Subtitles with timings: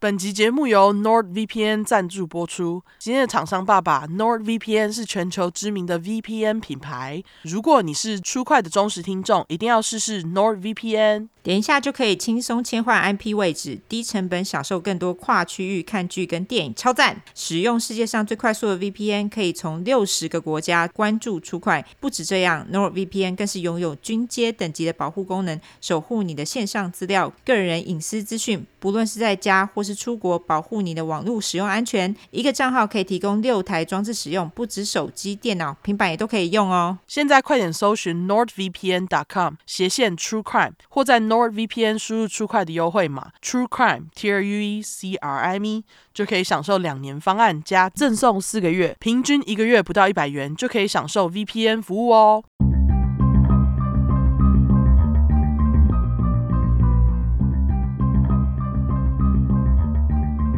[0.00, 2.84] 本集节目由 NordVPN 赞助播出。
[3.00, 7.20] 今天的厂商爸爸 NordVPN 是全球知名的 VPN 品牌。
[7.42, 11.26] 如果你是初快的忠实听众，一定要试试 NordVPN。
[11.48, 17.22] 连下就可以轻松切换 IP 位置，低成本享受更多跨区域看剧跟电影，超赞！
[17.34, 21.84] 使用世界上最快速的 VPN，可以从六十个国家关注 True Crime。
[21.98, 28.66] 不止这样，NordVPN 更是拥有军阶等级的保护功能，守护你的线上资料、个人隐私资讯。
[28.78, 32.14] 不论是在家或是出国，保护你的网络使用安全。
[32.30, 36.98] 一个账号可以提供六台装置使用，不止手机、电脑、平板也都可以用哦。
[37.06, 44.82] 现在快点搜寻 nordvpn.com 斜线 True Crime，或在 NordVPN 输入 True Crime 的优惠码 True Crime T R U E
[44.82, 52.42] C R I M E，就可以享受两年方案加赠送四个月，平均一个月不到一百元就可以享受 VPN 服务哦。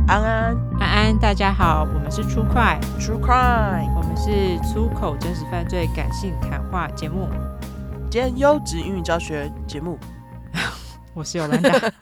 [0.08, 7.28] 安安，安安，大家好，我们是 True Crime，True Crime，我们是出口真实犯罪感性谈话节目，
[8.10, 9.98] 兼优质英语教学节目。
[11.14, 11.92] 我是有兰达，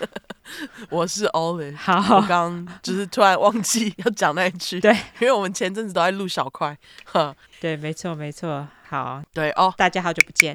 [0.90, 1.76] 我是 Olive。
[1.76, 10.54] 好，我刚就是突然忘记要讲那一句，对，因为我们前阵子都在录小块，哈，对，没错，没错，好，对哦，大家好久不见。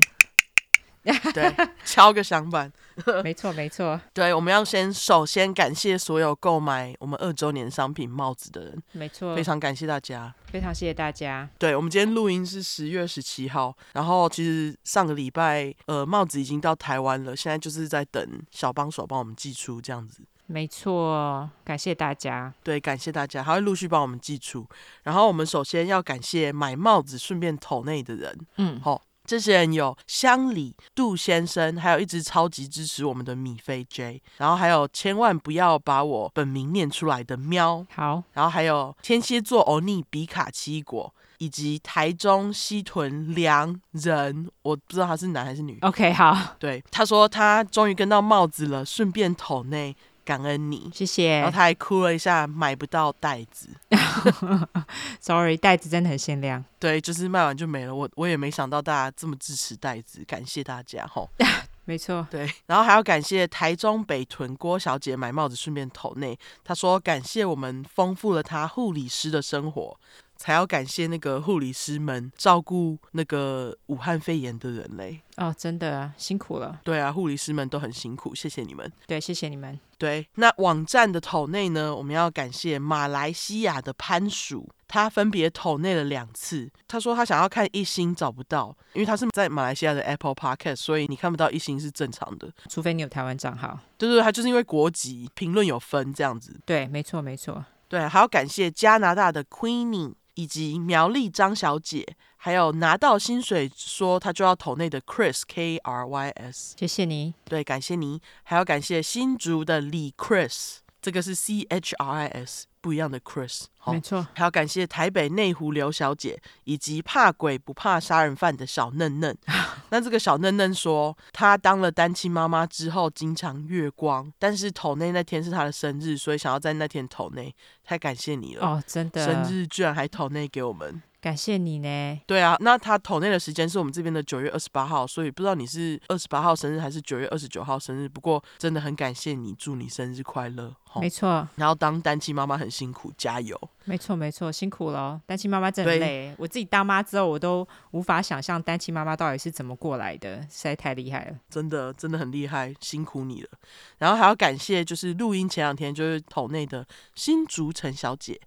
[1.34, 1.54] 对，
[1.86, 2.72] 敲个响板。
[3.24, 4.00] 没错，没错。
[4.14, 8.84] 对，我们要先首先感谢所有购买我们二周年商品帽子的人。
[8.94, 11.50] 没错，非常感谢大家，非常谢谢大家。
[11.60, 20.24] 对，我们今天录音是十月十七号，然后其实上个礼拜呃帽子已经到台湾了，现在就是在等小帮手帮我们寄出这样子。
[20.48, 22.54] 没错，感谢大家。
[22.64, 24.66] 对，感谢大家，还会陆续帮我们寄出。
[25.04, 28.40] 然后我们首先要感谢买帽子顺便投内的人。
[28.58, 29.02] 嗯，好。
[29.26, 45.78] 这些人有乡里、杜先生，还有一直超级支持我们的米菲 J，然后还有千万不要把我本名念出来的喵，好，然后还有天蝎座欧尼比卡奇异果，以及台中西屯良人，我不知道他是男还是女。
[45.82, 49.96] OK，好，对，他说他终于跟到帽子了，顺便抖内。
[50.26, 51.38] 感恩你，谢谢。
[51.38, 53.70] 然后他还哭了一下，买不到袋子。
[55.22, 56.66] Sorry，袋子真的很限量。
[56.80, 57.94] 对，就是卖完就没了。
[57.94, 61.26] 我我也没想到大家这么支持袋子，感谢大家哈。
[61.86, 62.52] 没错，对。
[62.66, 66.38] 然后还要感谢台中北屯郭小姐买帽子，顺便投内。
[66.64, 69.98] 她说感谢我们丰富了她护理师的生活。
[70.38, 75.18] 才要感谢那个护理师们照顾那个武汉肺炎的人类！
[75.38, 76.78] 哦，真的辛苦了。
[76.84, 78.92] 对啊，护理师们都很辛苦，谢谢你们。
[79.08, 79.80] 对，谢谢你们。
[80.06, 81.96] 对，那网站的投内呢？
[81.96, 86.72] 我们要感谢马来西亚的潘鼠，他分别投内了两次。
[86.88, 93.80] 他说他想要看一星找不到，因为他是在马来西亚的 Apple Podcast，所以你看不到一星是正常的，除非你有台湾账号。
[93.98, 96.56] 对对，他就是因为国籍评论有分这样子。
[96.66, 97.66] 对，没错没错。
[97.88, 100.14] 对，还要感谢加拿大的 Queenie。
[100.36, 112.68] 以及苗栗张小姐，还有拿到薪水说他就要投内的 Chris K R Y S，谢谢你，对，感谢你，还要感谢新竹的李 Chris，这个是 C H R I S。
[112.86, 119.36] 不一样的 Chris，没错，还要感谢台北内湖刘小姐，以及怕鬼不怕杀人犯的小嫩嫩。
[119.90, 128.64] 那这个小嫩嫩说，她当了单亲妈妈之后，经常月光，但是头内那天是她的生日，所以想要在那天头内，太感谢你了。
[128.64, 131.02] 哦，真的，生日居然还头内给我们。
[131.26, 132.22] 感谢你呢。
[132.28, 138.08] 对啊，那他投内的时间是我们这边的九月二十八号，所以不知道你是二十八号生日还是九月二十九号生日。
[138.08, 140.72] 不过真的很感谢你，祝你生日快乐。
[140.98, 141.48] 没错。
[141.56, 143.60] 然后当单亲妈妈很辛苦，加油。
[143.86, 145.20] 没错没错，辛苦了。
[145.26, 146.32] 单亲妈妈真累。
[146.38, 151.36] 我自己当妈之后，我都无法想象单亲妈妈到底是怎么过来的，实在太厉害了。
[151.50, 153.50] 真的真的很厉害，辛苦你了。
[153.98, 156.86] 然后还要感谢，就是录音前两天就是投内的
[157.16, 158.40] 新竹陈小姐。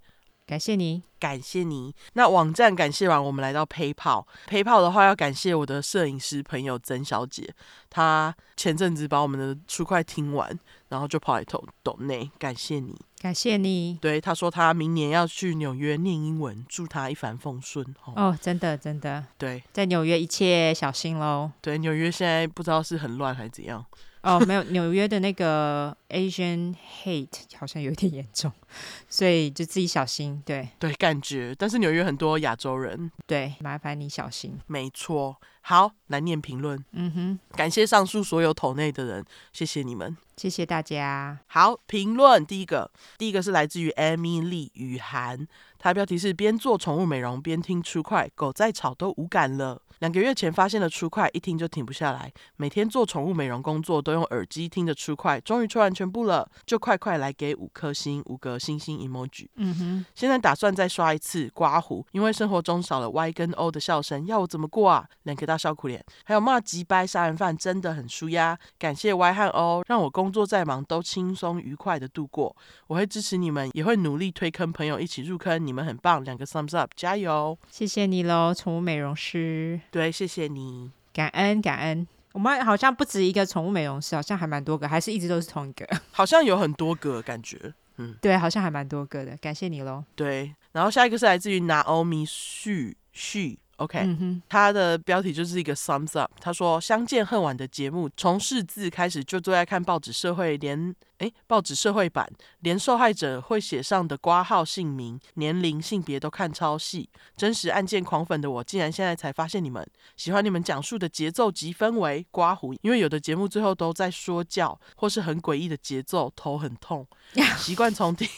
[0.48, 1.94] 感谢你，感谢你。
[2.14, 4.24] 那网站感谢完，我们来到 PayPal。
[4.48, 7.54] PayPal 的话，要感谢我的摄影师朋友曾小姐，
[7.90, 10.58] 她前阵子把我们的出快听完，
[10.88, 13.98] 然后就跑来投抖内，感谢你，感谢你。
[14.00, 17.84] 对，她说她明年要去纽约念英文，祝她一帆风顺。
[18.06, 19.22] 哦，哦，真的真的。
[19.36, 21.52] 对，在纽约一切小心喽。
[21.60, 23.84] 对，纽约现在不知道是很乱还是怎样。
[24.22, 26.74] 哦，没有，纽约的那个 Asian
[27.04, 28.50] hate 好像有点严重，
[29.08, 30.42] 所以就自己小心。
[30.44, 34.58] 对对，感觉，但是纽约很多亚洲人，对，麻烦你小心。
[34.66, 36.84] 没错，好，来念评论。
[36.92, 41.38] 嗯哼，感谢上述所有桶内的人，谢谢你们，谢谢大家。
[41.46, 45.46] 好，评论第一个，第一个是来自于 Emily 雨涵，
[45.78, 49.80] 她标题是边做宠物美容边听 True Crime，狗再吵都无感了。
[49.98, 52.32] 两个月前发现了 True Crime，一听就停不下来。
[52.56, 59.48] 每天做宠物美容工作都用耳机听着 True Crime，终于吹完全部了，就快快来给五颗星，五个星星 emoji。
[59.56, 65.08] 嗯哼，现在打算再刷一次刮胡，因为生活中少了 Y 跟 O 的笑声，要我怎么过啊？
[65.24, 68.58] 两个大笑苦脸，还有骂鸡掰杀人犯真的很舒压。
[68.78, 72.56] 感谢 Y 和 O，让我工作再忙都轻松愉快的度过。
[72.86, 75.66] 我会支持你们，也会努力推坑朋友一起入坑。
[75.66, 77.58] 你们很棒，两个 thumbs up，加油！
[77.70, 79.80] 谢谢你喽，宠物美容师。
[79.90, 82.06] 对，谢谢你，感恩感恩。
[82.32, 85.88] 我们好像不止一个宠物美容师，好像还蛮多个，还是一直都是同一个？
[86.12, 89.36] 好像有很多个感觉，嗯，对，好像还蛮多个的。
[89.38, 90.04] 感谢你喽。
[90.14, 93.56] 对，然后下一个是来自于 Naomi Xu Xu。
[93.78, 96.30] OK，嗯、他的标题就是一个 thumbs up。
[96.40, 102.28] 他说：“相见恨晚的节目，从识字开始就最爱看报纸社会连，诶，报纸社会版，
[102.58, 107.08] 连受害者会写上的挂号姓名、年龄、性别都看超细。
[107.36, 112.26] 真实案件狂粉的我，竟然现在才发现你们喜欢你们讲述的节奏及氛围。
[112.30, 117.06] 刮胡，因为有的节目最后都在说教，或是很诡异的节奏，头很痛。
[117.56, 118.28] 习惯从第。”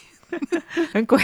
[0.93, 1.21] 很鬼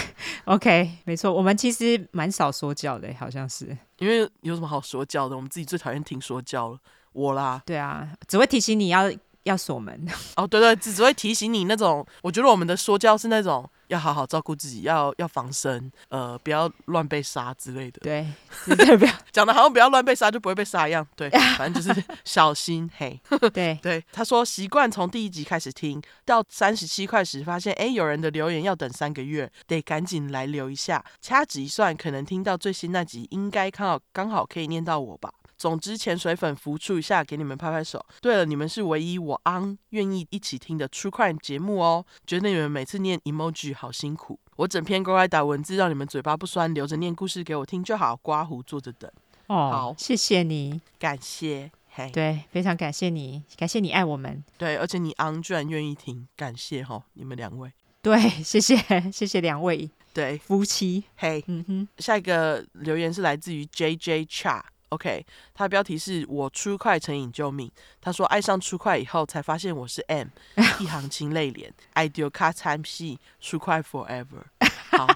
[0.46, 5.37] ，OK，没错，我们其实蛮少说教的，好像是，因为有什么好说教的？
[5.37, 6.78] 我们自己最讨厌听说教了，
[7.12, 9.10] 我啦，对啊，只会提醒你要
[9.46, 10.06] 要锁门。
[10.37, 13.69] 哦，对对，只只会提醒你那种，我觉得我们的说教是那种。
[13.88, 18.00] 要好好照顾自己，要要防身，呃，不要乱被杀之类的。
[18.02, 18.26] 对，
[18.64, 21.06] 对，不要 讲的好像不要乱被杀就不会被杀一样。
[21.14, 23.20] 对， 反正就是 小心嘿。
[23.52, 31.04] 对对，他说习惯从第一集开始听到三十七块时，发现哎，有人的留言要等三个月，得赶紧来留一下。
[31.20, 35.32] 掐指一算，可能听到最新那集，应该刚好刚好可以念到我吧。
[35.58, 38.05] 总之，潜水粉浮出一下，给你们拍拍手。
[38.20, 42.05] 对了，你们是唯一我昂愿意一起听的 True Crime 节目哦。
[42.26, 48.14] 觉得你们每次念 emoji 好辛苦，我整篇乖乖打文字，让你们嘴巴不酸，留着念故事给我听就好。
[48.17, 49.11] 刮胡坐着等。
[49.47, 54.44] 哦，好，谢谢你，感谢，嘿，对，非常感谢你，感谢你爱我们。
[54.59, 57.73] 对，而且你昂居然愿意听，感谢哈，你们两位。
[58.02, 58.76] 对， 谢谢，
[59.11, 61.05] 谢谢两位，对，夫妻。
[61.17, 64.62] 嘿，嗯哼，下一个留言是来自于 JJ Cha。
[64.91, 67.71] OK，他的标题是我出快成瘾救命。
[68.00, 70.29] 他说爱上出快以后，才发现我是 M，
[70.79, 74.44] 一行清泪脸，ideal cut time C，出快 forever。
[74.91, 75.06] 好，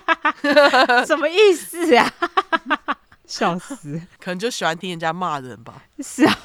[1.06, 2.12] 什么意思啊？
[3.24, 5.84] 笑死，可能就喜欢听人家骂人吧。
[6.00, 6.36] 是啊，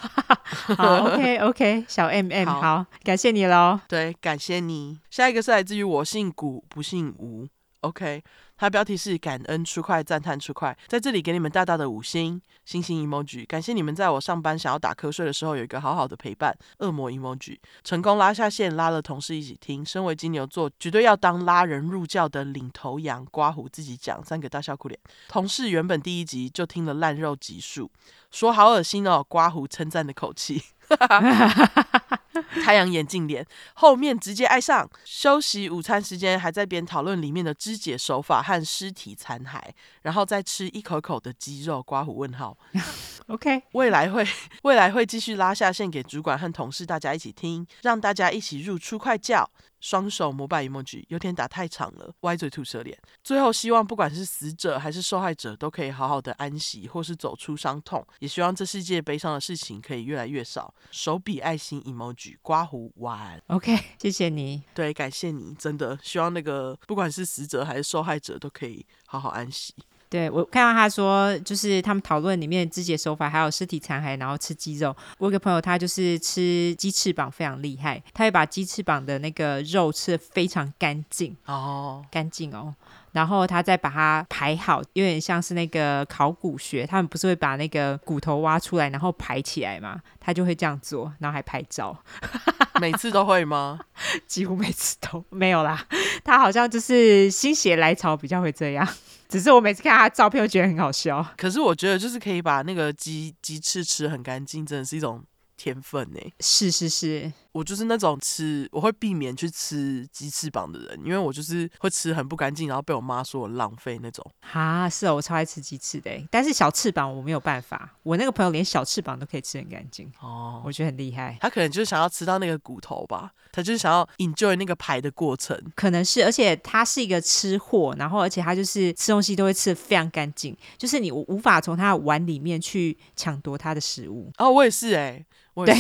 [0.78, 3.80] 好，OK OK，小 M M，好，好，感谢你喽。
[3.88, 5.00] 对，感谢你。
[5.10, 7.48] 下一个是来自于我姓古不姓吴。
[7.82, 8.24] OK。
[8.58, 16.56] 它标题是感恩出快赞叹出快，在这里给你们大大的五星星星 emoji，感谢你们在我上班想要打瞌睡的时候有一个好好的陪伴。
[16.80, 19.86] 恶魔 emoji 成功拉下线，拉了同事一起听。
[19.86, 23.26] 身为金牛座，绝对要当拉人入教的领头羊。
[23.30, 25.00] 刮胡自己讲，三个大笑哭脸。
[25.28, 27.92] 同事原本第一集就听了烂肉集数，
[28.32, 29.26] 说好恶心哦。
[29.28, 30.64] 刮胡称赞的口气。
[32.64, 34.90] 太阳眼镜脸，后面直接爱上。
[35.04, 39.60] 休息午餐时间，还在边讨论里面的肢解手法和尸体残骸，
[40.02, 41.82] 然后再吃一口口的鸡肉。
[41.84, 42.58] 刮胡问号。
[43.28, 44.26] OK，未来会
[44.64, 49.50] 未来会继续拉下线给主管和同事，大家一起听，让大家一起入出快教。
[49.86, 53.00] 双手膜拜 emoji，有点打太长了，歪嘴吐舌脸。
[53.24, 58.04] 最后希望不管是死者还是受害者，都可以好好的安息，或是走出伤痛。
[58.18, 60.74] 也希望这世界悲伤的事情可以越来越少。
[60.90, 63.40] 手比爱心 emoji，刮胡完。
[63.46, 64.64] OK， 谢谢你。
[64.74, 69.76] 对，感谢你，真的希望那个不管是死者还是受害者，都可以好好安息。
[70.10, 74.96] 对，我看到他说，就是他们讨论里面肢解手法，还有尸体残骸，然后吃鸡肉。
[75.18, 81.36] 我有个朋友，他就是吃鸡翅膀非常厉害，他会把鸡翅膀的那个肉吃的非常干净。
[81.46, 82.74] 哦，干净哦，
[83.16, 90.02] 然后他再把它排好，有点像是那个考古学，他们不是会把那个骨头挖出来，然后排起来嘛？
[90.20, 91.98] 他就会这样做，然后还拍照。
[92.82, 93.80] 每次都会吗？
[94.28, 95.88] 几乎每次都没有啦。
[96.26, 98.86] 他好像就是心血来潮比较会这样。
[99.30, 101.26] 只是我每次看他的照片，我觉得很好笑。
[101.38, 105.24] 可是我觉得，就是可以把那个鸡鸡翅吃很干净，真的是一种
[105.56, 106.20] 天分呢。
[106.42, 107.32] 是是是。
[107.56, 114.30] 我就是那种吃，我会避免去吃鸡翅膀的人，因为我就是会吃很不干净，然后被我妈说我浪费那种。
[114.52, 117.96] 啊，是哦，我超爱吃鸡翅的，但是小翅膀我没有办法。
[118.04, 121.38] 我那个朋友连小翅膀都可以吃很干净哦，我觉得很厉害。
[121.40, 125.58] 他可能就是想要吃到那个骨头吧，他就是想要 enjoy 那个排的过程。
[125.76, 134.30] 可能是，而且他是一个吃货，然后而且他就是吃东西都会吃的非常干净，就是你无法从他的碗里面去抢夺他的食物。
[134.40, 135.26] 哦，我也是哎。
[135.66, 135.74] 对，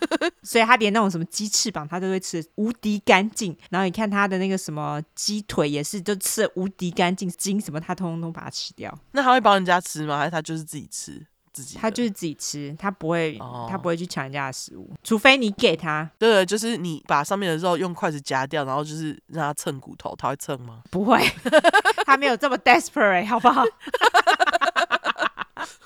[0.42, 3.56] 所以他连那种什么鸡翅膀，他都会吃无敌干净。
[3.70, 8.96] 然后你看他的那个什么鸡腿，也是就吃的无敌干净，筋什么他通通都把它吃掉。
[9.12, 10.18] 那他会帮人家吃吗？
[10.18, 11.26] 还是他就是自己吃？
[11.52, 16.08] 自己的，他就是自己吃，他不会，哦、他不会去抢人家的食物，除非你给他。
[16.16, 20.82] 对，就是你把上面的肉用筷子夹掉，然后就是让他蹭骨头，他会蹭吗？
[20.92, 21.18] 不会，
[22.06, 23.64] 他没有这么 desperate，好不好？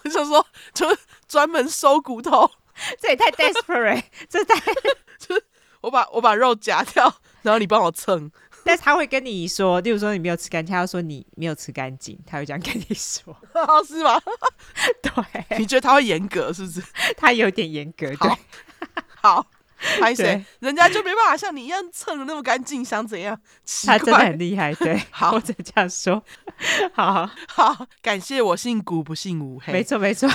[0.05, 0.87] 我想说，就
[1.27, 2.51] 专门收骨头，
[3.01, 4.61] 这也太 desperate， 这太
[5.19, 5.45] 就是
[5.81, 7.13] 我把我把肉夹掉，
[7.43, 8.31] 然后你帮我蹭。
[8.67, 13.37] 但是他会跟你说，例如说你没有吃干净，他要说你没有吃干净，他会这样跟你说，
[13.87, 14.19] 是吗？
[15.03, 16.83] 对，你觉得他会严格是不是？
[17.15, 18.31] 他有点严格，对，
[19.21, 19.47] 好，
[20.01, 20.45] 拍谁？
[20.61, 23.39] 人家就没办法像你一样蹭的那么干净，想怎样？
[23.85, 26.23] 他真的很厉害，对， 好，我只这样说，
[26.95, 30.29] 好好，感谢我姓古不姓吴，嘿，没错没错，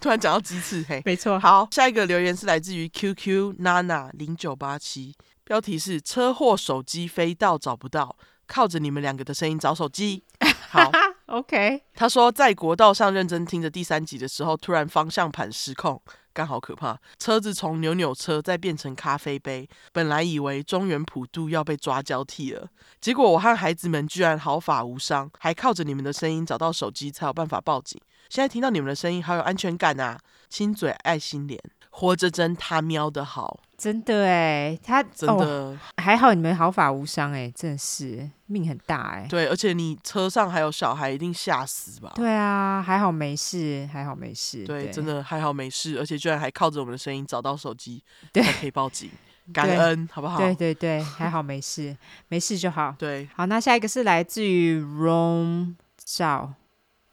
[0.00, 5.14] 突然讲到鸡翅，嘿，没错，好，下一个留言是来自于 QQ Nana 零九八七。
[5.42, 10.22] 标题是车祸手机飞到找不到，靠着你们两个的声音找手机。
[10.68, 10.92] 好
[11.26, 11.82] ，OK。
[11.92, 16.00] 他说在国道上认真听着第三集的时候，突然方向盘失控，
[16.32, 19.68] 刚好可怕，车子从扭扭车再变成咖啡杯。
[19.92, 22.68] 本来以为中原普渡要被抓交替了，
[23.00, 28.00] 结果我和孩子们居然毫发无伤，还靠着你们的声音找到手机，才有办法报警。
[28.28, 30.18] 现在听到你们的声音，好有安全感啊！
[30.48, 31.60] 亲嘴爱心脸，
[31.90, 33.60] 活着真他喵的好。
[33.80, 39.26] 真的哎，他真的、哦、还好，你们毫发无伤哎，真的是命很大哎。
[39.26, 42.12] 对，而且你车上还有小孩，一定吓死吧？
[42.14, 44.66] 对啊，还好没事，还好没事。
[44.66, 49.10] 对，对真的还好没事，而且居然还靠着我们的声音找到手机，对，可以报警，
[49.54, 50.36] 感恩好不好？
[50.38, 51.96] 对对对，还好没事，
[52.28, 52.94] 没事就好。
[52.98, 56.52] 对，好，那下一个是来自于 Rom 赵，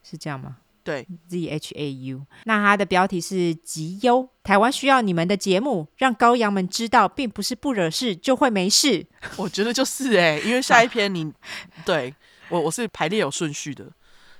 [0.02, 0.58] 是这样吗？
[0.88, 9.06] 对，Z H A U，那它的标题是极优，台湾需要你们的节目，让羔羊们知道，并不是不惹事就会没事。
[9.36, 11.30] 我觉得就是哎、欸，因为下一篇你，
[11.84, 12.14] 对
[12.48, 13.84] 我我是排列有顺序的，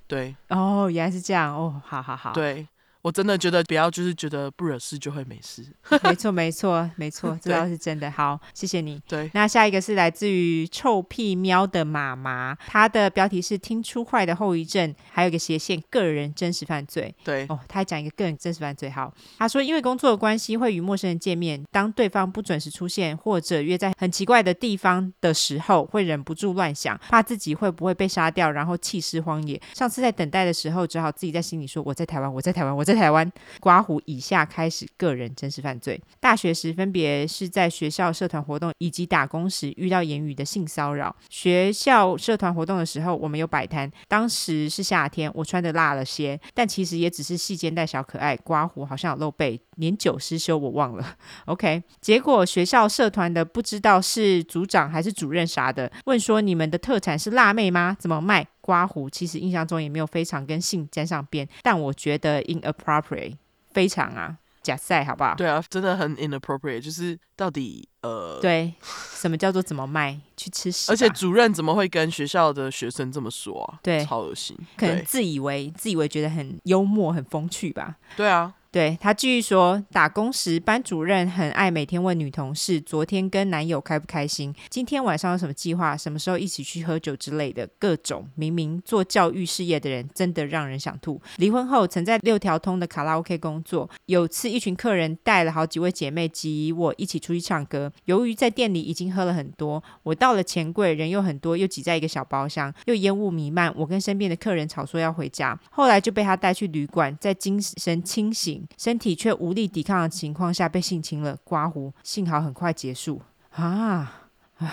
[0.07, 2.67] 对，哦，原来是这样，哦，好好好，对。
[3.03, 5.65] 我真的觉得不要，就是觉得不惹事就会没事。
[6.03, 8.11] 没错，没错，没错，这倒是真的。
[8.11, 9.01] 好，谢谢你。
[9.09, 17.15] 对，那下一个是来自于臭屁喵的妈妈，她的标题是“听出坏的后遗症”，还有一个斜线个人真实犯罪。
[17.25, 18.91] 对，哦，他还讲一个个人真实犯罪。
[18.91, 29.61] 好，他说因为工作的关系会与陌生人见面，当对方不准时出现或者约在很奇怪的地方的时候，会忍不住乱想，怕自己会不会被杀掉，然后弃尸荒野。
[29.75, 36.03] 上次在等待的时候，只好自己在心里说：“我在台湾，我在台湾，我在。”台湾刮胡以下开始个人真实犯罪。
[36.19, 41.15] 大学时分别是在学校社团活动以及打工时遇到言语的性骚扰。
[41.31, 48.37] 学校社团活动的时候，我们有摆摊，当时是夏天，我穿的辣了些，但其实也只是细肩带小可爱。
[48.39, 51.17] 刮胡好像有露背，年久失修我忘了。
[51.47, 57.97] OK，结果学校社团的不知道是组长还是主任啥的，问说你们的特产是辣妹吗？
[58.01, 58.49] 怎么卖？
[58.69, 63.35] 刮胡其实印象中也没有非常跟性沾上边，但我觉得 inappropriate
[63.73, 65.35] 非常啊，假赛好不好？
[65.37, 70.21] 对啊，真的很 inappropriate，就是到底呃，对，什么叫做怎么卖？
[70.37, 70.93] 去吃屎？
[70.93, 73.81] 而且主任怎么会跟学校的学生这么说啊？
[73.83, 77.97] 对，超恶心，可能自以为自以为觉得很幽默、很风趣吧？
[78.19, 78.53] 对啊。
[78.71, 88.29] 对，他继续说，打工时班主任很爱每天问女同事昨天跟男友开不开心，今天晚上有什么计划，什么时候一起去喝酒之类的各种。
[88.35, 91.19] 明明做教育事业的人真的让人想吐。
[91.39, 108.58] 离婚后曾在六条通的卡拉 OK 工作，有次一群客人带了好几位姐妹及我一起出去唱歌，由于在店里已经喝了很多，我到了钱柜人又很多，又挤在一个小包厢，又烟雾弥漫，我跟身边的客人吵说要回家，后来就被他带去旅馆，在精神清醒。
[108.77, 114.29] 身体却无力抵抗的情况下被性侵了，刮胡，幸好很快结束啊！
[114.59, 114.73] 啊，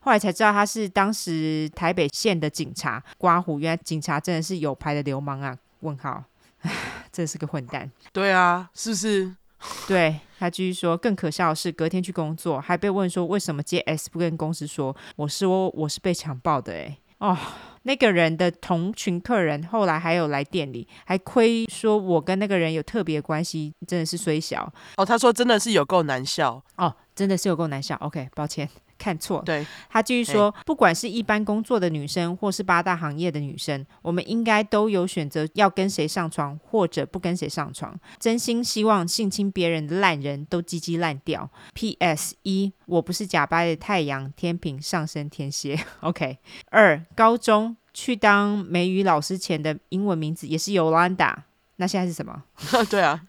[0.00, 5.56] 后来才知道他是当时台北县的警察，刮胡，原来警察真的是有牌的流氓啊！
[5.80, 6.24] 问号，
[6.60, 6.72] 唉，
[7.12, 7.90] 真是个混蛋。
[8.12, 9.34] 对啊，是不是？
[9.88, 16.98] 对，他继续说，更可笑的是隔天去工作，还被问说为什么接 S 不跟公司说，我说我是被强暴的，诶。
[17.18, 17.36] 哦。
[17.82, 25.04] 那个人的同群客人后来还有来店里，还亏说我跟那个人有特别关系，真的是虽小哦。
[25.04, 27.96] 他说真的是有够难笑哦，真的是有够难笑。
[27.96, 28.68] OK，抱歉。
[28.98, 37.98] 看错，对，他继续说，不管是一般工作的女生，或是八大行业的女生，我们应该都有选择要跟谁上床，或者不跟谁上床。
[38.18, 41.48] 真心希望性侵别人的烂人都鸡鸡烂掉。
[41.74, 42.34] P.S.
[42.42, 45.78] 一，我不是假掰的太阳天平上升天蝎。
[46.00, 46.38] OK，
[46.70, 51.34] 二，高中去当美语老师前的英文名字也是 Yolanda，
[51.76, 52.42] 那现在是什么？
[52.90, 53.22] 对啊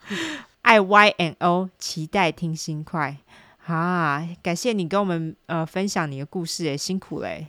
[0.64, 3.18] ，I Y N O，期待听新快。
[3.76, 7.48] 啊，感谢你跟我们呃分享你的故事，哎，辛苦嘞。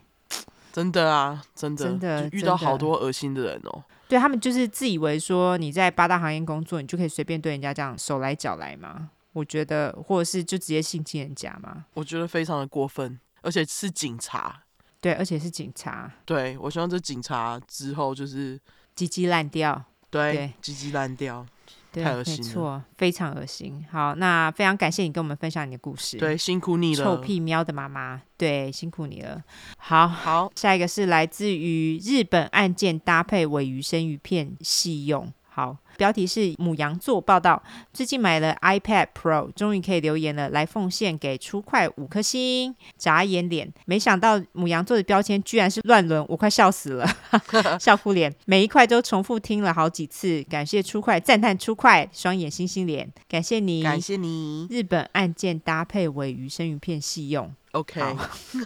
[0.73, 3.83] 真的啊，真的，真的遇到好多恶心的人哦。
[4.09, 9.11] 对他们就是自以为说你在八大行业工作，你就可以随便对人家这样手来脚来嘛？
[9.33, 11.85] 我觉得，或者是就直接性侵人家嘛？
[11.95, 14.63] 我觉得非常的过分，而且是警察。
[15.01, 16.13] 对，而且是警察。
[16.25, 18.61] 对，我希望这警察之后就是
[18.95, 19.83] 鸡鸡烂掉。
[20.11, 21.47] 对对，鸡鸡烂掉。
[21.93, 23.85] 对，太恶心了没错，非常恶心。
[23.91, 26.17] 好，那非常感谢你跟我们分享你的故事。
[26.19, 27.05] 对，辛苦你了。
[27.05, 29.43] 臭屁喵的妈妈，对，辛苦你了。
[29.77, 35.33] 好，好， 下一个是来自于日本案件搭配尾鱼生鱼片细用。
[35.49, 35.77] 好。
[36.01, 43.71] 标题是母羊座报道，最近买了 iPad Pro，终于可以留言了，来奉献给初快五颗星，眨眼脸。
[43.85, 47.07] 没想到母羊座的标签居然是乱伦，我快笑死了，
[47.79, 48.35] 笑哭脸。
[48.47, 54.67] 每一块都重复听了好几次，感谢初快，赞叹初快，双眼星星脸，感谢你，感谢你。
[54.71, 57.55] 日本案件搭配尾鱼生鱼片细用。
[57.73, 58.01] OK，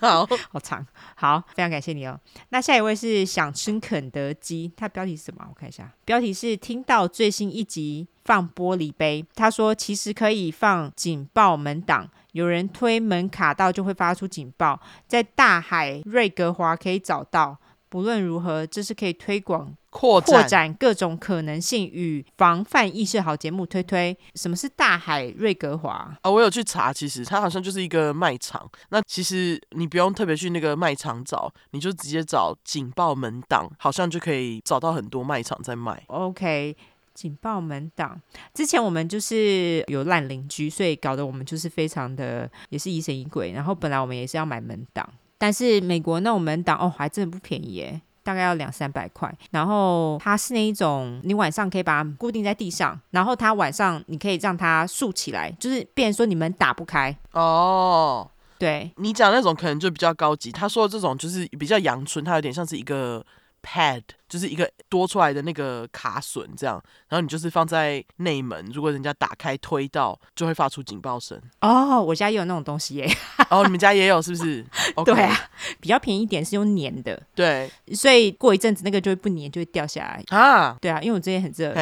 [0.01, 2.19] 好， 好，好长，好，非常感谢你哦。
[2.49, 5.45] 那下一位是想吃肯德基，它标题是什么？
[5.47, 9.25] 我看一下，标题是听到最新一集放玻璃杯。
[9.35, 17.59] 他说其实可以放警报门挡，有人推门卡到就会发出警报，在大海瑞格华可以找到。
[17.89, 24.17] 不论如何，这是可以推广扩展，展各种可能性与防范意识好节目推推。
[24.35, 25.93] 什么是大海瑞格华？
[25.93, 28.69] 啊、哦，我有去查，其实它好像就是一个卖场。
[28.89, 36.03] 那其实你不用特别去那个卖场找，你就直接找警报门档，好像就可以找到很多卖场在卖。
[36.09, 36.77] OK，
[37.15, 38.21] 警报门挡。
[38.53, 43.53] 之前我们就是有烂邻居，所以搞得我们就是非常的也是疑神疑鬼。
[43.53, 45.09] 然后本来我们也是要买门挡。
[45.39, 49.33] 但是美国那种门挡哦，还真的不便宜耶，大概要两三百块。
[49.51, 58.29] 然后它是那一种，你晚上可以把它固定在地上，然后它晚上你可以让它竖起来，就是变成说你门打不开哦。
[58.59, 60.51] 对，你讲那种可能就比较高级。
[60.51, 63.25] 他说的这种就是比较阳春，它有点像是一个。
[63.65, 71.41] Pad 就是一个多出来的那个卡榫，这样，然后你就是放在内门，如果人家打开推到，就会发出警报声。
[71.61, 73.11] 哦，我家也有那种东西耶。
[73.49, 74.65] 哦，你们家也有是不是
[74.97, 75.05] ？Okay.
[75.15, 77.23] 对啊，比较便宜一点是用粘的。
[77.35, 80.77] 对，所以过一阵子那个就会不粘，就会掉下来啊。
[80.81, 81.73] 对啊，因为我这边很热，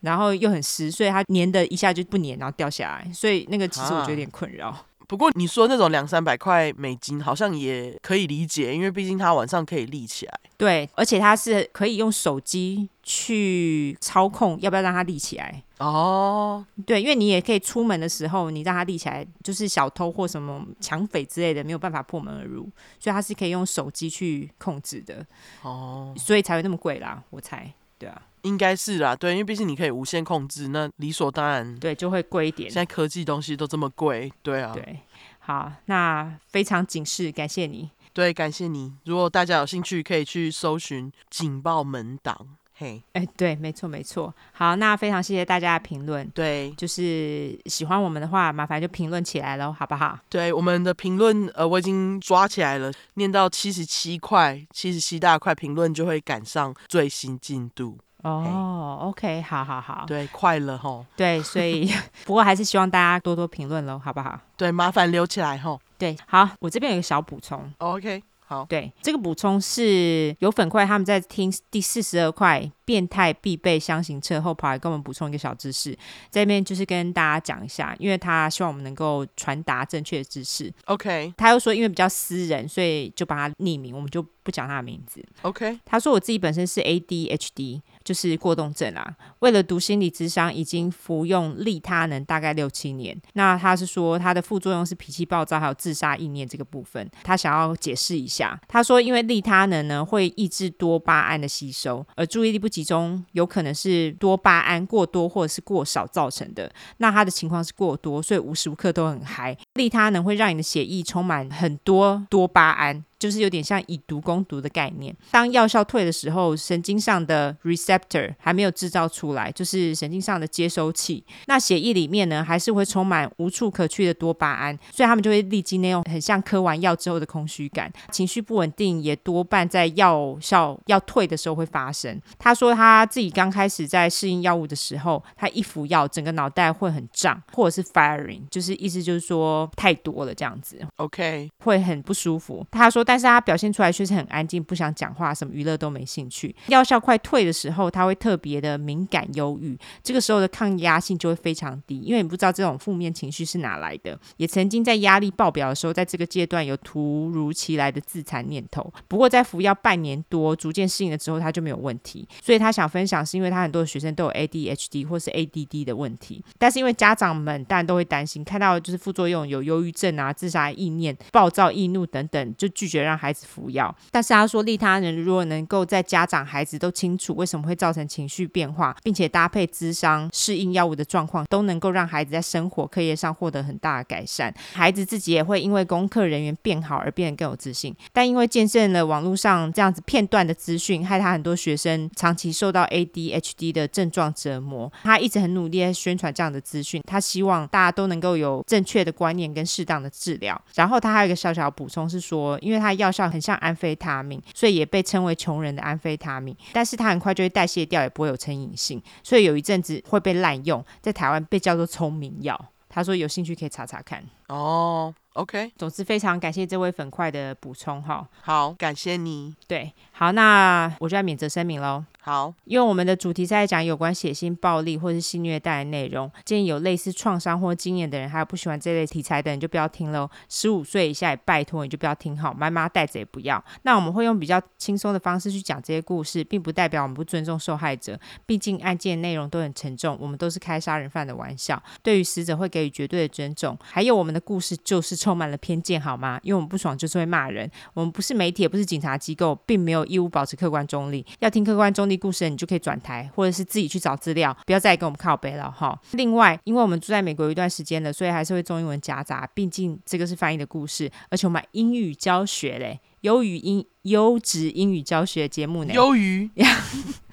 [0.00, 4.86] 然后又很湿，所以它粘的一下就不粘，然后掉下来，所以那个其实我觉得有点困扰。
[5.10, 10.40] 不过你说那种两三百块美金，好像也可以理解，因为毕竟它晚上可以立起来。
[10.56, 15.64] 对，而且它是可以用手机去操控，要不要让它立起来？
[15.78, 22.70] 哦，对，因为你也可以出门的时候，你让它立起来，就是小偷或什么抢匪之类的没有办法破门而入，
[23.00, 25.26] 所以它是可以用手机去控制的。
[25.62, 27.68] 哦，所以才会那么贵啦，我猜。
[27.98, 32.70] 对啊，应该是啦，对，因为毕竟你可以无限控制，那理所当然，对，就会贵一点。
[32.70, 35.00] 现在科技东西都这么贵，对啊，对，
[35.40, 38.92] 好，那非常警示，感谢你，对，感谢你。
[39.04, 42.56] 如果大家有兴趣，可以去搜寻警报门档。
[42.72, 44.34] 嘿，哎，对，没错，没错。
[44.52, 46.26] 好，那非常谢谢大家的评论。
[46.30, 50.18] 对，就是喜欢我们的话，麻烦就评论起来喽，好不好？
[50.30, 57.98] 对，我们的评论，呃，我已经抓起来了，念到七十七块，七十七大块评论就会赶上最新进度。
[58.22, 60.04] 哦，OK，好好好。
[60.06, 61.04] 对，快乐吼。
[61.16, 61.90] 对，所以
[62.24, 64.38] 不过还是希望大家多多评论喽，好不好？
[64.56, 65.80] 对，麻烦留起来吼。
[65.98, 67.72] 对，好，我这边有个小补充。
[67.78, 68.22] OK。
[68.46, 75.92] 好，对，这个补充是有粉块他们在听第四十二块变态必备箱型车后，跑来跟我们补充一个小知识，
[76.30, 80.68] 在这边就是跟大家讲一下，因为他希望我们能够传达正确的知识。
[80.86, 85.24] OK，他又说因为比较私人，所以就把他匿名，我们就不讲他的名字。
[85.42, 87.80] OK，他说我自己本身是 ADHD。
[88.02, 93.20] 就是过动症啊，为了读心理咨商，已经服用利他能大概六七年。
[93.34, 98.58] 那他是说他的副作用是脾气暴躁，还有自杀意念这个部分，他想要解释一下。
[98.66, 106.72] 他说，因为利他能呢会抑制多巴胺的吸收，而注意力不集中有可能是多巴胺过多或者是过少造成的。
[106.98, 109.56] 那他的情况是过多，所以无时无刻都很嗨。
[109.74, 113.04] 利他能会让你的血液充满很多多巴胺。
[113.20, 115.14] 就是有点像以毒攻毒的概念。
[115.30, 121.22] 当药效退的时候，神经上的 receptor 还没有制造出来，就是神经上的接收器。
[121.44, 132.18] 那血液里面呢，还是会充满无处可去的多巴胺，所以他们就会历经那种很像嗑完药之后的空虚感，情绪不稳定，也多半在药效要退的时候会发生。
[132.38, 142.66] 他说他自己刚开始在适应药物的时候，他一服药，整个脑袋会很胀，或者是 firing，就是意思就是说说太多了这样子，OK，会很不舒服。
[142.70, 146.54] 他说，但是他表现出来却是很安静，不想讲话，什么娱乐都没兴趣。
[146.68, 154.18] 药效快退的时候，他会特别的敏感忧郁，这个时候的抗压性就会非常低，因为你不知道这种负面情绪是哪来的。
[154.36, 158.92] 也曾经在压力爆表的时候，在这个阶段有突如其来的自残念头。
[159.08, 162.28] 不过在服药半年多，逐渐适应了之后，他就没有问题。
[162.42, 173.94] 所以他想分享，是因为他很多的学生都有 ADHD 或是 ADD 的问题，但是因为家长们当然都会担心，看到就是副作用有忧郁症啊、自杀意念、暴躁易怒等等，就拒绝让孩子服药。
[174.10, 184.54] 但是他说，利他人如果能够在家长、孩子都清楚为什么会造成情绪变化，并且搭配咨商适应药物的状况，都能够让孩子在生活、课业上获得很大的改善。
[184.72, 187.94] 孩子自己也会因为功课人员变好而变得更有自信。
[188.12, 194.92] 但因为见证了网络上这样子片段的资讯，害他很多学生长期受到 ADHD 的症状折磨。
[195.02, 200.60] 他一直很努力在宣传这样的资讯，他希望大家都能够有正确的观念跟适当的治疗。
[200.74, 206.56] 然后他还有一个小小的补充是说，因为他药效很像安非他命，所以也被称为穷人的安非他命。
[206.72, 212.58] 但是他很快就会代谢掉，也不会有成瘾性，所以有一阵子会被滥用，在台湾被叫做聪明药。
[212.88, 214.24] 他说有兴趣可以查查看。
[214.48, 215.14] 哦。
[215.34, 218.28] OK，总之非常感谢这位粉块的补充哈。
[218.42, 219.54] 好，感谢你。
[219.68, 222.04] 对，好，那我就要免责声明喽。
[222.22, 230.28] 好，因为我们的主题是在讲有关血腥暴力或是性虐待的内容，建议有类似创伤或经验的人，还有不喜欢这类题材的人就不要听喽。
[230.46, 233.64] 十五岁以下也拜托你就不要听好，妈妈带着也不要。
[233.84, 243.74] 那我们会用比较轻松的方式去讲这些故事，并不代表我们不尊重受害者，毕竟案件内容都很沉重，我们都是开杀人犯的玩笑，对于死者会给予绝对的尊重。
[243.82, 246.38] 还有我们的故事就是充满了偏见，好吗？
[246.42, 251.24] 因为我们不爽就是会骂人，我们不是媒体，也不是警察机构，并没有义务保持客观中立。
[251.38, 255.96] 要听客观中立故事，你就可以转台，或者是自己去找资料，不要再跟我们靠背了哈。
[256.12, 266.50] 另外，因为我们住在美国有一段时间了，所以还是会中英文夹杂，毕竟这个是翻译的故事，而且我们英语教学嘞，优于英优质英语教学节目呢，优于。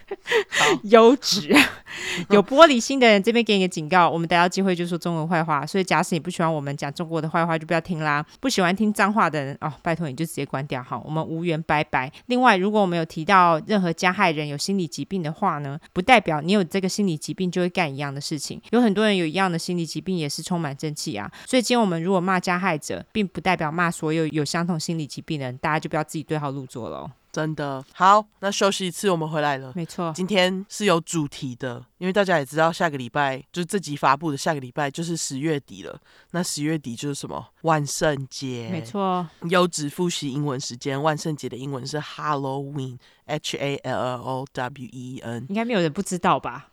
[0.84, 1.54] 优质
[2.30, 8.24] 有玻璃心的人，这边给你个警告：我们逮到机会就说中文坏话，所以假使你不喜欢我们讲中国的坏话，就不要听啦。
[8.40, 12.12] 不喜欢听脏话的人哦，拜托你就直接关掉哈，我们无缘拜拜。
[12.28, 18.62] 另外，如果我们有提到任何加害人有心理疾病的话呢，不代表你有这个心理疾病就会干一样的事情。
[18.72, 21.32] 有很多人有一样的心理疾病，也是充满正气啊。
[21.46, 27.10] 所以今天我们如果骂加害者，并不代表骂所有有相同心理疾病的人，大家就不要自己对号入座了。
[27.38, 29.72] 真的好，那休息一次，我们回来了。
[29.76, 36.02] 没错，今天是有主题的，因为大家也知道，下个礼拜就是这集发布的下个礼拜就是十月底了。
[36.32, 37.50] 那十月底就是什么？
[37.62, 38.70] 万圣节。
[38.72, 45.46] 没错，优质复习英文时间，万圣节的英文是 Halloween，H A L L O W E N。
[45.50, 46.72] 应该没有人不知道吧？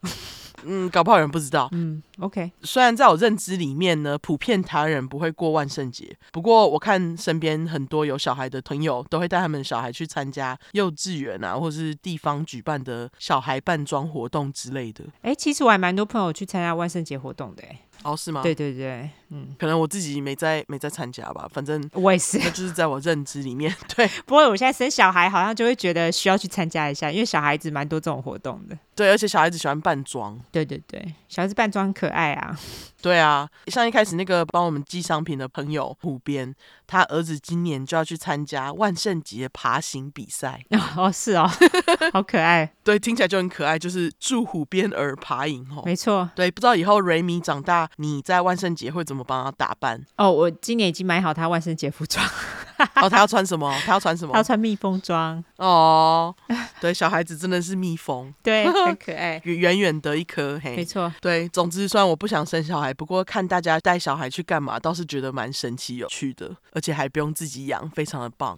[0.66, 1.68] 嗯，搞不好有人不知道。
[1.72, 2.50] 嗯，OK。
[2.62, 15.04] 虽然在我认知里面呢，普遍台湾人不会过万圣节，不过我看身边很多有小孩的朋友都会带他们小孩去参加幼稚园啊，或是地方举办的小孩扮装活动之类的。
[15.22, 17.80] 哎，其实我还蛮多朋友去参加万圣节活动的，哎。
[18.04, 18.42] 哦，是吗？
[18.42, 23.74] 对对对，嗯，可能我自己没在没在参加吧，反正我也是，那就是在我认知里面。
[23.96, 28.78] 对，不过我现在生小孩，好像就会觉得需要去参加一下，因为小孩子蛮多这种活动的。
[28.94, 30.38] 对，而且小孩子喜欢扮装。
[30.52, 32.56] 对对对，小孩子扮装很可爱啊。
[33.02, 36.54] 对啊，像一开始那个帮我们寄商品的朋友虎边，
[36.86, 40.64] 他儿子今年就要去参加万圣节爬行比赛。
[40.96, 41.46] 哦，是哦，
[42.14, 42.72] 好可爱。
[42.82, 45.82] 对，听起来就很可爱，就是助虎边而爬行哦。
[45.84, 46.30] 没错。
[46.34, 50.04] 对，不知道以后瑞米长大，你在万圣节会怎么帮他打扮？
[50.16, 52.24] 哦，我今年已经买好他万圣节服装。
[52.96, 53.72] 哦，他要穿什么？
[53.86, 54.32] 他要穿什么？
[54.32, 55.42] 他要穿蜜蜂装。
[55.58, 56.34] 哦，
[56.80, 61.12] 对，小孩子真的是蜜蜂， 对，很可爱，圆圆的一颗，嘿，没错。
[61.20, 62.92] 对，总之，虽然我不想生小孩。
[62.92, 68.56] 不过看大家带小孩去干嘛，倒是觉得蛮神奇有趣的，而且还不用自己养，非常的棒。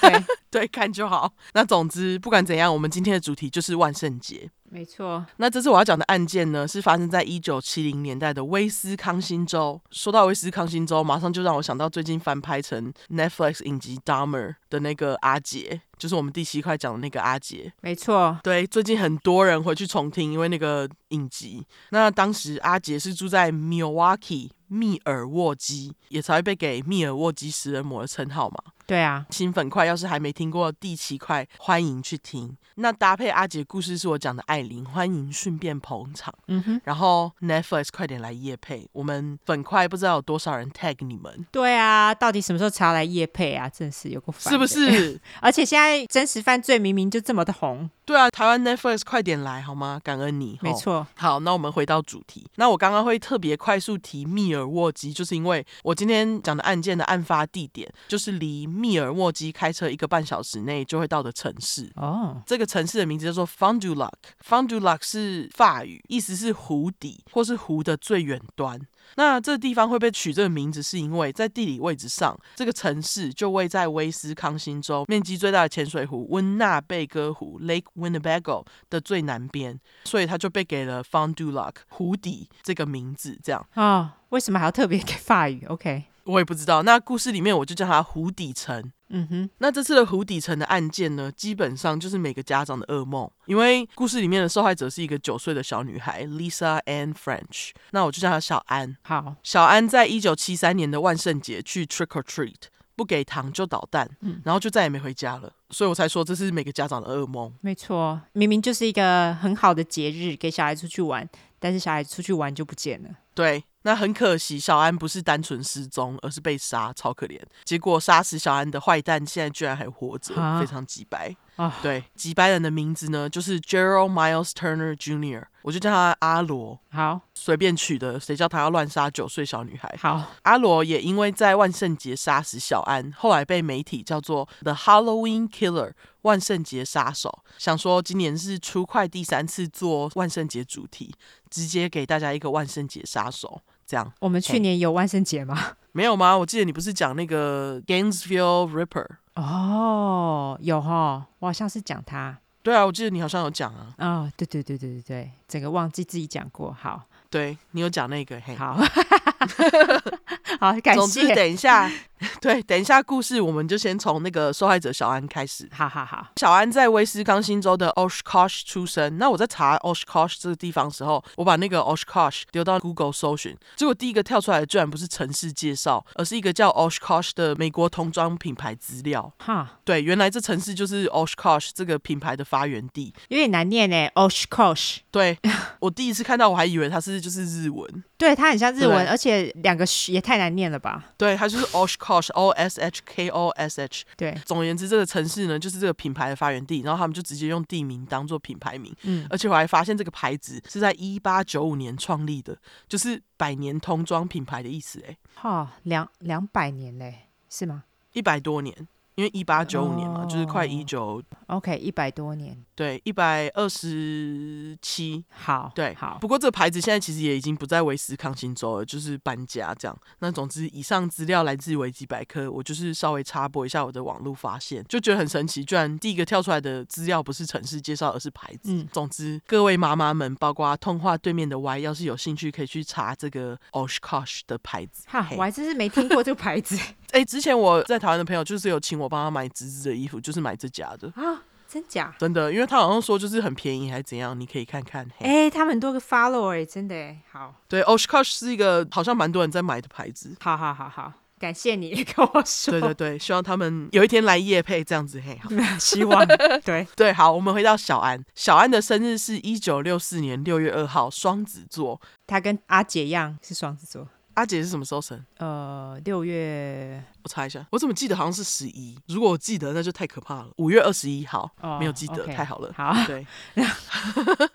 [0.00, 1.32] 对对，看就好。
[1.54, 4.50] 那总之不管怎样，我们今天的主题就是万圣节。
[4.74, 5.24] 没错。
[5.36, 9.80] 那这次我要讲的案件呢，是发生在一九七零年代的威斯康星州。
[9.92, 15.80] 说到威斯康星州，马上就让我想到最近翻拍成 Netflix 影集《Dahmer》的那个阿杰。
[15.96, 21.64] 就是我们第七块讲的那个阿杰，没错，对，最近很多人回去重听，因为那个影集。
[21.90, 28.56] 那当时阿杰是住在 Milwaukee 密尔沃基，也才会被给密尔沃基食人魔的称号嘛。
[28.86, 32.56] 对啊，新粉块要是还没听过第七块，欢迎去听。
[32.76, 36.34] 那搭配阿杰故事是我讲的艾琳，欢迎顺便捧场。
[36.48, 41.46] 嗯哼，然后 Netflix 快点来夜配，我们粉块不知道有多少人 tag 你们。
[41.52, 43.68] 对啊，到底什么时候才要来夜配啊？
[43.68, 45.18] 真是有个烦，是不是？
[45.40, 47.88] 而且现在真实犯罪明明就这么的红。
[48.04, 50.00] 对啊，台湾 Netflix 快点来好吗？
[50.02, 50.58] 感恩你。
[50.60, 51.06] 没错。
[51.16, 52.44] 好，那我们回到主题。
[52.56, 61.90] 那我刚刚会特别快速提密尔沃基，就是因为我今天讲的案件的案发地点，就是离密尔沃基开车一个半小时内就会到的城市。
[61.96, 64.12] 哦，这个城市的名字叫做 Fond du Lac。
[64.46, 68.80] Fond du Lac 是法语，意思是湖底或是湖的最远端。
[69.16, 83.38] 那这地方会被取这个名字，是因为在地理位置上，这个城市就位在威斯康星州面积最大的潜水湖温纳贝戈湖 （Lake Winnebago） 的最南边，所以它就被给了 Fond du Lac 湖底这个名字。
[83.42, 84.12] 这样啊、哦？
[84.30, 86.82] 为什么还要特别给法语？OK，我也不知道。
[86.82, 88.92] 那故事里面我就叫他湖底城。
[89.10, 98.96] 嗯哼，那这次的湖底城的案件呢，基本上就是每个家长的噩梦，因为故事里面的受害者是一个九岁的小女孩 Lisa Ann French，那我就叫她小安。
[99.02, 102.54] 好，小安在一九七三年的万圣节去 trick or treat，
[102.96, 107.52] 不给糖就捣蛋，嗯，然后就再也没回家了，所以我才说这是每个家长的噩梦。
[107.60, 111.28] 没错，明明就是一个很好的节日，给小孩出去玩，
[111.60, 113.10] 但是小孩出去玩就不见了。
[113.34, 113.64] 对。
[113.86, 117.38] 那很可惜，小安不是单纯失踪，而是被杀，超可怜。
[117.64, 121.36] 结果杀死小安的坏蛋现在居然还活着，啊、非常急掰。
[121.56, 126.80] 啊，对，机掰人的名字呢，就是 Gerald Miles Turner Jr.，我就叫他阿罗。
[126.90, 129.94] 好，随便取的，谁叫他要乱杀九岁小女孩？
[130.00, 135.92] 好，阿罗也因为在万圣节杀死小安，后来被媒体叫做 The Halloween Killer，
[136.22, 137.44] 万圣节杀手。
[137.58, 141.14] 想说今年是出快第三次做万圣节主题，
[141.48, 143.60] 直接给大家一个万圣节杀手。
[143.86, 145.72] 这样，我们去年有万圣节吗？
[145.92, 146.36] 没有吗？
[146.38, 152.38] 我记得你不是讲那个 Gainesville Ripper 哦，有哈，我好像是讲他。
[152.62, 153.94] 对啊，我记得你好像有讲啊。
[153.98, 156.72] 哦，对对对对对对，整个忘记自己讲过。
[156.72, 158.74] 好，对你有讲那个，嘿，好，
[160.58, 161.00] 好，感谢。
[161.00, 161.90] 总之，等一下。
[162.40, 165.68] 对，等一下故事，我们就先从那个受害者小安开始。
[165.70, 169.18] 哈哈哈，小安在威斯康星州的 Oshkosh 出生。
[169.18, 179.32] 那我在查 Oshkosh 这个地方的时候，我把那个 Oshkosh 丢到 Google 搜寻，结果第一个跳出来的居然不是城市介绍，而是一个叫 Oshkosh 的美国童装品牌资料。
[179.38, 183.12] 哈，对，原来这城市就是 Oshkosh 这个品牌的发源地。
[183.28, 184.98] 有点难念呢，Oshkosh。
[185.10, 185.38] 对，
[185.80, 188.04] 我第一次看到，我还以为它是就是日文。
[188.16, 191.04] 对，它很像日文，而且两个也太难念了吧？
[191.18, 194.04] 对，它就是 Oshkosh O S H K O S H。
[194.16, 196.80] 对，总而言之，这个城市呢，就是这个品牌的发源地。
[196.80, 198.94] 然后他们就直接用地名当做品牌名。
[199.02, 202.56] 嗯，而且我还发现这个牌子是在一八九五年创立的，
[202.88, 205.02] 就是百年童装品牌的意思。
[205.08, 207.84] 哎，哈，两两百年嘞，是吗？
[208.12, 208.86] 一百多年。
[209.16, 216.18] 因为一八九五年嘛，oh, 就是快一九，OK，一百多年，对，一百二十七，好，对，好。
[216.20, 219.96] 不过这个牌子现在其实也已经不在威斯康星州了，就是搬家这样。
[220.18, 228.72] 那总之，以上资料来自维基百科，我就是稍微插播一下我的网络发现，就觉得很神奇，居然第一个跳出来的资料不是城市介绍，而是牌子。
[228.72, 235.04] 嗯，总之，各位妈妈们，包括通话对面的 Y，要是有兴趣，可以去查这个 Oshkosh 的牌子。
[235.06, 236.76] 哈，我还真是没听过这个牌子。
[237.14, 242.12] 哎、欸，之前我在台湾的朋友就是有请我帮他买侄子的衣服，就是买这家的啊，真假？
[242.18, 245.06] 真的，因为他好像说就是很便宜还是怎样，你可以看看。
[245.20, 247.54] 哎、欸，他们很多个 follower，真的好。
[247.68, 250.34] 对，Oshkosh 是一个好像蛮多人在买的牌子。
[250.40, 252.72] 好好好好，感谢你 跟我说。
[252.72, 255.40] 对对对，希望他们有一天来夜配这样子嘿。
[255.78, 256.26] 希望。
[256.64, 262.00] 对 对，好，我们回到小安，小安的生日是一九六四年六月二号，双子座。
[262.26, 264.08] 他跟阿姐一样是双子座。
[264.34, 265.24] 阿姐是什么时候生？
[265.38, 267.66] 呃，六月，我查一下。
[267.70, 268.96] 我怎么记得好像是十一？
[269.08, 270.48] 如果我记得，那就太可怕了。
[270.56, 272.72] 五月二十一号，哦，没有记得太好了。
[272.76, 273.26] 好，对，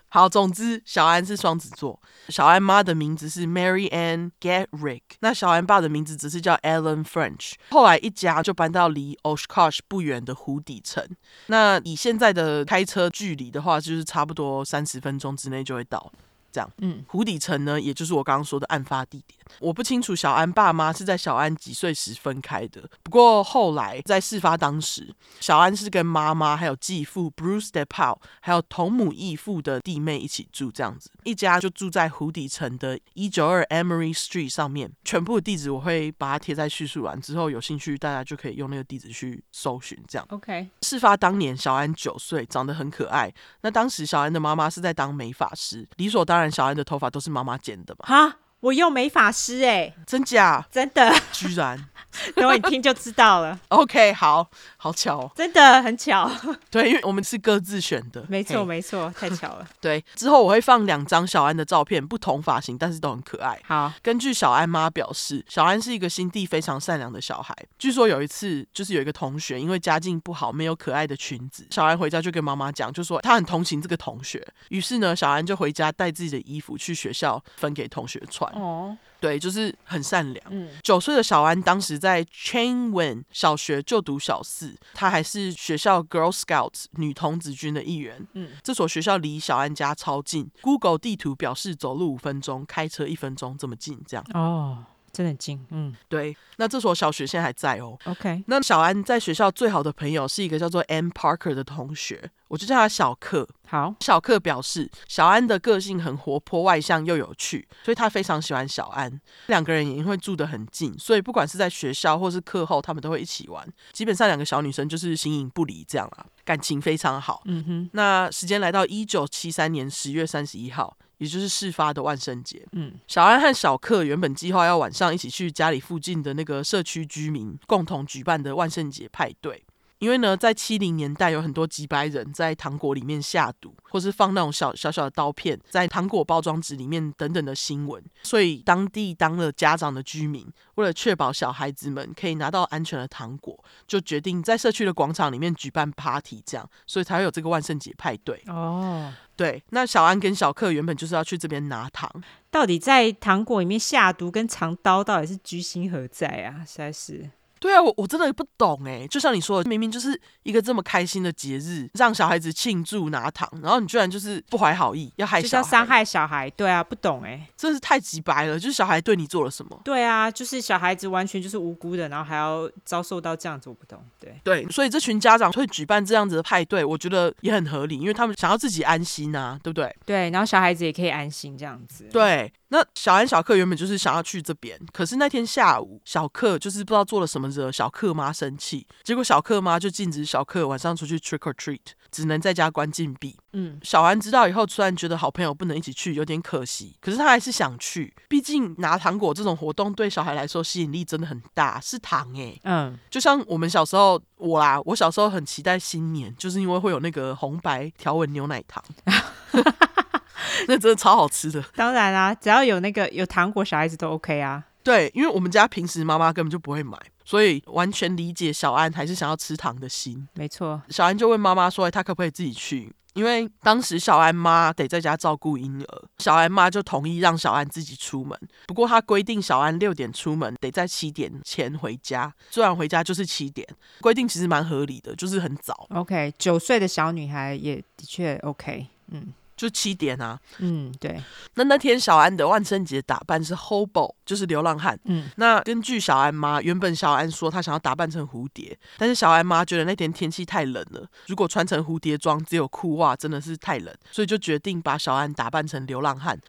[0.08, 0.28] 好。
[0.28, 2.00] 总之，小安是双子座。
[2.28, 7.54] 小安妈的名字是 Mary Ann Getrick，那小安爸的名字只是叫 Alan French。
[7.70, 11.04] 后来一家就搬到离 Oshkosh 不远的湖底城。
[11.46, 16.12] 那以现在的开车距离的话，就是差不多三十分钟之内就会到。
[16.52, 19.38] 这样，嗯，湖底城呢，也就是我刚刚说的案发地点。
[19.58, 22.88] 我不清楚小安爸妈是在小安几岁时分开的。
[23.02, 34.92] 不过后来在事发当时，小安是跟妈妈还有继父 Bruce DePaul 还有同母异父的弟妹一起住，这样子一家就住在湖底城的一九二 Emery Street 上面。
[35.04, 39.98] 全部的地址我会把它贴在叙述栏，之后有兴趣大家就可以用那个地址去搜寻。
[40.06, 40.68] 这样，OK。
[40.82, 43.32] 事发当年，小安九岁，长得很可爱。
[43.62, 48.06] 那当时小安的妈妈是在当美发师，理所当然，小安的头发都是妈妈剪的嘛。
[48.06, 48.36] 哈。
[48.60, 50.62] 我又没发师哎，真假？
[50.70, 51.82] 真的，居然。
[52.36, 53.58] 等我一听就知道了。
[53.68, 54.46] OK，好
[54.82, 56.30] 好巧哦，真的很巧。
[56.70, 59.68] 对，因为我们是各自选的，没错没错，太巧了。
[59.78, 63.60] 对，之后我会放两张小安的照片，不同发型，但是都很可爱。
[63.66, 67.54] 好，根据小安妈表示，小安是一个心地非常善良的小孩。
[67.78, 74.42] 据说有一次，就是有一个同学因为家境不好，没有可爱的裙子，小安回家就跟妈妈讲，就说他很同情这个同学。
[74.70, 78.50] 于是呢，小安就回家带自己的衣服去学校分给同学穿。
[78.54, 80.46] 哦，对，就是很善良。
[80.50, 88.26] 嗯，九岁的小安当时在 Chainwen 小学就读小四，他还是学校 Girl Scouts 女童子军的一员。
[88.32, 94.24] 嗯，这所学校离小安家超近，Google 地图表示走路五分钟，开车一分钟，这么近，这样。
[94.32, 95.64] 哦，真的很近。
[95.70, 97.98] 嗯对，那这所小学现在还在哦。
[98.04, 103.48] ，OK，那小安在学校最好的朋友是一个叫做 Ann Parker 的同学，我就叫他小克。
[103.66, 109.20] 好，小克表示，小安的个性很活泼外向又有趣，所以他非常喜欢小安。
[109.46, 113.66] 两个人也因为住得很近，所以不管是在学校或是课后，他们都会一起玩。
[113.92, 117.42] 基本上两个小女生就是形影不离这样啦，感情非常好。
[117.44, 122.66] 嗯哼，那时间来到一九七三年十月三十一号，也就是事发的万圣节。
[122.72, 129.62] 嗯，小安和小克原本计划要晚上一起去家里附近的那个社区居民共同举办的万圣节派对。
[130.00, 148.42] 因为呢，在七零年代有很多几百人在糖果里面下毒，或是放那种小小小的刀片在糖果包装纸里面等等的新闻，所以当地当了家长的居民为了确保小孩子们可以拿到安全的糖果，就决定在社区的广场里面举办 party，这样，所以才会有这个万圣节派对。
[148.46, 152.10] 哦，对，那小安跟小克原本就是要去这边拿糖，
[152.50, 156.64] 到底在糖果里面下毒跟藏刀，到底是居心何在啊？
[156.66, 157.30] 实在是。
[157.60, 168.58] 对啊，我我真的不懂哎，就像你说的，明明就是一个这么开心的节日，让小孩子庆祝拿糖，然后你居然就是不怀好意，要害就是，要伤害小孩，对啊，不懂哎，真是太直白了。
[168.58, 169.78] 就是小孩对你做了什么？
[169.84, 179.94] 对啊，就是小孩子完全就是无辜的，然后还要遭受到这样子，我不懂，对，对，所以这群家长会举办这样子的派对，我觉得也很合理，因为他们想要自己安心啊，对不对？
[180.06, 191.80] 对，然后小孩子也可以安心这样子，对，那小安、小克原本就是想要去这边，可是那天下午，小克就是不知道做了什么惹小克妈生气，结果小克妈就禁止小克晚上出去 trick or treat，
[192.12, 193.36] 只能在家关禁闭。
[193.52, 202.60] 嗯，小安知道以后，突然觉得好朋友不能一起去，有点可惜，可是他还是想去，毕竟拿糖果这种活动对小孩来说吸引力真的很大，是糖诶。
[202.62, 208.84] 嗯，就像我们小时候，我啦，我小时候很期待新年，就是因为会有那个红白条纹牛奶糖。
[210.68, 214.64] 那真的超好吃的，当然啦、啊，只要有那个有糖果，小孩子都 OK 啊。
[214.82, 220.26] 对，因为我们家平时妈妈根本就不会买，所以完全理解小安还是想要吃糖的心。
[220.34, 228.38] 没错，小安就问妈妈说：“欸，他可不可以自己去？”因为当时小安妈得在家照顾婴儿，小安妈就同意让小安自己出门。
[228.68, 232.32] 不过她规定小安六点出门，得在七点前回家。
[232.50, 233.66] 虽然回家就是七点，
[234.00, 235.88] 规定其实蛮合理的，就是很早。
[235.90, 239.34] OK，九岁的小女孩也的确 OK，嗯。
[239.60, 241.22] 就七点啊，嗯，对。
[241.56, 244.98] 那那天小安的万圣节打扮是 hobo，就是流浪汉。
[245.04, 256.40] 嗯，那根据小安妈，原本小安说她想要打扮成蝴蝶，但是小安妈觉得那天天气太冷了，如果穿成蝴蝶装只有裤袜真的是太冷，所以就决定把小安打扮成流浪汉。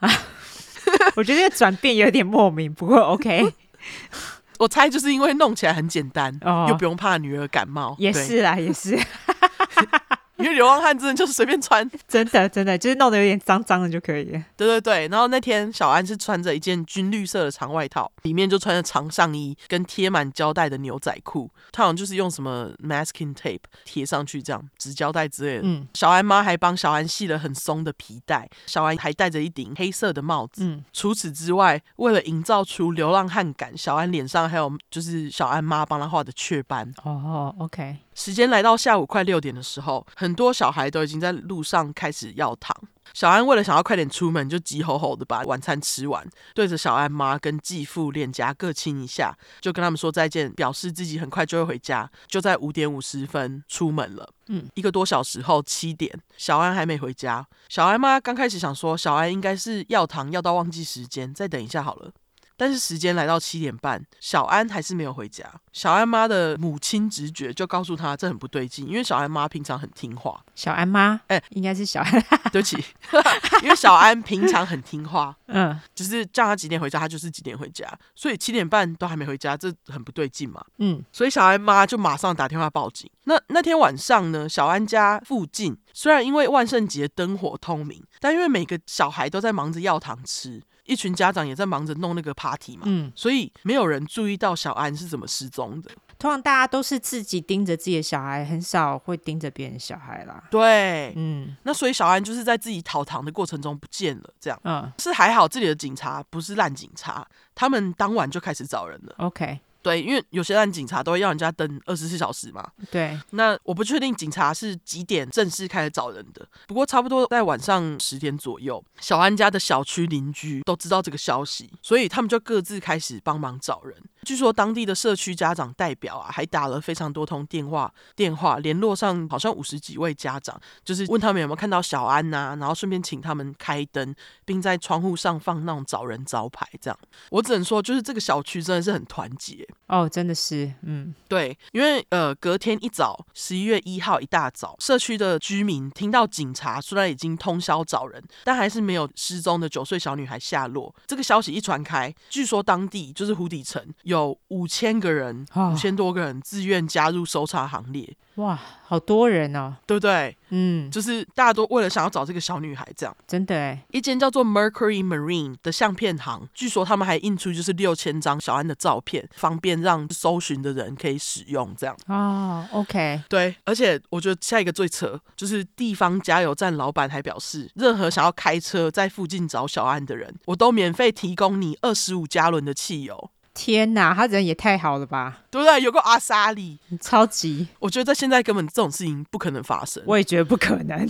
[1.17, 3.54] 我觉得转变有点莫名，不过 OK。
[4.58, 7.93] 我猜就是因为弄起来很简单，哦、又不用怕女儿感冒。
[8.00, 8.97] 也是啦，也是。
[10.42, 14.44] 因为流浪汉真的就是随便穿， 真的真的就是弄得有点脏脏的就可以了。
[14.58, 25.62] 对对对，然后那天小安是穿着一件军绿色的长外套，里面就穿着长上衣跟贴满胶带的牛仔裤，他好像就是用什么 masking tape 贴上去这样纸胶带之类的。
[25.64, 30.64] 嗯，小安妈还帮小安系了很松的皮带，小安还戴着一顶黑色的帽子。
[30.64, 36.92] 嗯，除此之外，为了营造出流浪汉感，小安脸上还有就是小安妈帮他画的雀斑。
[37.04, 37.98] 哦，OK。
[38.13, 42.76] 时间来到下午快六点的时候，很多小孩都已经在路上开始要糖。
[43.13, 52.10] 小安为了想要快点出门，就急吼吼的把晚餐吃完，对着小安妈跟继父脸颊各亲一下，就跟他们说再见，表示自己很快就会回家。
[52.28, 54.30] 就在五点五十分出门了。
[54.47, 57.45] 嗯，一个多小时后七点，小安还没回家。
[57.67, 62.12] 小安妈刚开始想说，小安应该是要糖要到忘记时间，再等一下好了。
[62.58, 65.46] 但是时间来到七点半，小安还是没有回家。
[65.72, 70.44] 小安妈的母亲直觉就告诉她这很不对劲，因为小安妈平常很听话。
[70.54, 72.12] 小安妈，哎、欸，应该是小安。
[72.52, 72.84] 对不起，
[73.64, 77.88] 因为小安平常很听话， 嗯，就是叫他几点回家，他就是几点回家。
[78.16, 80.64] 所以七点半都还没回家，这很不对劲嘛。
[80.80, 83.10] 嗯，所以小安妈就马上打电话报警。
[83.24, 90.62] 那那天晚上呢，小安家附近虽然因为万圣节灯火通明，但因为每个小孩都在忙着要糖吃。
[90.86, 95.91] 一群家长也在忙着弄那个 party 嘛，嗯，所以没有人注意到小安是怎么失踪的。
[96.17, 100.44] 通常大家都是自己盯着自己的小孩，很少会盯着别人的小孩啦。
[100.52, 109.16] 对，嗯那所以小安就是在自己讨糖的过程中不见了，这样嗯是还好，这里的警察不是烂警察，他们当晚就开始找人了。
[109.18, 112.70] ，OK，对，因为有些案警察都会要人家等二十四小时嘛。
[112.90, 123.98] 对，那我不确定警察是几点正式开始找人的，不过差不多在晚上十点左右，小安家的小区邻居都知道这个消息，所以他们就各自开始帮忙找人。
[124.24, 134.13] 据说当地的社区家长代表啊，还打了非常多通电话，电话联络上好像五十几位家长，就是问他们有没有看到小安呐、啊，然后顺便请他们开灯，
[134.45, 136.67] 并在窗户上放那种找人招牌。
[136.80, 136.99] 这样，
[137.30, 139.67] 我只能说，就是这个小区真的是很团结。
[139.88, 150.93] 哦，真的是，嗯对，因为呃，隔天一早，十一月一号一大早，社区的居民听到警察虽然已经通宵找人，但还是没有失踪的九岁小女孩下落。
[151.07, 160.38] 这个消息一传开，据说当地就是湖底城有五千个人，哦五千多个人自愿加入搜查行列，哇，好多人哦，对不对？
[160.49, 163.16] 嗯，就是大家都为了想要找这个小女孩，这样。
[163.26, 171.74] 真的哎，一间叫做 Mercury Marine 的相片行，据说他们还印出就是六千张小安的照片，方便让搜寻的人可以使用。
[171.78, 185.82] 这样，哦，OK，对，而且我觉得下一个最扯，就是地方加油站老板还表示，任何想要开车在附近找小安的人，我都免费提供你二十五加仑的汽油，天哪，他人也太好了吧，对不对？
[185.82, 191.08] 有个阿莎莉，超级，我觉得在现在根本这种事情不可能发生，我也觉得不可能，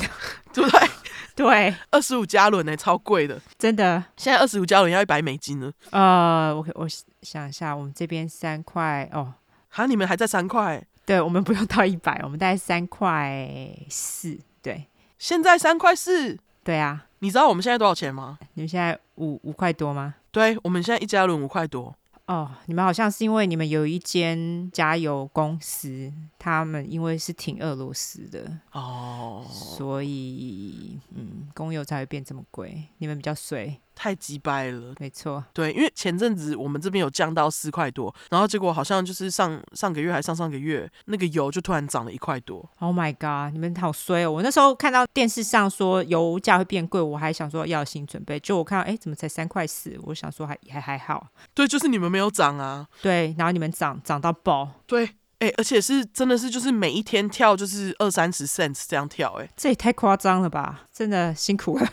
[0.52, 0.90] 对 不对？
[1.34, 5.72] 对，二十五加仑呢，超贵的，真的，现在二十五加仑要一百美金呢。
[5.92, 6.88] 呃，我我
[7.22, 9.34] 想一下，我们这边三块哦。
[9.70, 10.84] 哈，你们还在三块？
[11.06, 13.48] 对，我们不用到一百，我们大概三块
[13.90, 14.38] 四。
[14.62, 14.88] 对，
[15.18, 18.38] 现在三块四，对啊，你知道我们现在多少钱吗？
[18.56, 20.16] 你们现在五五块多吗？
[20.32, 21.96] 对，我们现在一加仑五块多。
[22.32, 26.10] 哦，你们好像是因为你们有一间加油公司，
[26.40, 32.88] 他们因为是挺俄罗斯的，哦，所以嗯，公油才会变这么贵。
[33.00, 34.94] 你们比较衰，太鸡掰了。
[35.00, 35.44] 没错。
[35.54, 42.68] 对，因为前阵子我们这边有降到四块多，然后结果好像就是上上个月还上上个月，那个油就突然涨了一块多。
[42.80, 43.54] Oh my god！
[43.54, 44.32] 你们好衰哦！
[44.32, 48.40] 我那时候看到电视上说油价会变贵，我还想说要有心理准备。
[48.40, 50.00] 就我看到，哎，怎么才三块四？
[50.04, 51.28] 我想说还还还好。
[51.54, 52.88] 对，就是你们没有涨啊。
[53.02, 60.88] 对，然后你们涨涨到爆，对，哎，而且是真的是就是每一天跳就是二三十 cents 这样跳，哎，这也太夸张了吧！
[60.92, 61.88] 真的辛苦了，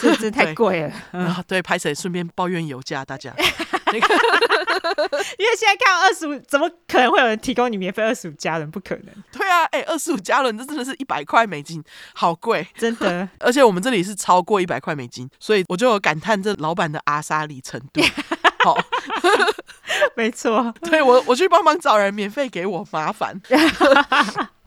[0.00, 0.92] 这这太贵了。
[1.12, 3.32] 嗯然后对，拍谁顺便抱怨油价，大家
[3.92, 4.14] 那个
[5.38, 8.70] 因为现在看到二十五，怎么可能会有人提供你免费二十五加仑？
[8.70, 11.82] 不可能，对啊，哎，二十五加仑这真的是一百块美金，
[12.14, 12.66] 好贵。
[12.76, 13.28] 真的。
[13.40, 18.00] 而且我们这里是超过一百块美金，所以我就有感叹这老板的阿莎里程度。
[18.62, 18.76] 好，
[20.14, 23.40] 没错，对我我去帮忙找人，免费给我麻烦。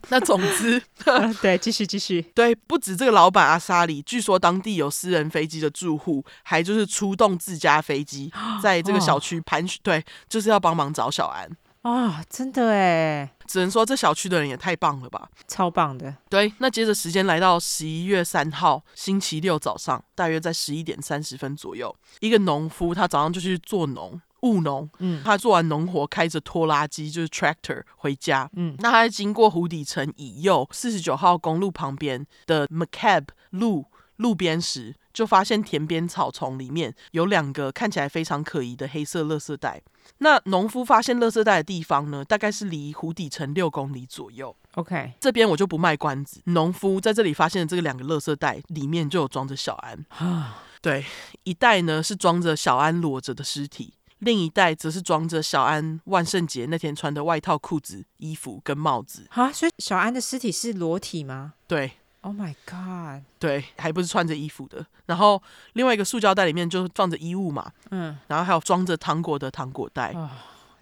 [0.10, 2.22] 那总之，呃 对，继续继续。
[2.34, 8.32] 对，不止这个老板阿沙里，据说当地有私人飞机的住户，还就是出动自家飞机，
[8.62, 11.50] 在这个小区盘旋，对，就是要帮忙找小安。
[11.82, 15.28] 啊、真的哎，只能说这小区的人也太棒了吧！
[15.46, 16.16] 超棒的。
[16.30, 24.18] 对，那接着时间来到十一月三号星期六早上，大约在十一点三十分左右，一个农夫他早上就去做农。
[24.44, 28.48] 务农，嗯他做完农活，开着拖拉机就是 tractor 回家。
[28.54, 33.86] 嗯，那他在经过湖底城以右四十九号公路旁边的 McCabe 路
[34.16, 39.82] 路边时，就发现田边草丛里面有两个看起来非常可疑的黑色垃圾袋。
[40.18, 44.54] 那农夫发现垃圾袋的地方呢，大概是离湖底城六公里左右。
[44.74, 50.04] OK，这边我就不卖关子，农夫在这里发现的这个两个垃圾袋里面就有装着小安。
[50.10, 51.04] 啊， 对，
[51.44, 53.94] 一袋呢是装着小安裸着的尸体。
[54.24, 59.26] 另一袋则是装着小安万圣节那天穿的外套、裤子、衣服跟帽子。
[59.30, 63.22] 啊，所以小安的尸体是裸体吗对？Oh my god！
[63.38, 64.84] 对，还不是穿着衣服的。
[65.06, 65.42] 然后
[65.74, 70.12] 另外一个塑胶袋里面就放着衣物嘛，嗯，然后还有装着糖果的糖果袋。
[70.14, 70.30] 哦，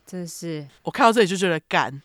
[0.06, 2.00] 真的是我看到这里就觉得干。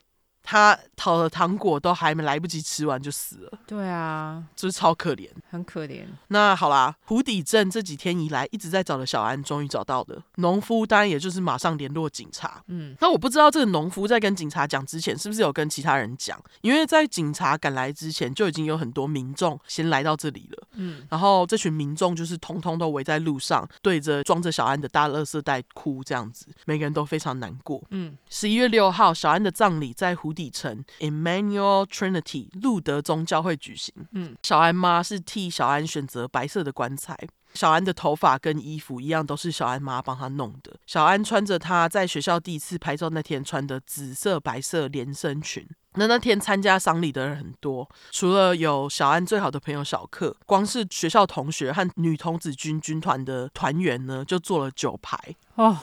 [0.50, 5.28] 他讨的糖果都还没来不及吃完就死了，对啊，就是超可怜。
[5.50, 6.06] 很可怜。
[6.30, 10.24] 那好啦，湖底镇这几天以来一直在找的小安，终于找到了。
[10.36, 12.64] 农夫当然也就是马上联络警察。
[12.68, 16.42] 嗯，那我不知道这个农夫在跟警察讲之前，是不是有跟其他人讲？
[16.62, 20.68] 因为在警察赶来之前，就已经有很多民众先来到这里了。
[20.76, 27.84] 嗯，然后这群民众就是通通都围在路上，对着装着小安的大垃圾袋哭，这样子，每个人都非常难过。
[27.90, 33.92] 嗯，十一月六号，小安的葬礼在湖底城 Emmanuel Trinity 路德宗教会举行。
[34.12, 37.18] 嗯，小安妈是替小安选择白色的棺材。
[37.54, 40.76] 小安的头发跟衣服一样，都是小安妈帮他弄的。
[40.86, 45.68] 小安穿着他在学校第一次拍照那天穿的紫色白色连身裙。
[45.96, 55.18] 那那天参加丧礼的人很多，除了有小安最好的朋友小克，光是学校同学和女童子军军团的团员呢，就做了九排
[55.56, 55.80] 哦。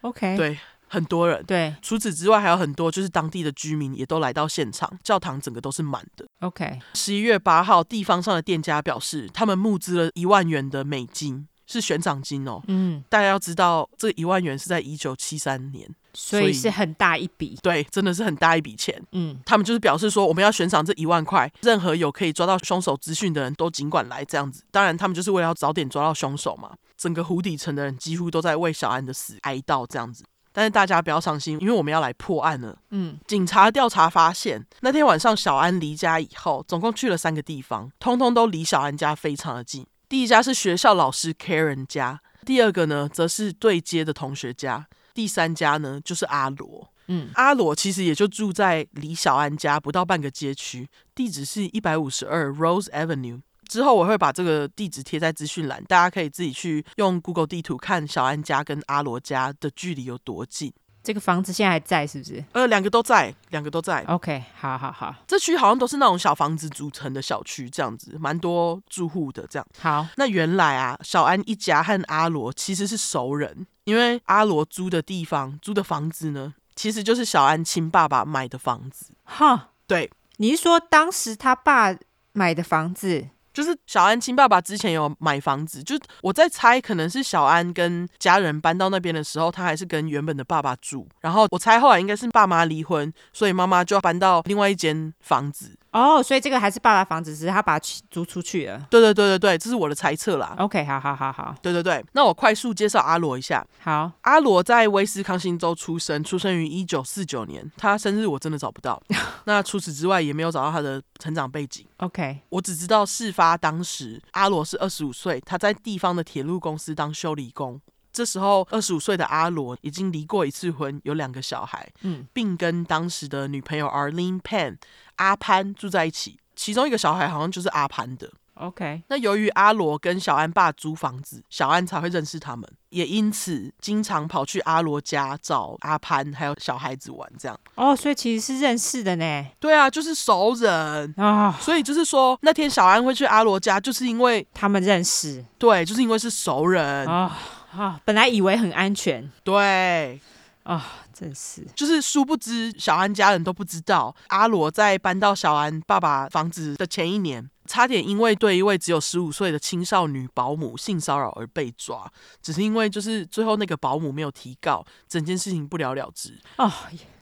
[0.00, 0.58] OK，对，
[0.90, 1.42] 很多人。
[1.46, 6.26] 对，除此之外还有很多就是当地的居民也都来到现场，教堂整个都是满的。
[6.40, 12.60] OK，十一月八号，地方上的店家表示，他们募资了一万元的美金，是悬赏金哦。
[12.66, 15.88] 嗯，大家要知道，这一万元是在一九七三年。
[16.12, 19.00] 所以是很大一笔，对，真的是很大一笔钱。
[19.12, 24.64] 嗯，他们就是表示说，我们要悬赏这一万块，任何有可以抓到凶手资讯的人都尽管来这样子。
[24.72, 26.72] 当然，他们就是为了要早点抓到凶手嘛。
[26.96, 30.24] 整个湖底城的人几乎都在为小安的死哀悼这样子。
[30.52, 32.76] 但是大家不要伤心，因为我们要来破案了。
[32.90, 39.86] 嗯，警察调查发现，那天晚上小安离家以后，总共去了三个地方，通通都离小安家非常的近。
[40.08, 44.86] 第一家是学校老师 Karen 家，第二个呢，则是对街的同学家。
[45.14, 46.92] 第三家呢，就是阿罗。
[47.06, 53.40] 嗯，阿罗其实也就住在离小安家不到半个街区，地址是一百五十二 Rose Avenue。
[53.70, 60.72] 之后我会把这个地址贴在资讯栏，大家可以自己去用 Google 地图看小安家跟阿罗家的距离有多近。
[61.04, 62.44] 这个房子现在还在是不是？
[62.52, 64.02] 呃，两个都在，两个都在。
[64.08, 65.14] OK，好好好。
[65.24, 69.64] 这区好像都是那种小房子组成的小区，这样子，蛮多住户的这样。
[69.78, 79.12] 好，那原来啊，小安一家和阿罗其实是熟人，因为阿罗租的地方、租的房子呢，其实就是小安亲爸爸买的房子。
[79.24, 81.96] 哈，对，你是说当时他爸
[82.32, 83.28] 买的房子？
[83.52, 91.08] 就是小安亲爸爸之前有买房子，就我在猜，可能是小安跟家人搬到那边的时候，他还是跟原本的爸爸住。
[91.20, 95.76] 然后我猜后来应该是爸妈离婚，所以妈妈就要搬到另外一间房子。
[95.92, 98.86] 哦，所以这个还是爸爸房子，只是他把它租出去了。
[98.88, 100.54] 对对对对对，这是我的猜测啦。
[100.58, 101.54] OK，好好好好。
[101.60, 103.66] 对对对，那我快速介绍阿罗一下。
[103.80, 107.68] 好，阿罗在威斯康星州出生，出生于一九四九年。
[107.76, 109.02] 他生日我真的找不到。
[109.44, 111.86] 那除此之外也没有找到他的成长背景。
[111.96, 117.80] OK，我只知道事发当时阿罗是二十五岁，他在地方的铁路公司当修理工。
[118.20, 124.76] 这时候，二十五岁的阿罗已经离过一次婚，有两个小孩，嗯，并跟当时的女朋友 Arlene Pan
[125.16, 126.38] 阿潘住在一起。
[126.54, 128.30] 其中一个小孩好像就是阿潘的。
[128.56, 137.58] OK，那由于阿罗跟小安爸租房子，小安才会认识他们，也因此经常跑去阿罗家找阿潘还有小孩子玩，这样。
[137.76, 139.46] 哦，所以其实是认识的呢。
[139.58, 141.46] 对啊，就是熟人啊。
[141.46, 145.42] 哦，所以就是说，那天小安会去阿罗家，就是因为他们认识。
[145.56, 147.34] 对，就是因为是熟人啊。
[147.72, 150.20] 啊，本来以为很安全，对，
[150.64, 162.10] 啊，真是，就是殊不知小安家人都不知道，阿罗在搬到小安爸爸房子的前一年，差点因为对一位只有十五岁的青少女保姆性骚扰而被抓，
[162.42, 166.36] 只是因为就是最后那个保姆没有提告，整件事情不了了之。
[166.56, 166.70] 哦，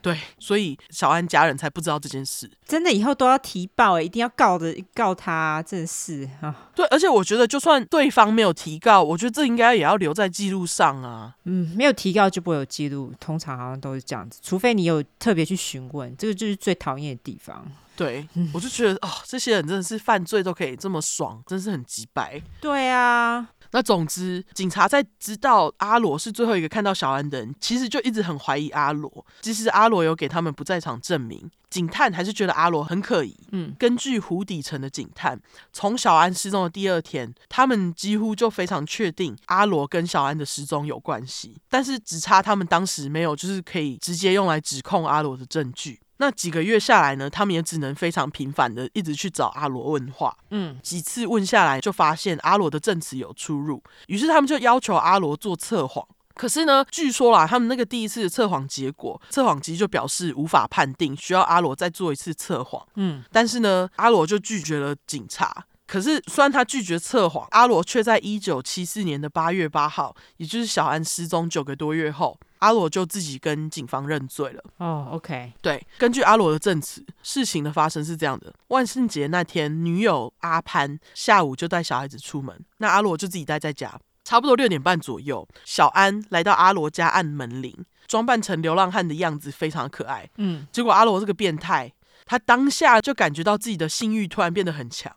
[0.01, 2.49] 对，所以小安家人才不知道这件事。
[2.65, 6.69] 真的以后都要提报，一定要告的告他，真是啊。
[6.73, 11.35] 对，而且我觉得就算对方没有提告，我觉得这应该也要留在记录上啊。
[11.43, 17.69] 嗯，没有提告就不会有记录，通常好像都是这样子，除非你有特别去询问，这个就是最讨厌的地方。
[17.97, 22.41] 对，我就觉得哦，这些人真的是犯罪都可以这么爽，真是很鸡白。
[22.61, 29.25] 对啊，那总之，警察在知道阿罗是最后一个看到小安的人，其实就一直很怀疑阿罗。
[29.41, 33.35] 其实阿罗有给他们不在场证明，警探还是觉得阿罗很可疑。
[33.51, 35.39] 嗯，根据湖底城的警探，
[35.73, 45.99] 从小安失踪的第二天，他们几乎就非常确定阿罗跟小安的失踪有关系，但是只差他们当时没有就是可以直接用来指控阿罗的证据。
[46.21, 50.35] 那几个月下来呢，他们也只能非常频繁的一直去找阿罗问话。
[50.51, 56.05] 嗯，几次问下来，就发现阿罗的证词有出入，于是他们就要求阿罗做测谎。
[56.39, 62.81] 可是呢，据说啦，他们那个第一次的测谎结果，测谎机就表示无法判定，需要阿罗再做一次测谎。
[62.95, 65.65] 嗯，但是呢，阿罗就拒绝了警察。
[65.85, 72.39] 可是虽然他拒绝测谎，阿罗却在一九七四年的八月八号，也就是小安失踪九个多月后。
[72.59, 74.63] 阿罗就自己跟警方认罪了。
[74.77, 83.99] 哦、oh，OK，对，根据阿罗的证词，事情的发生是这样的：万圣节那天，女友阿潘下午就带小孩子出门，那阿罗就自己待在家。
[84.29, 87.75] 差不多六点半左右，小安来到阿罗家按门铃，
[88.05, 90.29] 装扮成流浪汉的样子，非常可爱。
[90.37, 91.91] 嗯，结果阿罗这个变态，
[92.25, 95.11] 他当下就感觉到自己的性欲突然变得很强。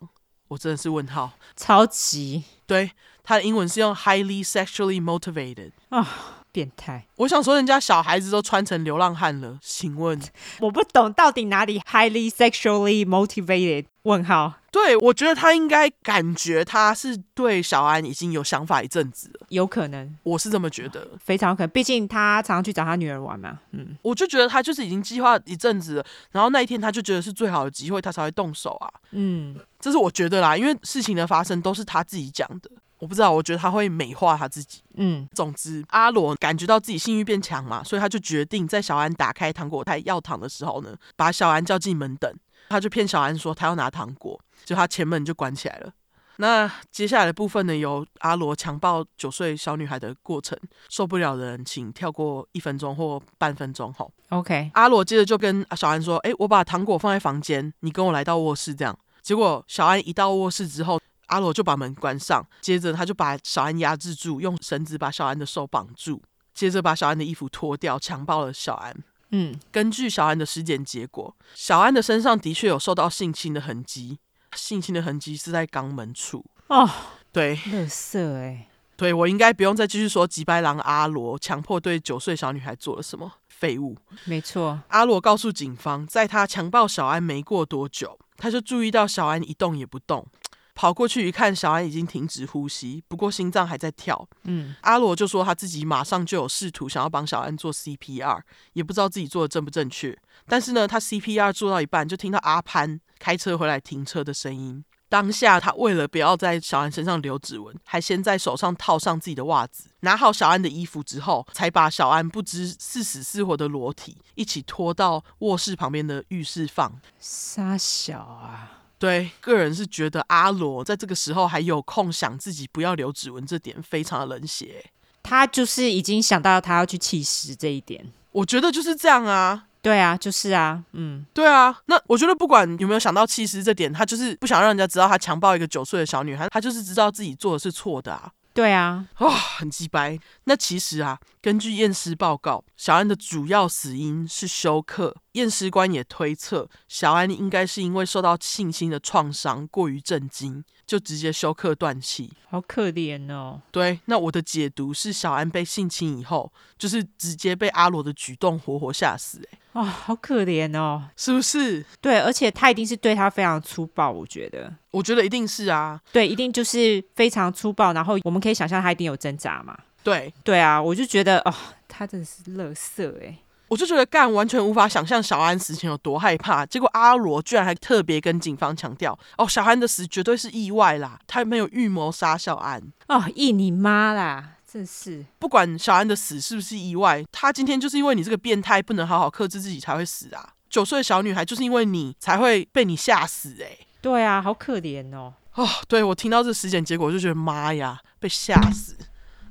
[0.47, 2.43] 我真的是问号，超级。
[2.65, 2.89] 对，
[3.21, 5.99] 他的英文是用 highly sexually motivated 啊。
[5.99, 6.07] Oh.
[6.51, 7.05] 变态！
[7.17, 10.19] 我想说，人家小孩子都穿成流浪汉了，请问
[10.59, 13.85] 我不懂到底哪里 highly sexually motivated？
[14.03, 14.53] 问号？
[14.73, 21.69] 对，我觉得他应该感觉他是对小安已经有想法一阵子了，有可能，我是这么觉得，非常有可能。
[21.69, 42.33] 毕竟他常常去找他女儿玩嘛，嗯，我就觉得他就是已经计划一阵子了，然后那一天他就觉得是最好的机会，他才会动手啊，嗯，这是我觉得啦，因为事情的发生都是他自己讲的，我不知道，我觉得他会美化他自己，嗯，总之阿罗感觉到自己性欲变强嘛，所以他就决定在小安打开糖果台要糖的时候呢，把小安叫进门等，
[42.73, 44.39] 他就骗小安说他要拿糖果。
[44.65, 45.91] 就他前门就关起来了。
[46.37, 50.57] 那接下来的部分呢，由阿罗强暴九岁小女孩的过程。
[50.89, 53.93] 受不了的人，请跳过一分钟或半分钟。
[53.93, 54.71] 吼，OK。
[54.73, 58.97] 阿罗接着就跟小安说：“诶，我把糖果放在房间，你跟我来到卧室。”这样。
[59.21, 62.43] 结果小安一到卧室之后，阿罗就把门关上。
[62.61, 66.21] 接着他就把小安压制住，用绳子把小安的手绑住。
[66.53, 68.95] 接着把小安的衣服脱掉，强暴了小安。
[69.35, 74.19] 嗯，根据小安的尸检结果，小安的身上的确有受到性侵的痕迹。
[74.55, 76.87] 性侵的痕迹是在肛门处哦，
[77.31, 83.97] 对，垃圾哎，对，我应该不用再继续说吉白狼阿罗强迫对九岁小女孩做了什么废物。
[84.25, 90.27] 没错，阿罗告诉警方，在他强暴小安没过多久，他就注意到小安一动也不动，
[90.75, 94.27] 跑过去一看，小安已经停止呼吸，不过心脏还在跳。
[94.43, 98.41] 嗯，阿罗就说他自己马上就有试图想要帮小安做 CPR，
[98.73, 100.17] 也不知道自己做的正不正确。
[100.47, 104.83] 但是呢，他 CPR 做到一半，就听到阿潘开车回来停车的声音。
[105.09, 116.99] 当下他为了不要在小安身上留指纹，还先在手上套上自己的袜子，拿好小安的衣服之后，才把小安不知是死是活的裸体一起拖到卧室旁边的浴室放。
[117.19, 118.82] 傻小啊！
[119.03, 124.81] 对，个人是觉得阿罗在这个时候还有空想自己不要留指纹，这点非常的冷血。
[125.21, 128.01] 他就是已经想到他要去弃尸这一点，
[128.31, 129.65] 我觉得就是这样啊。
[129.81, 138.31] 对啊，就是啊，嗯，对啊，那我觉得不管有没有想到弃尸这点，他就是不想让人家知道他强暴一个九岁的小女孩，他就是知道自己做的是错的啊。
[138.53, 140.19] 对啊，啊、很鸡掰。
[140.43, 145.15] 那其实啊，根据验尸报告，小安的主要死因是休克。
[145.31, 150.63] 验尸官也推测，小安应该是因为受到性侵的创伤，过于震惊，
[150.93, 152.31] 就直接休克断气。
[152.47, 153.59] 好可怜哦。
[153.71, 159.41] 对，那我的解读是，小安被性侵以后，就是直接被阿罗的举动活活吓死。
[159.51, 161.83] 哎，哇，好可怜哦，是不是？
[161.99, 164.71] 对，而且他一定是对他非常粗暴，我觉得。
[164.91, 169.75] 我觉得一定是啊，对，一定就是非常粗暴，然后我们可以想象他一定有挣扎嘛。
[170.03, 171.53] 对，对啊，我就觉得哦，
[171.87, 173.39] 他真的是乐色哎。
[173.73, 184.57] 我就觉得干完全无法想象小安死前有多害怕，结果阿罗居然还特别跟警方强调：“哦，小安的死绝对是意外啦，他没有预谋杀小安。”哦，意你妈啦！
[184.71, 190.53] 真是不管小安的死是不是意外，他今天就是因为你这个变态不能好好克制自己才会死啊！
[190.69, 193.87] 九岁的小女孩就是因为你才会被你吓死哎、欸！
[194.03, 195.33] 对啊，好可怜哦！
[195.55, 198.95] 哦，对，我听到这尸检结果，我就觉得妈呀，被吓死，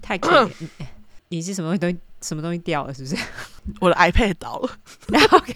[0.01, 0.69] 太可怜！
[1.31, 1.99] 你是什么东西？
[2.23, 2.95] 什么东西掉了？
[2.95, 3.17] 是不是？
[3.81, 4.71] 我的 iPad 倒了。
[5.33, 5.55] OK，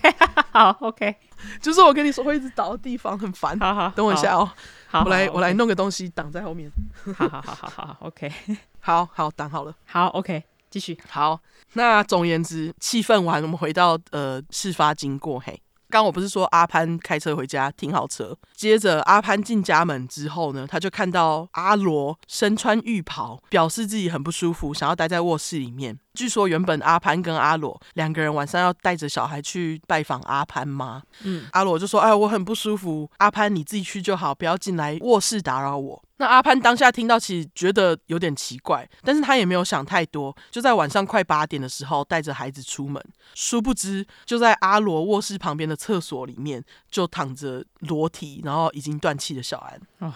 [0.52, 1.16] 好，OK，
[1.60, 3.58] 就是我跟你说会一直倒的地方，很烦。
[3.58, 4.50] 好好，等我一下哦。
[4.88, 6.70] 好，我来，我来弄个东西挡在后面。
[7.16, 8.32] 好好好好好，OK，
[8.80, 9.74] 好好挡好了。
[9.84, 10.98] 好，OK，继续。
[11.08, 11.40] 好，
[11.72, 15.40] 那总而言之，气氛完，我们回到呃事发经过。
[15.40, 15.60] 嘿。
[15.89, 25.99] 刚我不是说阿潘开车回家停好车，接着阿潘进家门之后呢，他就看到阿罗身穿浴袍，表示自己很不舒服，想要待在卧室里面。
[26.14, 43.04] 据说原本阿潘跟阿罗两个人晚上要带着小孩去拜访阿潘妈，嗯，阿罗就说：“哎，我很不舒服，阿潘你自己去就好，不要进来卧室打扰我。”那阿潘当下听到，其实觉得有点奇怪，但是他也没有想太多，就在晚上快八点的时候带着孩子出门，
[43.34, 49.80] 殊不知就在阿罗卧室旁边的厕所里面，就躺着裸体，然后已经断气的小安。
[49.98, 50.14] 哦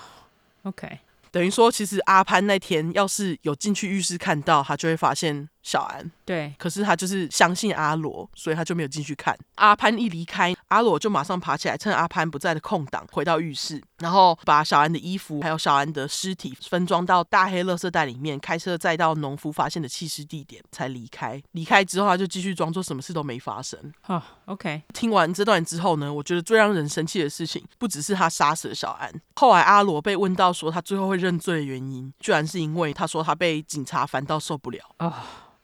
[0.62, 1.00] ，OK。
[1.32, 6.10] 等于说，其实阿潘那天要是有进去浴室看到，他就会发现小安。
[6.24, 9.36] 对，可是他就是相信阿罗，所以他就没有进去看。
[9.56, 21.42] 阿潘一离开，阿罗就马上爬起来，趁阿潘不在的空档，回到浴室，然后把小安的衣服还有小安的尸体分装到大黑垃圾袋里面，开车载到农夫发现的弃尸地点，才离开。
[21.52, 23.78] 离开之后，他就继续装作什么事都没发生。
[24.06, 24.82] 哦，OK。
[24.94, 29.12] 听完这段之后呢，我觉得最让人生气的事情，不只是他杀死了小安。
[29.34, 34.80] 后来阿罗被问到说他最后会认罪的原因，居然是因为他说他被警察烦到受不了。
[34.98, 35.12] 哦。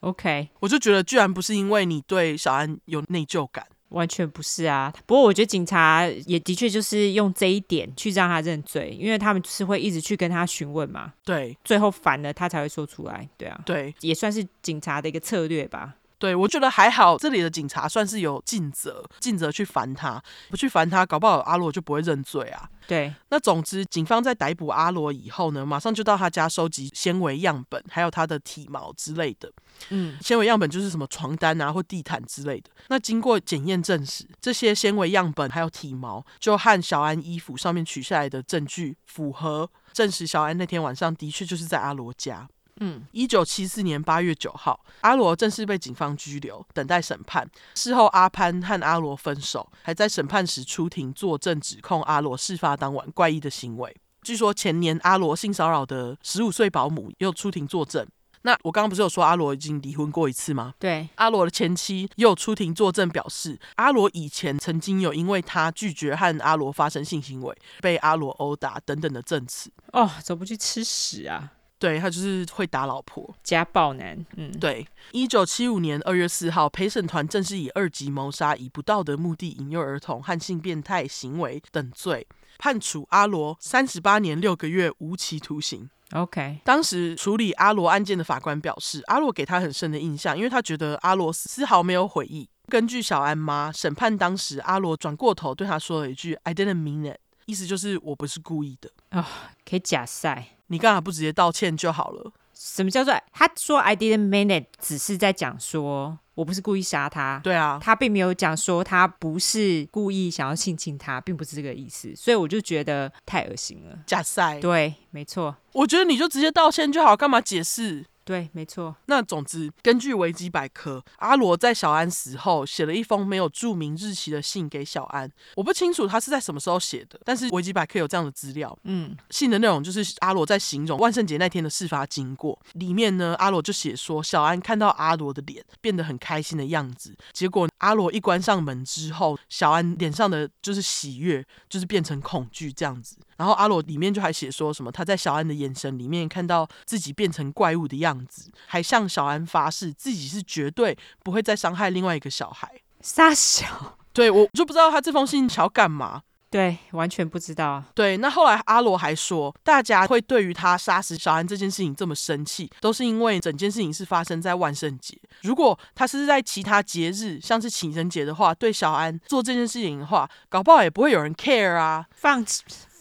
[0.01, 4.93] OK，我就觉得居然不是因为你对小安有内疚感，完全不是啊。
[5.05, 11.13] 不过我觉得警察也的确就是用这一点去让他认罪，因为他们是会一直去跟他询问嘛。
[11.25, 13.27] 对，最后烦了他才会说出来。
[13.37, 15.95] 对啊，对，也算是警察的一个策略吧。
[16.19, 22.69] 对，我觉得还好，这里的警察算是有尽责，尽责去烦他，不去烦他，搞不好阿罗就不会认罪啊。
[22.87, 29.51] 对，那总之，警方在逮捕阿罗以后呢，马上就到他家收集纤维样本，还有他的体毛之类的。
[29.89, 32.71] 嗯，纤维样本就是什么床单啊或地毯之类的。
[32.87, 42.47] 那经过检验证实，这些纤维样本还有体毛，就和小安衣服上面取下来的证据符合，证实小安那天晚上的确就是在阿罗家。
[42.79, 47.49] 嗯，一九七四年八月九号，阿罗正式被警方拘留，等待审判。
[47.75, 53.95] 事后，阿潘和阿罗分手，还在审判时出庭作证，指控阿罗事发当晚怪异的行为。
[54.21, 58.05] 据说前年阿罗性骚扰的十五岁保姆又出庭作证。
[58.43, 60.73] 那我刚刚不是有说阿罗已经离婚过一次吗？
[60.79, 69.71] 对，阿罗的前妻又出庭作证，表示阿罗以前曾经有因为他拒绝和阿罗发生性行为，被阿罗殴打等等的证词。
[69.91, 71.51] 哦，怎么不去吃屎啊！
[71.79, 74.25] 对，他就是会打老婆，家暴男。
[74.35, 74.87] 嗯，对。
[75.11, 85.89] 一九七五年二月四号，陪审团正式以二级谋杀、以不道德目的引诱儿童和性变态行为等罪，判处阿罗三十八年六个月无期徒刑。
[86.13, 92.49] OK，当时处理阿罗案件的法官表示，阿罗给他很深的印象，因为他觉得阿罗丝毫没有悔意。
[92.69, 97.17] 根据小安妈审判当时，阿罗转过头对他说了一句 “I didn't mean it”，
[97.47, 98.89] 意思就是我不是故意的。
[99.11, 99.25] 哦，
[99.67, 100.49] 可以假赛。
[100.67, 102.31] 你干嘛不直接道歉就好了？
[102.53, 107.39] 什么叫做他说 I didn't mean it，只是在讲说我不是故意杀他。
[107.43, 112.13] 对啊，他并没有讲说他不是故意想要性侵他，并不是这个意思。
[112.15, 113.97] 所以我就觉得太恶心了。
[114.05, 114.59] 假赛。
[114.59, 115.55] 对，没错。
[115.71, 118.05] 我觉得你就直接道歉就好，干嘛解释？
[118.27, 118.93] 对，没错。
[119.05, 125.31] 那总之，根据维基百科，阿罗在小安死后写了一封没有注明日期的信给小安。
[125.55, 128.77] 我不清楚他是在什么时候写的，但是维基百科有这样的资料。
[128.83, 132.59] 嗯，信的内容就是阿罗在形容万圣节那天的事发经过。
[132.73, 143.15] 里面呢，阿罗就写说，小安看到阿罗的脸变得很开心的样子，结果阿罗一关上门之后，小安脸上的就是喜悦，就是变成恐惧这样子。
[143.37, 148.16] 然后阿罗里面就还写说什么他在小安的眼神里面看到自己变成怪物的样子，
[148.65, 152.71] 还向小安发誓自己是绝对不会再伤害另外一个小孩。
[153.01, 156.21] 杀小，对，我就不知道他这封信想要干嘛。
[156.49, 157.83] 对，完全不知道。
[157.93, 165.17] 对，那后来阿罗还说，大家会对于他杀死小安这件事情这么生气，都是因为整件事情是发生在万圣节。
[165.41, 172.05] 如果他是在其他节日，像是情人节的话，对小安做这件事情的话，搞不好也不会有人 care 啊。
[172.15, 172.43] 放。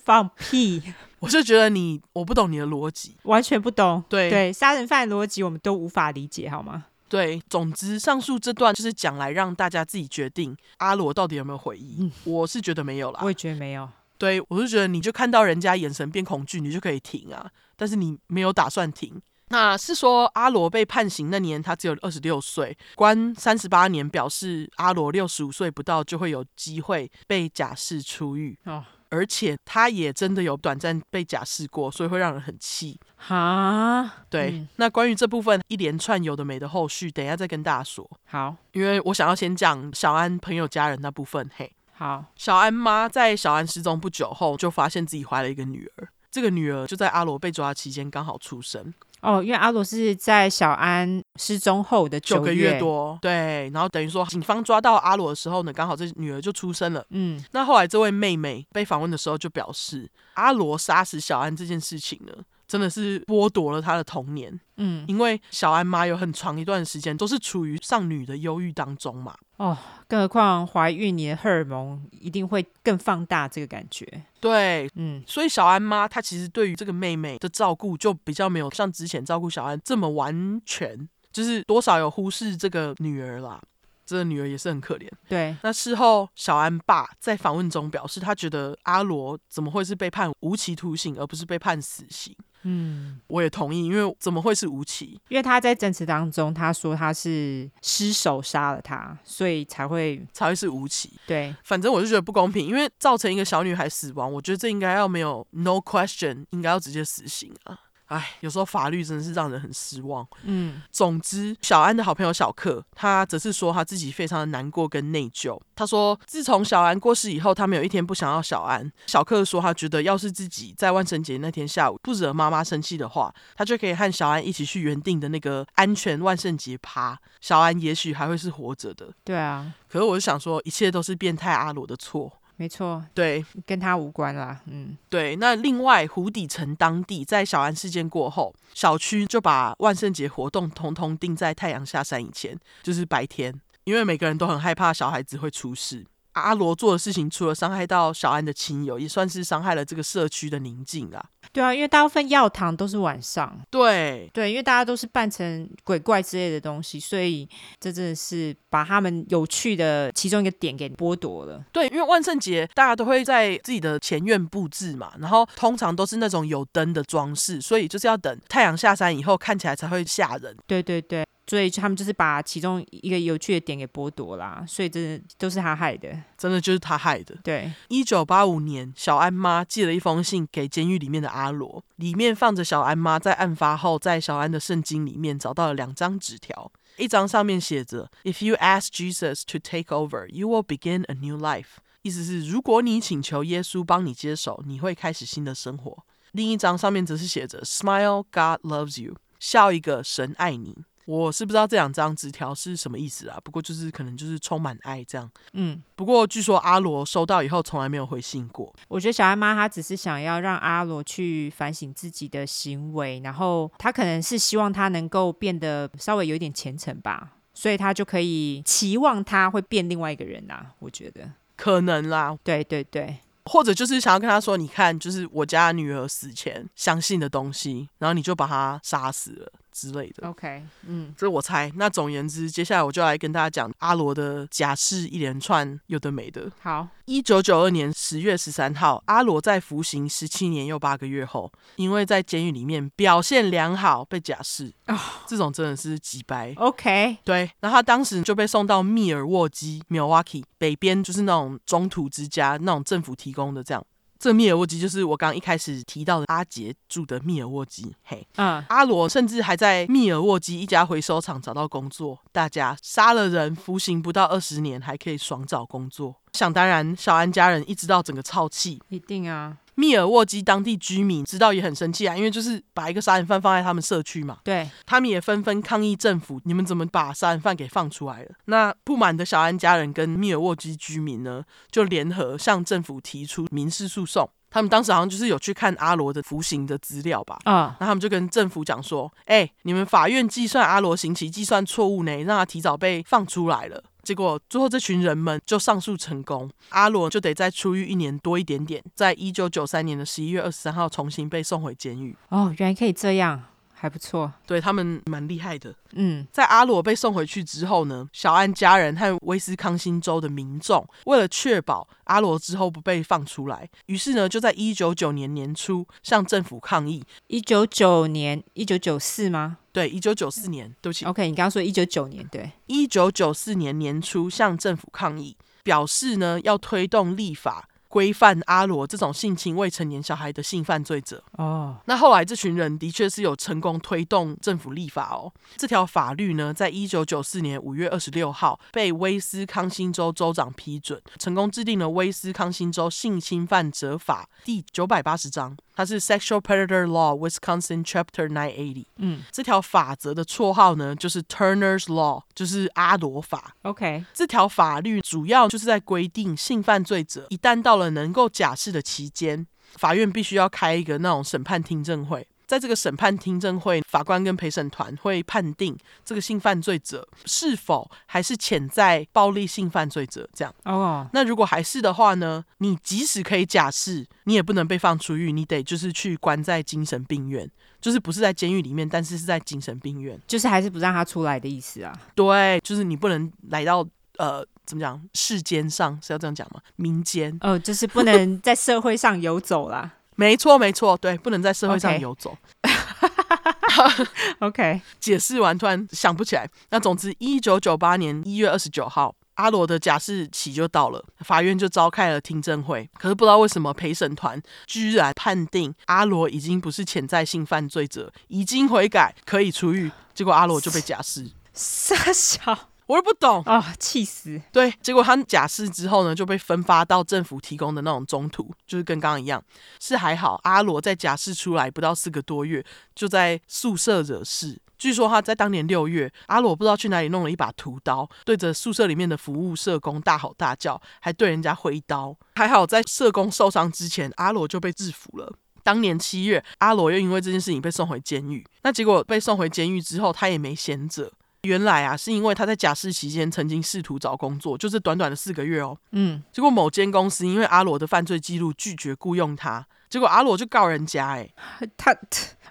[0.07, 0.81] 放屁！
[1.19, 4.03] 我是觉得你，我不懂你的逻辑，完全不懂。
[4.09, 6.85] 对对，杀人犯的逻辑我们都无法理解，好吗？
[7.09, 11.97] 对，总之上述这段就是讲来让大家自己决定阿罗到底有没有回忆。
[12.01, 13.89] 嗯，我是觉得没有啦，我也觉得没有。
[14.19, 19.21] 对，我是觉得你就看到人家眼神变恐惧，你就可以停啊，但是你没有打算停。
[19.49, 28.57] 那是说阿罗被判刑那年他只有二十六岁，关三十八年，表示阿罗六十五岁不到就会有机会被假释出狱。
[28.65, 28.85] 哦。
[29.11, 32.99] 而且他也真的有短暂被假释过，所以会让人很气。
[33.17, 34.51] 哈，对。
[34.53, 38.09] 嗯、那关于这部分一连串有的没的后续，等一下再跟大家说。
[38.27, 41.51] 好，因为我想要先讲小安朋友家人那部分。
[41.57, 42.25] 嘿，好。
[42.37, 46.09] 小安妈在小安失踪不久后，就发现自己怀了一个女儿。
[46.31, 48.93] 这个女儿就在阿罗被抓期间刚好出生。
[49.27, 57.05] 哦，因为阿罗是在小安失踪后的九个月多，对，然后等于说警方抓到阿罗的时候呢，刚好这女儿就出生了。
[57.11, 62.33] 嗯，那后来这位妹妹被访问的时候就表示，阿罗杀死小安这件事情呢，
[62.67, 64.59] 真的是剥夺了他的童年。
[64.77, 69.35] 嗯，因为小安妈有很长一段时间都是处于丧女的忧郁当中嘛。
[69.57, 74.07] 哦，更何况怀孕，你的荷尔蒙一定会更放大这个感觉。
[74.41, 83.61] 对，嗯，所以小安妈她其实对于这个妹妹的照顾就比较没有像之前照顾小安这么完全，就是多少有忽视这个女儿啦。
[84.05, 85.09] 这个女儿也是很可怜。
[85.27, 92.33] 对，那事后小安爸在访问中表示，他觉得阿罗怎么会是被判无期徒刑，而不是被判死刑？
[92.69, 95.21] 嗯，我也同意，因为怎么会是吴奇？
[95.29, 101.13] 因为他在证词当中他说他是失手杀了他，所以才会才会是吴奇。
[101.29, 107.79] 对，反正我就觉得不公平，因为造成一个小女孩死亡，我觉得这应该要没有 no question，应该要直接死刑啊。
[108.07, 110.27] 哎，有时候法律真的是让人很失望。
[110.43, 115.61] 嗯，总之，小安的好朋友小克，他则是说他自己非常的难过跟内疚。
[115.75, 118.91] 他说，自从小安过世以后，他没有一天不想要小安。
[119.07, 129.09] 小克说，他觉得要是自己在万圣节那天下午不惹妈妈生气的话，他就可以和小安一起去原定的那个安全万圣节趴，小安也许还会是活着的。
[129.25, 132.33] 对啊，可是我就想说，一切都是变态阿罗的错。
[132.59, 134.61] 没错，对，跟他无关啦。
[134.67, 135.37] 嗯，对。
[135.37, 143.55] 那另外，湖底城当地在小安事件过后，小区就把万圣节活动通通定在太阳下山以前，就是白天，
[143.85, 146.07] 因为每个人都很害怕小孩子会出事。
[146.37, 151.25] 阿罗做的事情，除了伤害到小安的亲友，也算是伤害了这个社区的宁静啊。
[151.53, 153.59] 对啊，因为大部分药堂都是晚上。
[153.71, 157.49] 对对，因为大家都是扮成鬼怪之类的东西，所以
[157.81, 161.65] 这真的是把他们有趣的其中一个点给剥夺了。
[161.73, 170.55] 对，因为万圣节大家都会在自己的前院布置嘛，然后通常都是那种有灯的装饰，所以就是要等太阳下山以后，看起来才会吓人。
[170.67, 171.25] 对对对。
[171.47, 177.37] 所以他们就是把其中一个有趣的点给剥夺啦，所以这都是他害的，真的就是他害的。
[177.45, 196.05] 对，一九八五年，小安妈寄了一封信给监狱里面的阿罗，里面放着小安妈在案发后在小安的圣经里面找到了两张纸条，一张上面写着 “If you ask Jesus to take over, you will begin a new life”，意思是如果你请求耶稣帮你接手，你会开始新的生活。
[196.33, 200.77] 另一张上面则是写着 “Smile, God loves you”，笑一个，神爱你。
[201.07, 205.31] 我是不知道这两张纸条是什么意思啊，不过就是可能就是充满爱这样。
[205.53, 208.75] 嗯，不过据说阿罗收到以后从来没有回信过。
[208.89, 220.73] 我觉得小艾妈她只是想要让阿罗去反省自己的行为，然后她可能是希望他能够变得稍微有一点虔诚吧，所以他就可以期望他会变另外一个人啊。
[220.81, 229.53] 我觉得可能啦，对对对，或者就是想要跟他说，你看，就是我家女儿死前相信的东西，然后你就把她杀死了。
[229.77, 231.71] 之类的，OK，嗯，这是我猜。
[231.77, 236.51] 那总言之，接下来我就来跟大家讲阿罗的假释一连串有的没的。
[236.63, 244.73] 好，一九九二年十月十三号，阿罗在服刑十七年又八个月后，因为在监狱里面表现良好被假释。
[244.87, 246.55] 哦，这种真的是几白。
[246.57, 253.85] OK，对，然后他当时就被送到密尔沃基 （Milwaukee） 北边，就是那种中途之家，那种政府提供的这样。
[254.19, 257.95] 这密尔沃基就是我刚刚一开始提到的阿杰住的密尔沃基。
[258.03, 262.19] 嘿，嗯，阿罗甚至还在密尔沃基一家回收厂找到工作。
[262.33, 266.17] 大家杀了人，服刑不到二十年，还可以爽找工作。
[266.33, 269.59] 想当然，小安家人一知道整个臭气，一定啊。
[269.77, 274.39] 密尔沃基当地居民知道也很生气啊，因为就是把一个杀人犯放在他们社区嘛。
[274.43, 278.31] 对，他们也纷纷抗议政府，你们怎么把杀人犯给放出来了？
[278.47, 284.29] 那不满的小安家人跟密尔沃基居民呢，就联合向政府提出民事诉讼。
[284.57, 287.39] 他们当时好像就是有去看阿罗的服刑的资料吧。
[287.45, 302.17] 啊，那他们就跟政府讲说：“哎，你们法院计算阿罗刑期计算错误呢，让他提早被放出来了。”结果最后这群人们就上诉成功，阿罗就得再出狱一年多一点点，在一九九三年的十一月二十三号重新被送回监狱。
[302.31, 303.43] 哦，原来可以这样。
[303.79, 305.75] 还不错，对他们蛮厉害的。
[305.93, 317.05] 嗯，在阿罗被送回去之后呢，小安家人和威斯康星州的民众为了确保阿罗之后不被放出来，于是呢，就在一九九年年初向政府抗议。
[317.27, 319.59] 一九九年，一九九四吗？
[319.73, 320.75] 对，一九九四年。
[320.81, 327.69] 对不起，OK，你刚刚说一九九年，对，一九九四年年初向政府抗议，表示呢要推动立法。
[327.97, 335.33] 规范阿罗这种性侵未成年小孩的性犯罪者哦，那后来这群人的确是有成功推动政府立法哦。
[335.57, 345.57] 这条法律呢，在一九九四年五月二十六号被威斯康星州州长批准，成功制定了威斯康星州性侵犯者法第九百八十章。
[345.77, 348.87] 它是 Sexual Predator Law Wisconsin Chapter 980。
[348.97, 353.55] 嗯，这条法则的绰号呢，就是 Turner's Law，就是阿罗法。
[353.63, 362.27] OK，这条法律主要就是在规定性犯罪者一旦到了能够假释的期间，法院必须要开一个那种审判听证会。
[362.47, 370.29] 在这个审判听证会，法官跟陪审团会判定这个性犯罪者是否还是潜在暴力性犯罪者。
[370.33, 371.11] 这样哦，oh.
[371.13, 372.45] 那如果还是的话呢？
[372.59, 381.99] 你即使可以假释，你也不能被放出狱，你得就是去关在精神病院，就是不是在监狱里面，但是是在精神病院，就是还是不让他出来的意思啊？
[382.15, 383.87] 对，就是你不能来到
[384.19, 386.61] 呃，怎么讲，世间上是要这样讲吗？
[386.77, 389.96] 民间哦，就是不能 在社会上游走啦。
[390.17, 392.37] 没错，没错，对，不能在社会上游走。
[394.41, 396.49] OK，解释完突然想不起来。
[396.71, 402.89] 那总之，一九九八年一月二十九号，阿罗的假释期就到了，法院就召开了听证会。
[402.99, 409.91] 可是不知道为什么陪审团居然判定阿罗已经不是潜在性犯罪者，已经悔改，可以出狱。
[410.15, 411.31] 结果阿罗就被假释。
[411.53, 412.71] 傻小。
[412.87, 414.41] 我又不懂啊，气死！
[414.53, 419.43] 对，结果他假释之后呢，就被分发到政府提供的那种中途，就是跟刚刚一样。
[419.81, 422.65] 是还好，阿罗在假释出来不到四个多月，
[422.95, 432.17] 就在宿舍惹事，据说他在当年六月，阿罗不知道去哪里弄了一把屠刀，对着宿舍里面的服务社工大吼大叫，还对人家挥刀。
[432.37, 435.33] 还好在社工受伤之前，阿罗就被制服了。
[435.65, 438.47] 当年七月，阿罗又因为这件事情被送回监狱。
[438.63, 441.11] 那结果被送回监狱之后，他也没闲着。
[441.47, 445.79] 原来啊，是因为他在假释期间曾经试图找工作，就是短短的四个月哦。
[445.93, 451.31] 嗯，结果某间公司因为阿罗的犯罪记录拒绝雇佣他，结果阿罗就告人家哎，
[451.77, 451.97] 他。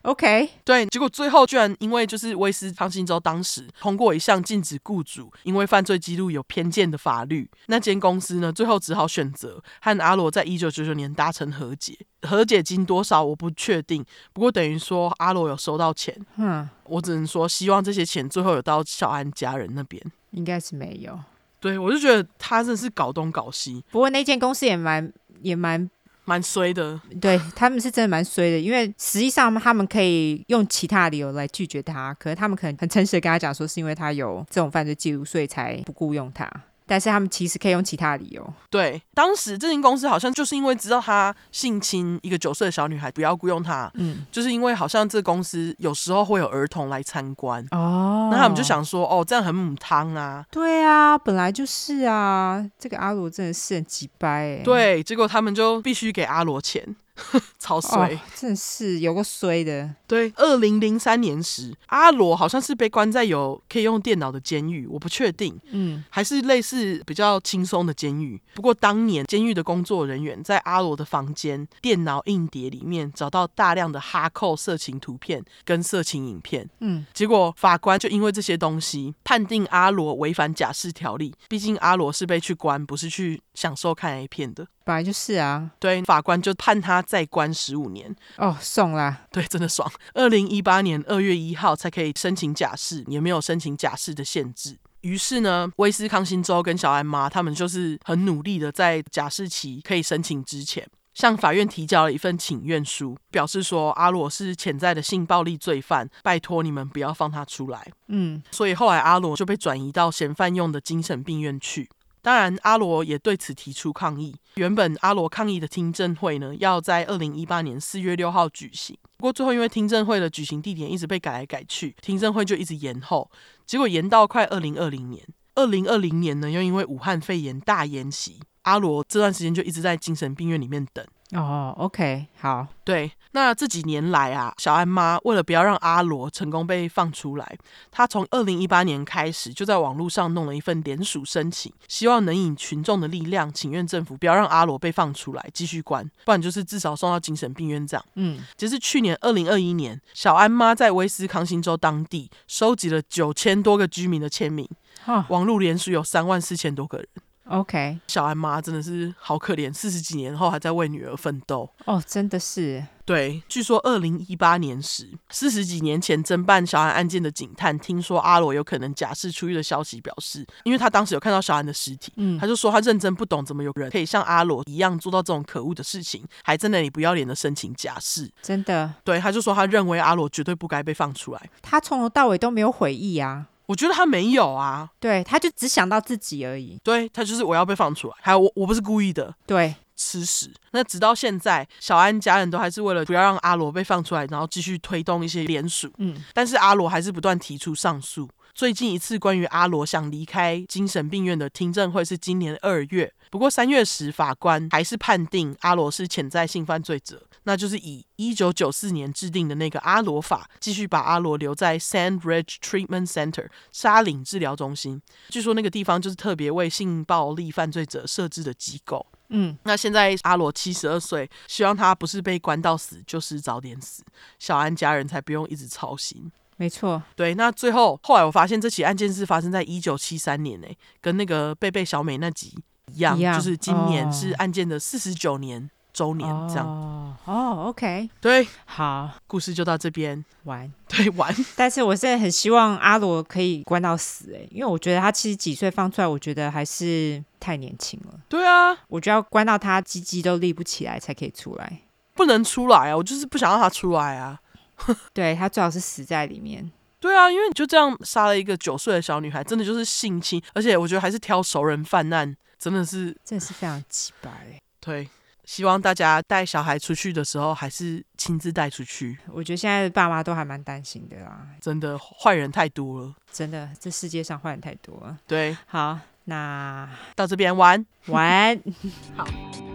[0.04, 21.20] OK，对，结果最后居然因为就是威斯康星州当时通过一项禁止雇主因为犯罪记录有偏见的法律，那间公司呢最后只好选择和阿罗在一九九九年达成和解，和解金多少我不确定，不过等于说阿罗有收到钱，嗯，我只能说希望这些钱最后有到小安家人那边，应该是没有，
[21.60, 25.12] 对，我就觉得他真的是搞东搞西，不过那间公司也蛮
[25.42, 25.90] 也蛮。
[26.26, 36.52] 蛮衰的，对，他们是真的蛮衰的，因为实际上他们可以用其他理由来拒绝他，可是他们可能很诚实的跟他讲说，是因为他有这种犯罪记录，所以才不雇佣他。
[36.88, 38.54] 但是他们其实可以用其他理由。
[38.70, 43.92] 对，当时这间公司好像就是因为知道他性侵一个九岁的小女孩，不要雇佣他。
[43.96, 47.66] 嗯，就是因为好像这公司有时候会有儿童来参观。
[47.72, 50.46] 哦，那他们就想说，哦，这样很母汤啊。
[50.52, 54.62] 对啊，本来就是啊，这个阿罗真的是很机掰哎。
[54.64, 56.96] 对，结果他们就必须给阿罗钱。
[57.58, 59.96] 超衰，哦，真是有个衰的。
[60.06, 68.40] 对，二零零三年时，阿罗好像是被关在有可以用电脑的监狱，我不确定，嗯，还是类似比较轻松的监狱。
[68.54, 84.68] 不过当年监狱的工作人员在阿罗的房间电脑硬碟里面找到大量的哈扣色情图片跟色情影片，嗯，结果法官就因为这些东西判定阿罗违反假释条例，毕竟阿罗是被去关，不是去享受看 A 片的。
[84.86, 89.92] 本来就是啊，对，法官就判他再关十五年哦，送啦，对，真的爽。
[90.14, 94.78] 二零一八年二月一号才可以申请假释，也没有申请假释的限制。
[95.02, 107.92] 于是呢，威斯康星州跟小安妈他们就是很努力的在假释期可以申请之前，向法院提交了一份请愿书，表示说阿罗是潜在的性暴力罪犯，拜托你们不要放他出来。
[108.08, 111.90] 嗯，所以后来阿罗就被转移到嫌犯用的精神病院去。
[112.26, 114.36] 当然，阿罗也对此提出抗议。
[114.56, 123.30] 原本阿罗抗议的听证会呢，要在二零一八年四月六号举行，不过最后因为听证会的举行地点一直被改来改去，听证会就一直延后，
[123.68, 125.24] 结果延到快二零二零年。
[125.54, 131.06] 二零二零年呢，又因为武汉肺炎大延期，阿罗这段时间就一直在精神病院里面等。
[131.32, 137.58] 哦，OK，好，对，那这几年来啊，小安妈为了不要让阿罗成功被放出来，
[137.90, 148.06] 她从二零一八年开始就在网络上弄了一份联署申请，希望能引群众的力量请愿政府不要让阿罗被放出来继续关，不然就是至少送到精神病院这样。
[148.14, 154.70] 嗯，截至去年二零二一年，小安妈在威斯康星州当地收集了九千多个居民的签名，
[155.06, 157.08] 哦、网络联署有三万四千多个人。
[157.48, 161.70] OK，小安妈真的是好可怜，四十几年后还在为女儿奋斗。
[161.86, 162.84] 哦，真的是。
[163.06, 178.28] 对，据说二零一八年时，四十几年前侦办小安案件的警探听说阿罗有可能假释出狱的消息，表示，因为他当时有看到小安的尸体，嗯，他就说他认真不懂怎么有人可以像阿罗一样做到这种可恶的事情，还在那里不要脸的申请假释。
[178.42, 183.50] 真的，对，他就说他认为阿罗绝对不该被放出来，他从头到尾都没有悔意啊。
[183.68, 186.80] 我觉得他没有啊，对，他就只想到自己而已。
[186.84, 189.34] 对，他就是我要被放出来，还有我我不是故意的。
[189.46, 190.52] 对，吃屎！
[190.72, 195.92] 那直到现在，小安家人都还是为了不要让阿罗被放出来，然后继续推动一些联署。
[195.98, 198.30] 嗯，但是阿罗还是不断提出上诉。
[198.56, 215.02] 最近一次关于阿罗想离开精神病院的听证会是今年二月，不过三月时法官还是判定阿罗是潜在性犯罪者，那就是以一九九四年制定的那个阿罗法，继续把阿罗留在 Sand Ridge Treatment Center 沙岭治疗中心。
[215.28, 219.06] 据说那个地方就是特别为性暴力犯罪者设置的机构。
[219.28, 224.02] 嗯，那现在阿罗七十二岁，希望他不是被关到死，就是早点死，
[224.40, 226.32] 小安家人才不用一直操心。
[226.58, 232.58] 没错，对，那最后后来我发现这起案件是发生在一九七三年诶，跟那个贝贝小美那集
[232.94, 236.66] 一样，一样，就是今年是案件的四十九年周年这样。
[236.66, 241.36] 哦，哦，OK，对，好，故事就到这边完，对完。
[241.58, 248.20] 但是我现在很希望阿罗可以关到死诶，因为我觉得他七十几岁放出来，我觉得还是太年轻了。
[248.30, 251.82] 对啊，我就要关到他鸡鸡都立不起来才可以出来，
[252.14, 252.96] 不能出来啊！
[252.96, 254.40] 我就是不想让他出来啊。
[255.14, 256.72] 对，他最好是死在里面。
[257.00, 264.30] 对啊，因为你就这样杀了一个九岁的小女孩，真的就是性侵，而且我觉得还是挑熟人犯案，真的是，真的是非常奇葩。
[264.82, 265.08] 对，
[265.44, 269.18] 希望大家带小孩出去的时候，还是亲自带出去。
[269.32, 275.16] 我觉得现在的爸妈都还蛮担心的啦，真的坏人太多了，真的这世界上坏人太多了。
[275.28, 278.60] 对，好，那到这边玩玩
[279.16, 279.75] 好。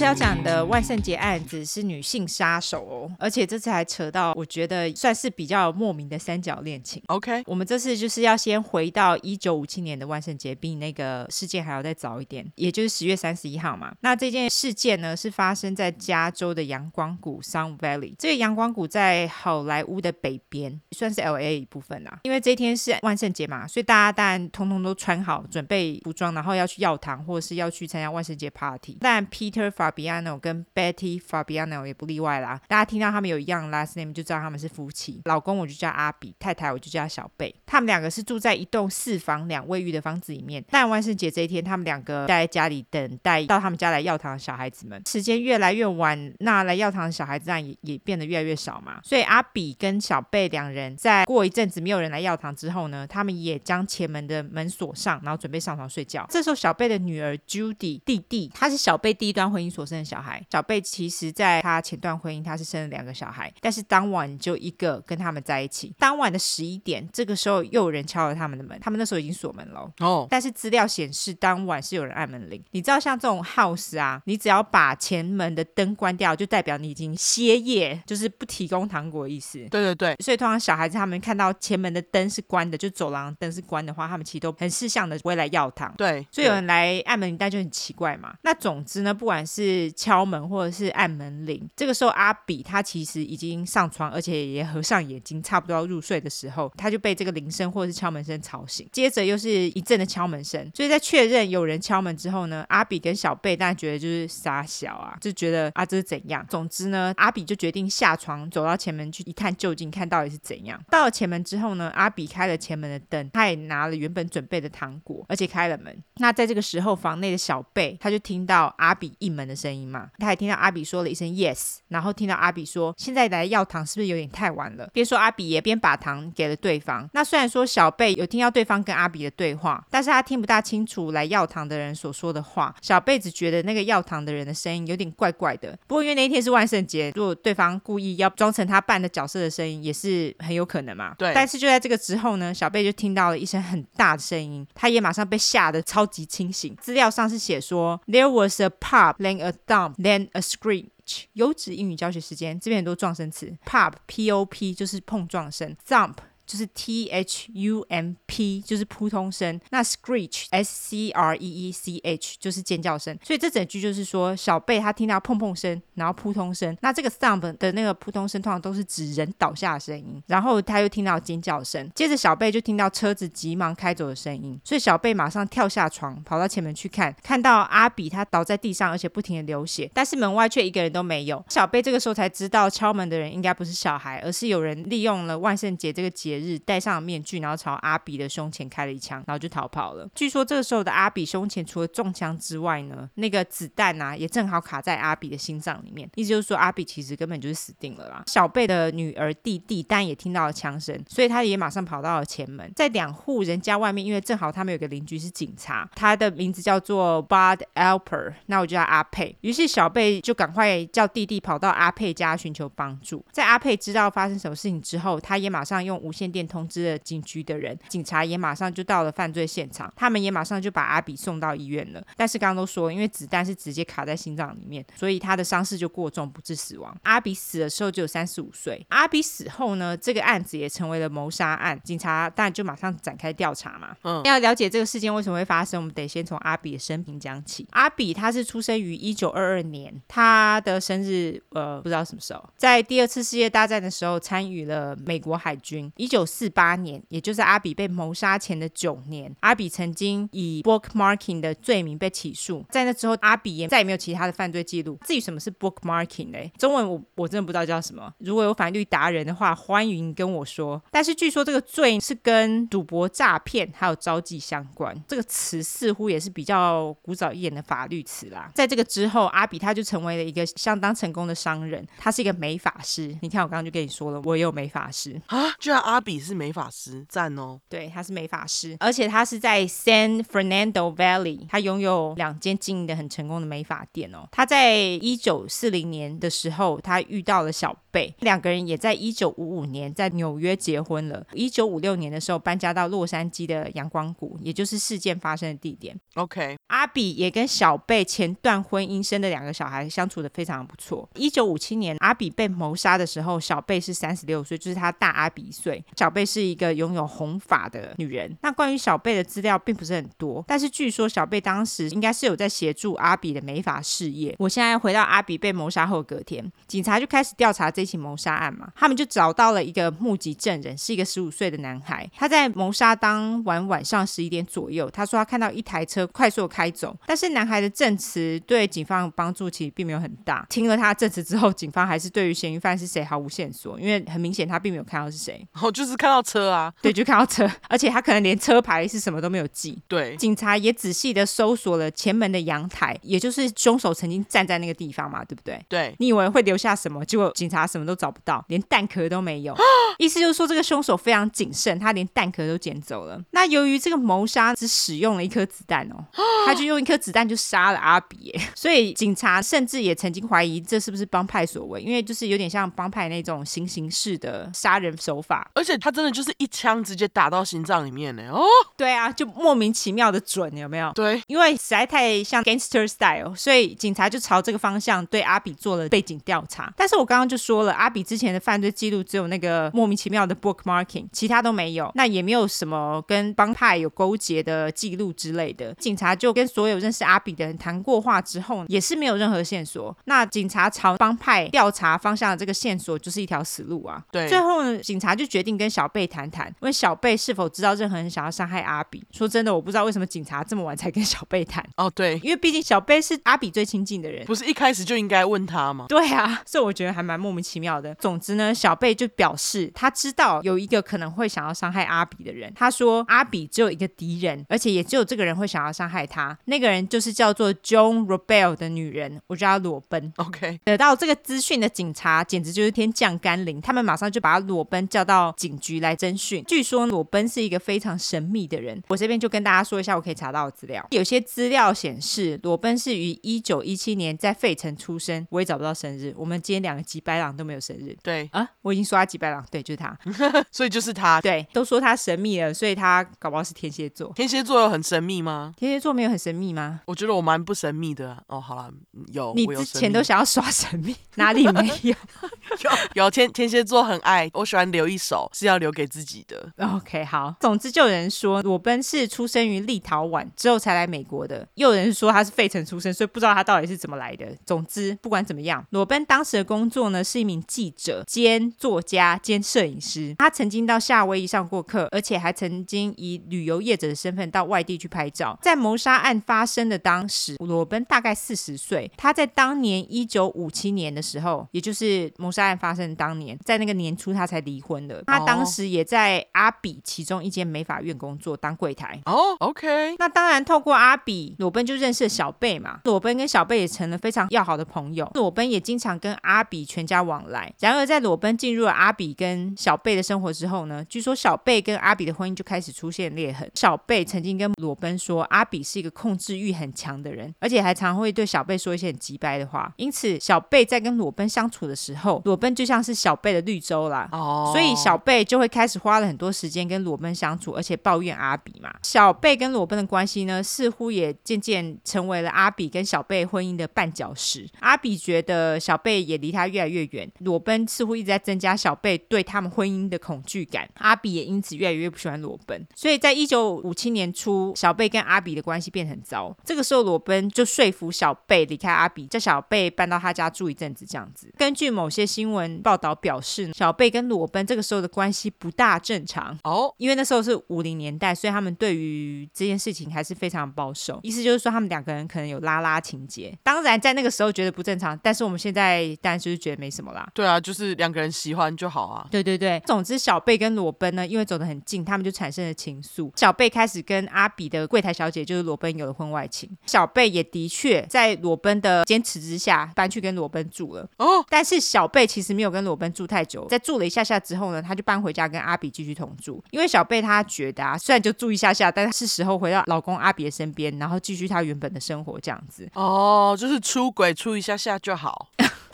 [0.00, 7.02] 次要讲的万圣节案子是女性杀手哦，而且这次还扯到我觉得算是比较莫名的三角恋情。
[7.08, 13.94] OK，我们这次就是要先回到一九五七年的万圣节，比你那个事件还要再早一点，也就是十月三十一号嘛。
[14.00, 18.14] 那这件事件呢是发生在加州的阳光谷 （Sun Valley）。
[18.18, 22.20] 这个阳光谷在好莱坞的北边，算是 LA 一部分啦。
[22.22, 28.96] 因为这一天是万圣节嘛，所以大家当然通通都穿好准备服装，然后要去药堂或者是要去参加万圣节 party。
[28.98, 32.60] 但 Peter Fabiano 跟 Betty Fabiano 也不例外啦。
[32.68, 35.20] 大家听到他们有一样 last name 就知道他们是夫妻。
[35.24, 37.54] 老公我就叫阿比，太太我就叫小贝。
[37.66, 40.64] 他们两个是住在一栋四房两卫浴的房子里面。
[40.70, 45.02] 但万圣节这一天，他们两个待在家里等待到他们家来药堂的小孩子们。
[45.06, 49.00] 时间越来越晚，那来药堂的小孩子也也变得越来越少嘛。
[49.02, 56.26] 所以阿比跟小贝两人在过一阵子没有人来药堂之后呢，他们也将前门的门锁上，然后准备上床睡觉。
[56.30, 65.94] 这时候小贝的女儿 Judy 弟弟，他是小贝第一段婚姻所生的小孩，小贝其实在他前段婚姻他是生了两个小孩，但是当晚就一个跟他们在一起。
[65.98, 70.20] 当晚的十一点，这个时候又有人敲了他们的门，他们那时候已经锁门了哦。
[70.20, 70.28] Oh.
[70.30, 72.62] 但是资料显示当晚是有人按门铃。
[72.70, 79.58] 你知道像这种 house 啊，你只要把前门的灯关掉，就代表你已经歇业，就是不提供糖果的意思。
[79.70, 85.92] 对对对，所以通常小孩子他们看到前门的灯是关的，就走廊灯是关的话，他们其实都很识相的不会来要糖。
[85.96, 88.34] 对，所以有人来按门铃，但就很奇怪嘛。
[88.42, 98.88] 那总之呢，不管是是敲门或者是按门铃，这个时候阿比他其实已经上床，而且也合上眼睛，差不多要入睡的时候，他就被这个铃声或者是敲门声吵醒。
[98.92, 106.44] 接着又是一阵的敲门声，所以在确认有人敲门之后呢，阿比跟小贝当然觉得就是傻小啊，就觉得啊这是怎样？
[106.48, 110.80] 总之呢，阿比就决定下床走到前门去一探究竟，看到底是怎样。
[110.90, 115.96] 到了前门之后呢，阿比开了前门的灯，他也拿了原本准备的糖果，而且开了门。
[116.16, 124.88] 那在这个时候，房内的小贝他就听到阿比应门的声音嘛，他还听到阿比说了一声 yes，然后听到阿比说现在来药堂是不是有点太晚了？
[124.92, 127.08] 边说阿比也边把糖给了对方。
[127.12, 132.74] 那虽然说小贝有听到对方跟阿比的对话，但是他听不大清楚来药堂的人所说的话。
[132.80, 135.78] 小贝只觉得那个药堂的人的声音有点怪怪的。
[135.86, 141.14] 不过因为那一天是万圣节，如果对方故意要装成他扮的角色的声音，也是很有可能嘛。
[141.18, 141.32] 对。
[141.34, 146.76] 但是就在这个之后呢，小贝就听到了一声很大的声音，他也马上被吓得超级清醒。
[146.80, 151.24] 资料上是写说，There was a pop, a dump then a screech。
[151.32, 156.14] 优质英语教学时间，这边很多撞声词，pop, p-o-p 就是碰撞声，thump。
[156.50, 159.60] 就是 T H U M P，就是扑通声。
[159.70, 163.16] 那 screech S C R E E C H 就是尖叫声。
[163.22, 166.76] 所以这整句就是说，小贝他听到碰碰声，然后扑通声。
[166.80, 170.20] 那这个 thump 的那个扑通声，通常都是指人倒下的声音。
[170.26, 174.60] 然后他又听到尖叫声，接着小贝就听到车子急忙开走的声音。
[174.64, 181.44] 所以小贝马上跳下床，跑到前门去看，看到阿比他倒在地上，而且不停的流血，但是门外却一个人都没有。
[181.48, 186.58] 小贝这个时候才知道，敲门的人应该不是小孩，而是有人利用了万圣节这个节日。
[186.70, 190.08] 戴上了面具，然后朝阿比的胸前开了一枪，然后就逃跑了。
[190.14, 198.22] 据说这个时候的阿比胸前除了中枪之外呢，那个子弹啊也正好卡在阿比的心脏里面，意思就是说阿比其实根本就是死定了啦。
[198.28, 209.36] 小贝的女儿弟弟当然也听到了枪声，所以他也马上跑到了前门，在两户人家外面，因为正好他们有个邻居是警察，他的名字叫做 Bud Alper，那我就叫阿佩。
[209.40, 213.24] 于是小贝就赶快叫弟弟跑到阿佩家寻求帮助。
[213.32, 216.29] 在阿佩知道发生什么事情之后，他也马上用无线。
[216.30, 222.02] 电通知了警局的人，警察也马上就到了犯罪现场，他们也马上就把阿比送到医院了。
[222.16, 226.96] 但是刚刚都说，因为子弹是直接卡在心脏里面，所以他的伤势就过重，不治死亡。
[227.02, 228.84] 阿比死的时候只有三十五岁。
[228.90, 233.96] 阿比死后呢，这个案子也成为了谋杀案，警察当然就马上展开调查嘛。
[234.02, 237.66] 嗯，要了解这个事件为什么会发生，我们得先从阿比的生平讲起。
[237.70, 245.90] 阿比他是出生于一九二二年，他的生日呃不知道什么时候，在第二次世界大战的时候参与了美国海军。
[245.96, 252.62] 一九一九四八年，也就是阿比被谋杀前的九年，阿比曾经以 bookmarking 的罪名被起诉。
[252.68, 254.98] 在那之后，阿比也再也没有其他的犯罪记录。
[255.06, 256.52] 至于什么是 bookmarking 嘞？
[256.58, 258.12] 中文我我真的不知道叫什么。
[258.18, 260.82] 如果有法律达人的话，欢迎跟我说。
[260.90, 264.94] 但是据说这个罪是跟赌博、诈骗还有招妓相关。
[265.06, 268.50] 这个词似乎也是比较古早一点的法律词啦。
[268.54, 271.86] 在这个之后，阿比他就成为了一个相当成功的商人。
[271.96, 273.16] 他是一个美法师。
[273.22, 275.99] 你看，我刚刚就跟你说了，我也有美法师啊，居然阿。
[276.00, 277.60] 阿比是美发师，赞哦。
[277.68, 284.26] 对，他是美发师，而且他是在 San Fernando Valley，他拥有两间经营的很成功的美发店哦。
[284.32, 291.22] 他在一九四零年的时候，他遇到了小贝，两个人也在一九五五年在纽约结婚了。
[291.34, 295.94] 一九五六年的时候搬家到洛杉矶的阳光谷，也就是事件发生的地点。
[296.14, 301.06] OK，阿比也跟小贝前段婚姻生的两个小孩相处的非常不错。
[301.16, 305.84] 一九五七年阿比被谋杀的时候，小贝是三十六岁，就是他大阿比一岁。
[305.96, 308.36] 小贝是一个拥有红发的女人。
[308.42, 314.34] 那关于小贝的资料并不是很多，但是据说小贝当时应该是有在协助阿比的美发事业。
[314.38, 322.08] 我现在回到阿比被谋杀后隔天，警察就开始调查这起谋杀案嘛，他们就找到了一个目击证人，是一个十五岁的男孩。
[322.16, 330.46] 他在谋杀当晚晚上十一点左右，他说他看到一台车快速开走，但是男孩的证词对警方的帮助其实并没有很大。
[330.48, 335.46] 听了他的证词之后，警方还是对于嫌疑犯是谁毫无线索，因为很明显他并没有看到是谁。
[335.60, 339.78] 哦，就是看到车啊， 对，就看到车， 而且他可能连车牌是什么都没有记。
[339.88, 345.60] 对，警察也仔细的搜索了前门的阳台，也就是凶手曾经站在那个地方嘛，对不对？
[345.68, 347.04] 对，你以为会留下什么？
[347.04, 349.54] 结果警察什么都找不到，连弹壳都没有。
[349.98, 353.20] 意思就是说，这个凶手非常谨慎，他连弹壳都捡走了。
[353.32, 356.04] 那由于这个谋杀只使用了一颗子弹哦，
[356.46, 365.50] 他就用一颗子弹就杀了阿比耶，所以警察甚至也曾经怀疑这是不是帮派所为，因为就是有点像帮派那种行刑式的杀人手法。
[365.54, 368.22] 而且他真的就是一枪直接打到心脏里面呢。
[368.30, 368.42] 哦，
[368.76, 370.92] 对啊，就莫名其妙的准，有没有？
[370.92, 376.72] 对，因为实在太像 gangster style，所以警察就朝这个方向对阿比做了背景调查。
[376.76, 385.74] 但是我刚刚就说了，阿比之前的犯罪记录只有那个莫名其妙的 bookmarking，其他都没有，那也没有什么跟帮派有勾结的记录之类的。
[385.74, 389.96] 警察就跟所有认识阿比的人谈过话之后，也是没有任何线索。
[390.04, 394.02] 那警察朝帮派调查方向的这个线索就是一条死路啊。
[394.10, 399.04] 对，最后呢，警察就决定跟小贝谈谈，问小贝是否知道任何人想要伤害阿比。
[399.10, 401.62] 说真的，我不知道为什么警察这么晚才跟小贝谈。
[401.76, 405.84] 哦，对，因为毕竟小贝是阿比最亲近的人，不是一开始就应该问他吗？
[405.86, 407.94] 对啊， 所以我觉得还蛮莫名其妙的。
[407.96, 412.50] 总之呢，小贝就表示他知道有一个可能会想要伤害阿比的人。
[412.56, 416.36] 他说阿比只有一个敌人，而且也只有这个人会想要伤害他。
[416.46, 420.10] 那个人就是叫做 Joan Robel 的女人，我叫她裸奔。
[420.16, 426.44] OK，得到这个资讯的警察简直就是天降甘霖，他们马上就把他裸奔叫到警局来侦讯。
[426.46, 430.86] 据说裸奔是一个非常神秘的人，我这边就跟大家说一下我可以查到的资料。
[430.90, 436.14] 有些资料显示裸奔是于一九一七年在费城出生，我也找不到生日。
[436.16, 437.96] 我们今天两个吉白朗都没有生日。
[438.02, 439.98] 对啊，我已经说他吉白朗，对，就是他，
[440.52, 441.20] 所以就是他。
[441.20, 444.12] 对，都说他神秘了，所以他搞不好是天蝎座。
[444.14, 445.54] 天蝎座有很神秘吗？
[445.56, 446.80] 天蝎座没有很神秘吗？
[446.86, 448.16] 我觉得我蛮不神秘的。
[448.26, 448.70] 哦，好了，
[449.12, 449.32] 有。
[449.34, 451.94] 你之前都想要耍神秘，哪里没有？
[452.94, 456.52] 有有天天蝎座很爱，我喜欢留一手，是要留给自己的。
[456.58, 457.34] OK，好。
[457.40, 464.26] 总之就有人说裸奔是出生于立陶宛之后才来美国的，又有人说他是费城出生，所以不知道他到底是怎么来的。
[464.44, 470.14] 总之不管怎么样，裸奔当时的工作呢是一名记者兼作家兼摄影师。
[470.18, 475.38] 他曾经到夏威夷上过课，而且还曾经以旅游业者的身份到外地去拍照。
[475.40, 478.90] 在谋杀案发生的当时，裸奔大概四十岁。
[478.96, 485.02] 他在当年一九五七年的时候，也就是谋杀案发生的当年，在那个年初他才离婚的。
[485.06, 489.00] 他当时也在阿比其中一间美发院工作当柜台。
[489.06, 489.96] 哦，OK。
[489.98, 492.80] 那当然，透过阿比，裸奔就认识了小贝嘛。
[492.84, 495.10] 裸奔跟小贝也成了非常要好的朋友。
[495.14, 497.52] 裸奔也经常跟阿比全家往来。
[497.60, 503.50] 然而，在裸奔进入了阿比跟小贝的生活之后呢，据说小贝跟阿比的婚姻就开始出现裂痕。
[503.54, 509.72] 小贝曾经跟裸奔说，阿比是一个控制欲很强的人，而且还常会对小贝说一些很急掰的话。
[509.76, 514.08] 因此，小贝在跟裸奔相处的时候，裸奔就像是小贝的绿洲啦。
[514.12, 518.72] 哦，所以小贝贝就会开始花了很多时间跟裸奔相处，而且抱怨阿比嘛。
[518.84, 524.48] 小贝跟裸奔的关系呢，似乎也渐渐成为了阿比跟小贝婚姻的绊脚石。
[524.60, 530.68] 阿比觉得小贝也离他越来越远，裸奔似乎一直在增加小贝对他们婚姻的恐惧感。
[530.74, 532.64] 阿比也因此越来越不喜欢裸奔。
[532.76, 536.32] 所以在一九五七年初，小贝跟阿比的关系变得很糟。
[536.44, 540.86] 这个时候，裸奔就说服小贝离开阿比，叫小贝搬到他家住一阵子。
[540.86, 550.98] 这样子，根据某些新闻报道表示，小贝跟裸奔这个时候的系不大正常哦，因为那时候是五零年代，所以他们对于这件事情还是非常保守。
[551.02, 553.32] 意思就是说，他们两个人可能有拉拉情节。
[553.42, 557.08] 当然，在那个时候觉得不正常，但是我们现在当然就是觉得没什么啦。
[557.14, 559.06] 对啊，就是两个人喜欢就好啊。
[559.10, 563.10] 对对对，总之，小贝跟裸奔呢，因为走得很近，他们就产生了情愫。
[563.16, 566.50] 小贝开始跟阿比的柜台小姐，就是裸奔，有了婚外情。
[566.66, 570.88] 小贝也的确在裸奔的坚持之下，搬去跟裸奔住了。
[570.98, 576.42] 哦，但是小贝其实没有跟裸奔住太久，在住了一下下之后呢，他就搬回家跟阿比继续同住。
[576.50, 582.68] 因为小贝她觉得啊，虽然就住一下下，但是时候回到老公阿比的身边，然后继续他原本的生活这样子。
[582.74, 585.28] 哦，就是出轨出一下下就好。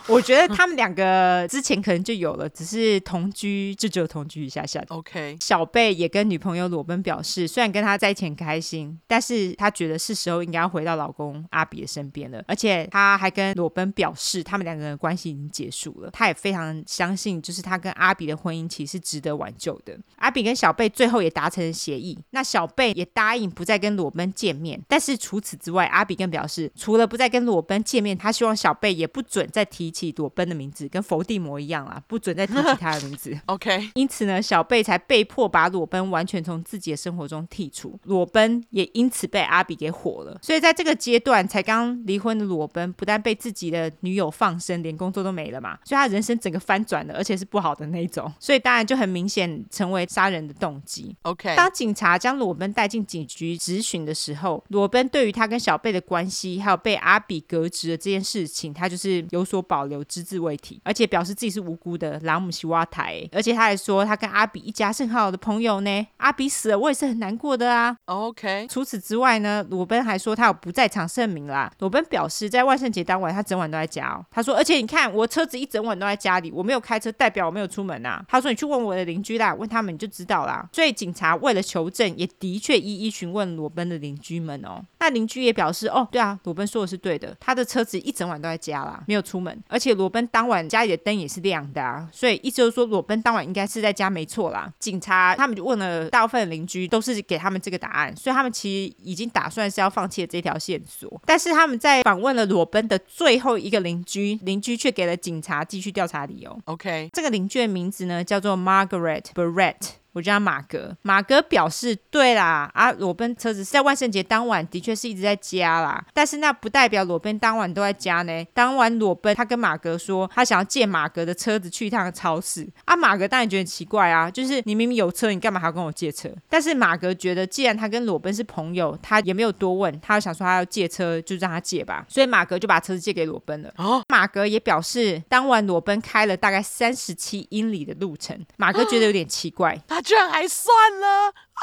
[0.09, 4.83] 我觉得他们两个之前可能就有了，只是同居就只有同居一下下。
[4.89, 12.43] OK，小贝也跟女朋友裸奔表示，虽然跟他在一起很开心，但是他觉得是时候应该要回到老公阿比的身边了。
[12.47, 16.11] 而且他还跟裸奔表示，他们两个人的关系已经结束了。
[16.13, 19.99] 他也非常相信，就是他跟阿比的婚姻其实是值得挽救的。
[20.17, 24.81] 阿比跟小贝最后也达成了协议，那小贝也答应不再跟裸奔见面。
[24.87, 33.37] 但是除此之外，阿比更表示，除了不再跟裸奔见面，他希望小贝也不准再提起裸奔的名字，跟伏地魔一样啊，不准再提起他的名字。
[33.47, 37.99] OK，因此呢，小贝才被迫把裸奔完全从自己的生活中剔除。
[38.05, 40.39] 裸奔也因此被阿比给火了。
[40.43, 48.31] 所以在这个阶段，才刚离婚的裸奔不但被自己的女友放生，连工作都没了嘛，所以他人生整个翻转了，而且是不好的那种。
[48.39, 51.17] 所以当然就很明显成为杀人的动机。
[51.23, 60.07] OK，当警察将裸奔带进警局质询的时候，裸奔对于他跟小贝的关系，还有被阿比革职的这件事情，他就是有所保留。
[60.09, 66.07] 只字未提，而且表示自己是无辜的，拉姆西瓦台，而且他还说他跟阿比一家是很好的朋友呢。
[66.19, 67.97] 阿比死了，我也是很难过的啊。
[68.05, 68.67] OK。
[68.71, 71.71] 除此之外呢，裸奔还说他有不在场证明啦。
[71.81, 74.25] 裸奔表示在万圣节当晚，他整晚都在家哦。
[74.31, 78.25] 他说，而且你看我车子一整晚都在家里，我没有开车，代表我没有出门啊。
[78.29, 80.69] 他说你去问我的邻居啦，问他们你就知道啦。
[80.73, 84.81] 所以警察为了求证，也的确一一询问裸奔的邻居们哦。
[85.01, 90.07] 那邻居也表示，哦，对啊，裸奔说的是对的，他的车子一整晚都在家啦，没有出门，而且裸。
[90.07, 94.73] 裸奔当晚家里的灯也是亮的啊，所以意思就是说裸奔当晚应该是在家没错啦。
[94.79, 101.21] 警察他们就问了大部分的邻居，都是给他们这个答案，所以他们其实已经打算是要放弃了这条线索。
[101.27, 106.57] 但是他们在访问了裸奔的最后一个邻居，邻居却给了警察继续调查理由。
[106.67, 109.75] OK，这个邻居的名字呢叫做 Margaret Barrett。
[110.17, 118.47] 我叫他马哥，马哥表示，对啦，啊，裸奔车子是在万圣节当晚的确是一直在家啦，但是那不代表裸奔当晚都在家呢。
[118.55, 122.67] 当晚裸奔他跟马哥说，他想要借马哥的车子去一趟超市。
[122.87, 126.31] 啊，马哥当然觉得很奇怪啊，就是你明明有车，你干嘛还要跟我借车？
[126.49, 133.71] 但是马哥觉得，既然他跟裸奔是朋友，他也没有多问，他想说他要借车就让他借吧，所以马哥就把车子借给裸奔了。
[133.77, 139.79] 哦，马格也表示，当晚裸奔开了大概三十七英里的路程，马哥觉得有点奇怪。
[140.07, 141.63] 居然还算了啊！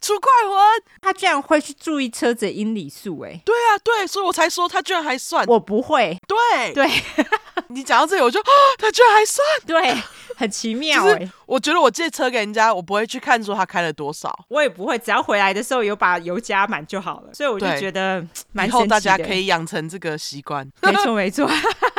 [0.00, 5.46] 出快魂，他居然会去注意车子的英里数，哎，对啊，对，所以我才说他居然还算。
[5.46, 6.90] 我不会，对对，
[7.68, 10.02] 你讲到这里，我就啊，他居然还算，对，
[10.36, 11.30] 很奇妙哎。
[11.46, 17.34] 我觉得我借车给人家，我不会去看说他开了多少，我也不会，只要回来的时候有把油加满就好了。
[17.34, 18.24] 所以我就觉得。
[18.64, 21.46] 以后大家可以养成这个习惯，没错没错，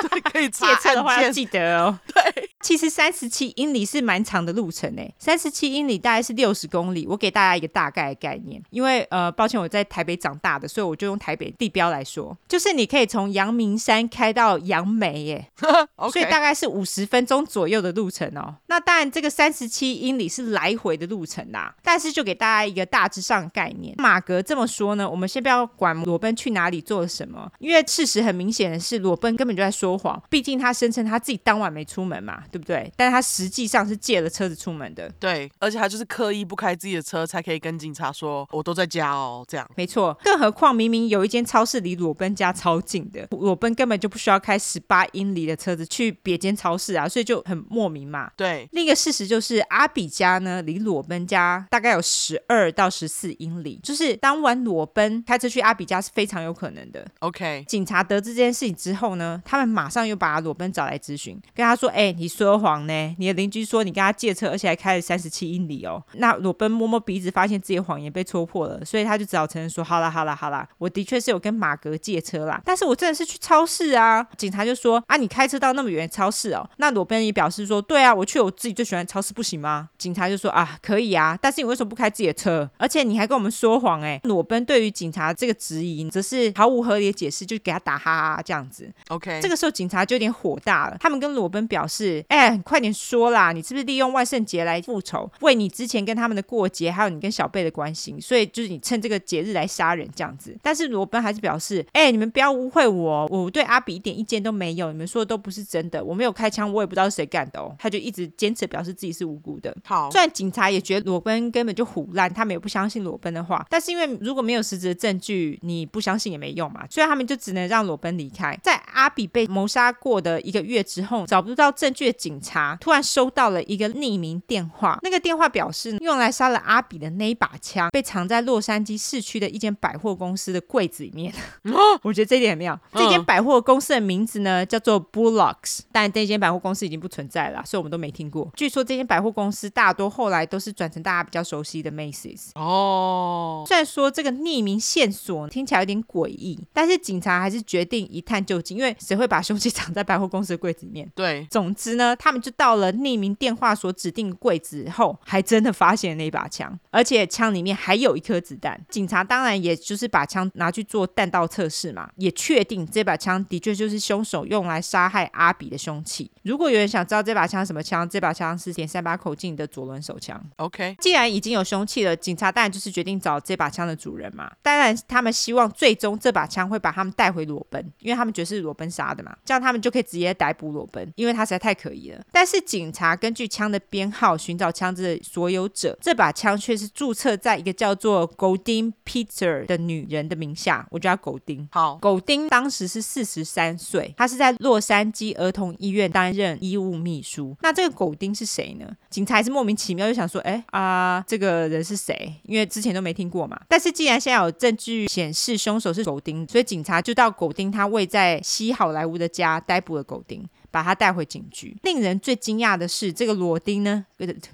[0.10, 2.00] 对， 可以借车的话要记得哦。
[2.14, 2.50] 对。
[2.62, 7.06] 其实三十七英里是蛮长的路程诶，三十七英里大概是六十公里。
[7.08, 15.52] 我给大家一个大概的概念，因为呃，抱歉，我在台北长大的，所以我就用台北地标来说，就是你可以从阳明山开到杨梅耶.
[16.12, 18.56] 所以大概是五十分钟左右的路程哦。
[18.66, 23.94] 那当然，这个三十七英里是来回的路程啦，但是就给大家一个大致上的概念。
[23.98, 32.44] 马格这么说呢，我们先不要管裸奔去哪里做了什么，因为事实很明显的是，裸奔根本就在说谎，毕竟他声称他自己当晚没出门嘛。
[32.52, 32.90] 对不对？
[32.96, 35.12] 但他实际上是借了车子出门的。
[35.20, 39.70] 对，而且他就是刻意不开自己的车，才可以跟警察说我都在家哦，这样。
[39.76, 48.32] 没错，更何况明明有一间超市离裸奔家超近的，裸奔根本就不需要开十八英里的车子去别间超市啊，所以就很莫名嘛。
[48.38, 57.06] 对，另一个事实就是阿比家呢离裸奔家大概有十二到十四英里，就是当晚裸奔开车去阿比家是非常有可能的。
[57.20, 63.16] OK，警察得知这件事情之后呢，他们马上又把裸奔找来咨询，跟他说：“哎，你说。”谎呢？
[63.20, 66.02] 你的邻居说你跟他借车，而且还开了三十七英里哦。
[66.14, 74.26] 那裸奔摸摸鼻子，发现自己的谎言被戳破了，所以他就只好承认说：好啦好啦好啦，我的确是有跟马格借车啦，但是我真的是去超市啊。
[74.38, 76.68] 警察就说：啊，你开车到那么远的超市哦？
[76.78, 79.90] 那裸奔也表示说：对啊，我去我自己最喜欢的超市，不行吗？
[79.98, 82.70] 警察就说：啊，可以啊，但是你为什么不开自己的车？
[82.78, 84.20] 而且你还跟我们说谎哎。
[84.26, 88.92] 裸奔对于警察这个质疑，则是毫无合理的解释，就给他打哈哈这样子。
[89.08, 93.16] OK，这个时候警察就有点火大了，他们跟裸奔表示：哎，快点说。
[93.16, 100.54] 说啦，你是不是利用万圣节来复仇，为你之前跟他们的过节，还有你跟小贝的关系，所以就是你趁这个节日来杀人这样子。
[100.62, 107.74] 但是裸奔还是表示，哎、欸，你们不要误会我，我对阿比一点意见都没有，你们说的都不是真的，我没有开枪，我也不知道是谁干的哦。
[107.80, 109.76] 他就一直坚持表示自己是无辜的。
[109.84, 118.58] 好，虽然警察也觉得裸奔根本就胡烂，他们也不相信裸奔的话，但是因为如果没有实质的证据，你不相信也没用嘛，所以他们就只能让裸奔离开。
[118.64, 131.34] 在阿比被谋杀过的一个月之后，找不到证据的警察突然收到了一个匿名电话，那个电话表示用来杀了阿比的那一把枪被藏在洛杉矶市区的一间百货公司的柜子里面。
[132.04, 132.80] 我觉得这一点很妙。
[132.94, 138.52] 这间百货公司的名字呢叫做 Bullocks，但这间百货公司已经不存在了，所以我们都没听过。
[138.56, 142.50] 据说这间百货公司大多后来都是转成大家比较熟悉的 Macy's。
[142.56, 151.10] 哦，虽然说这个匿名线索听起来有点诡异，但是警察还是决定一探究竟，因为谁会把凶器藏在百货公司的柜子里面？
[151.16, 158.80] 对，总之呢，他们就到了匿名电话所指定的柜子后，还真的发现了那把枪，而且枪里面还有一颗子弹。
[158.90, 166.30] 警察当然也就是把枪拿去做弹道测试嘛，也确定这把枪的确就是凶手用来杀害阿比的凶器。
[166.44, 170.42] 如果有人想知道这把枪什么枪，这把枪是点三把口径的左轮手枪。
[170.58, 174.52] OK，既然已经有凶器了，警察当然就是决定找这把枪的主人嘛。
[174.62, 182.22] 当然，他们希望最终这把枪会把他们带回裸奔，因为他们觉得是裸奔杀的嘛，这样他们就可以直接逮捕裸奔，因为他实在太可疑了。
[182.32, 190.88] 但是警察根据枪的编号寻找枪支的所有者，这把枪却是注册在一个叫做 Goldine Peter 的女人的名下。
[190.92, 191.68] 我叫狗丁。
[191.72, 197.56] 好，狗丁当时是四十三岁，他是在洛杉矶儿童医院担任医务秘书。
[197.62, 198.90] 那这个狗丁是谁呢？
[199.10, 202.34] 警察还是莫名其妙就想说，哎啊，这个人是谁？
[202.44, 203.60] 因为之前都没听过嘛。
[203.68, 210.48] 但是既然现在有证据显示凶手是狗丁，所以警察就到狗丁他位在西好莱坞的家逮捕了狗丁。
[210.72, 211.74] 把他带回警局。
[211.84, 214.06] 令人最惊讶的是，这个罗丁呢，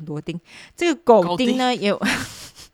[0.05, 0.39] 罗丁，
[0.77, 1.99] 这个狗丁呢，丁也有。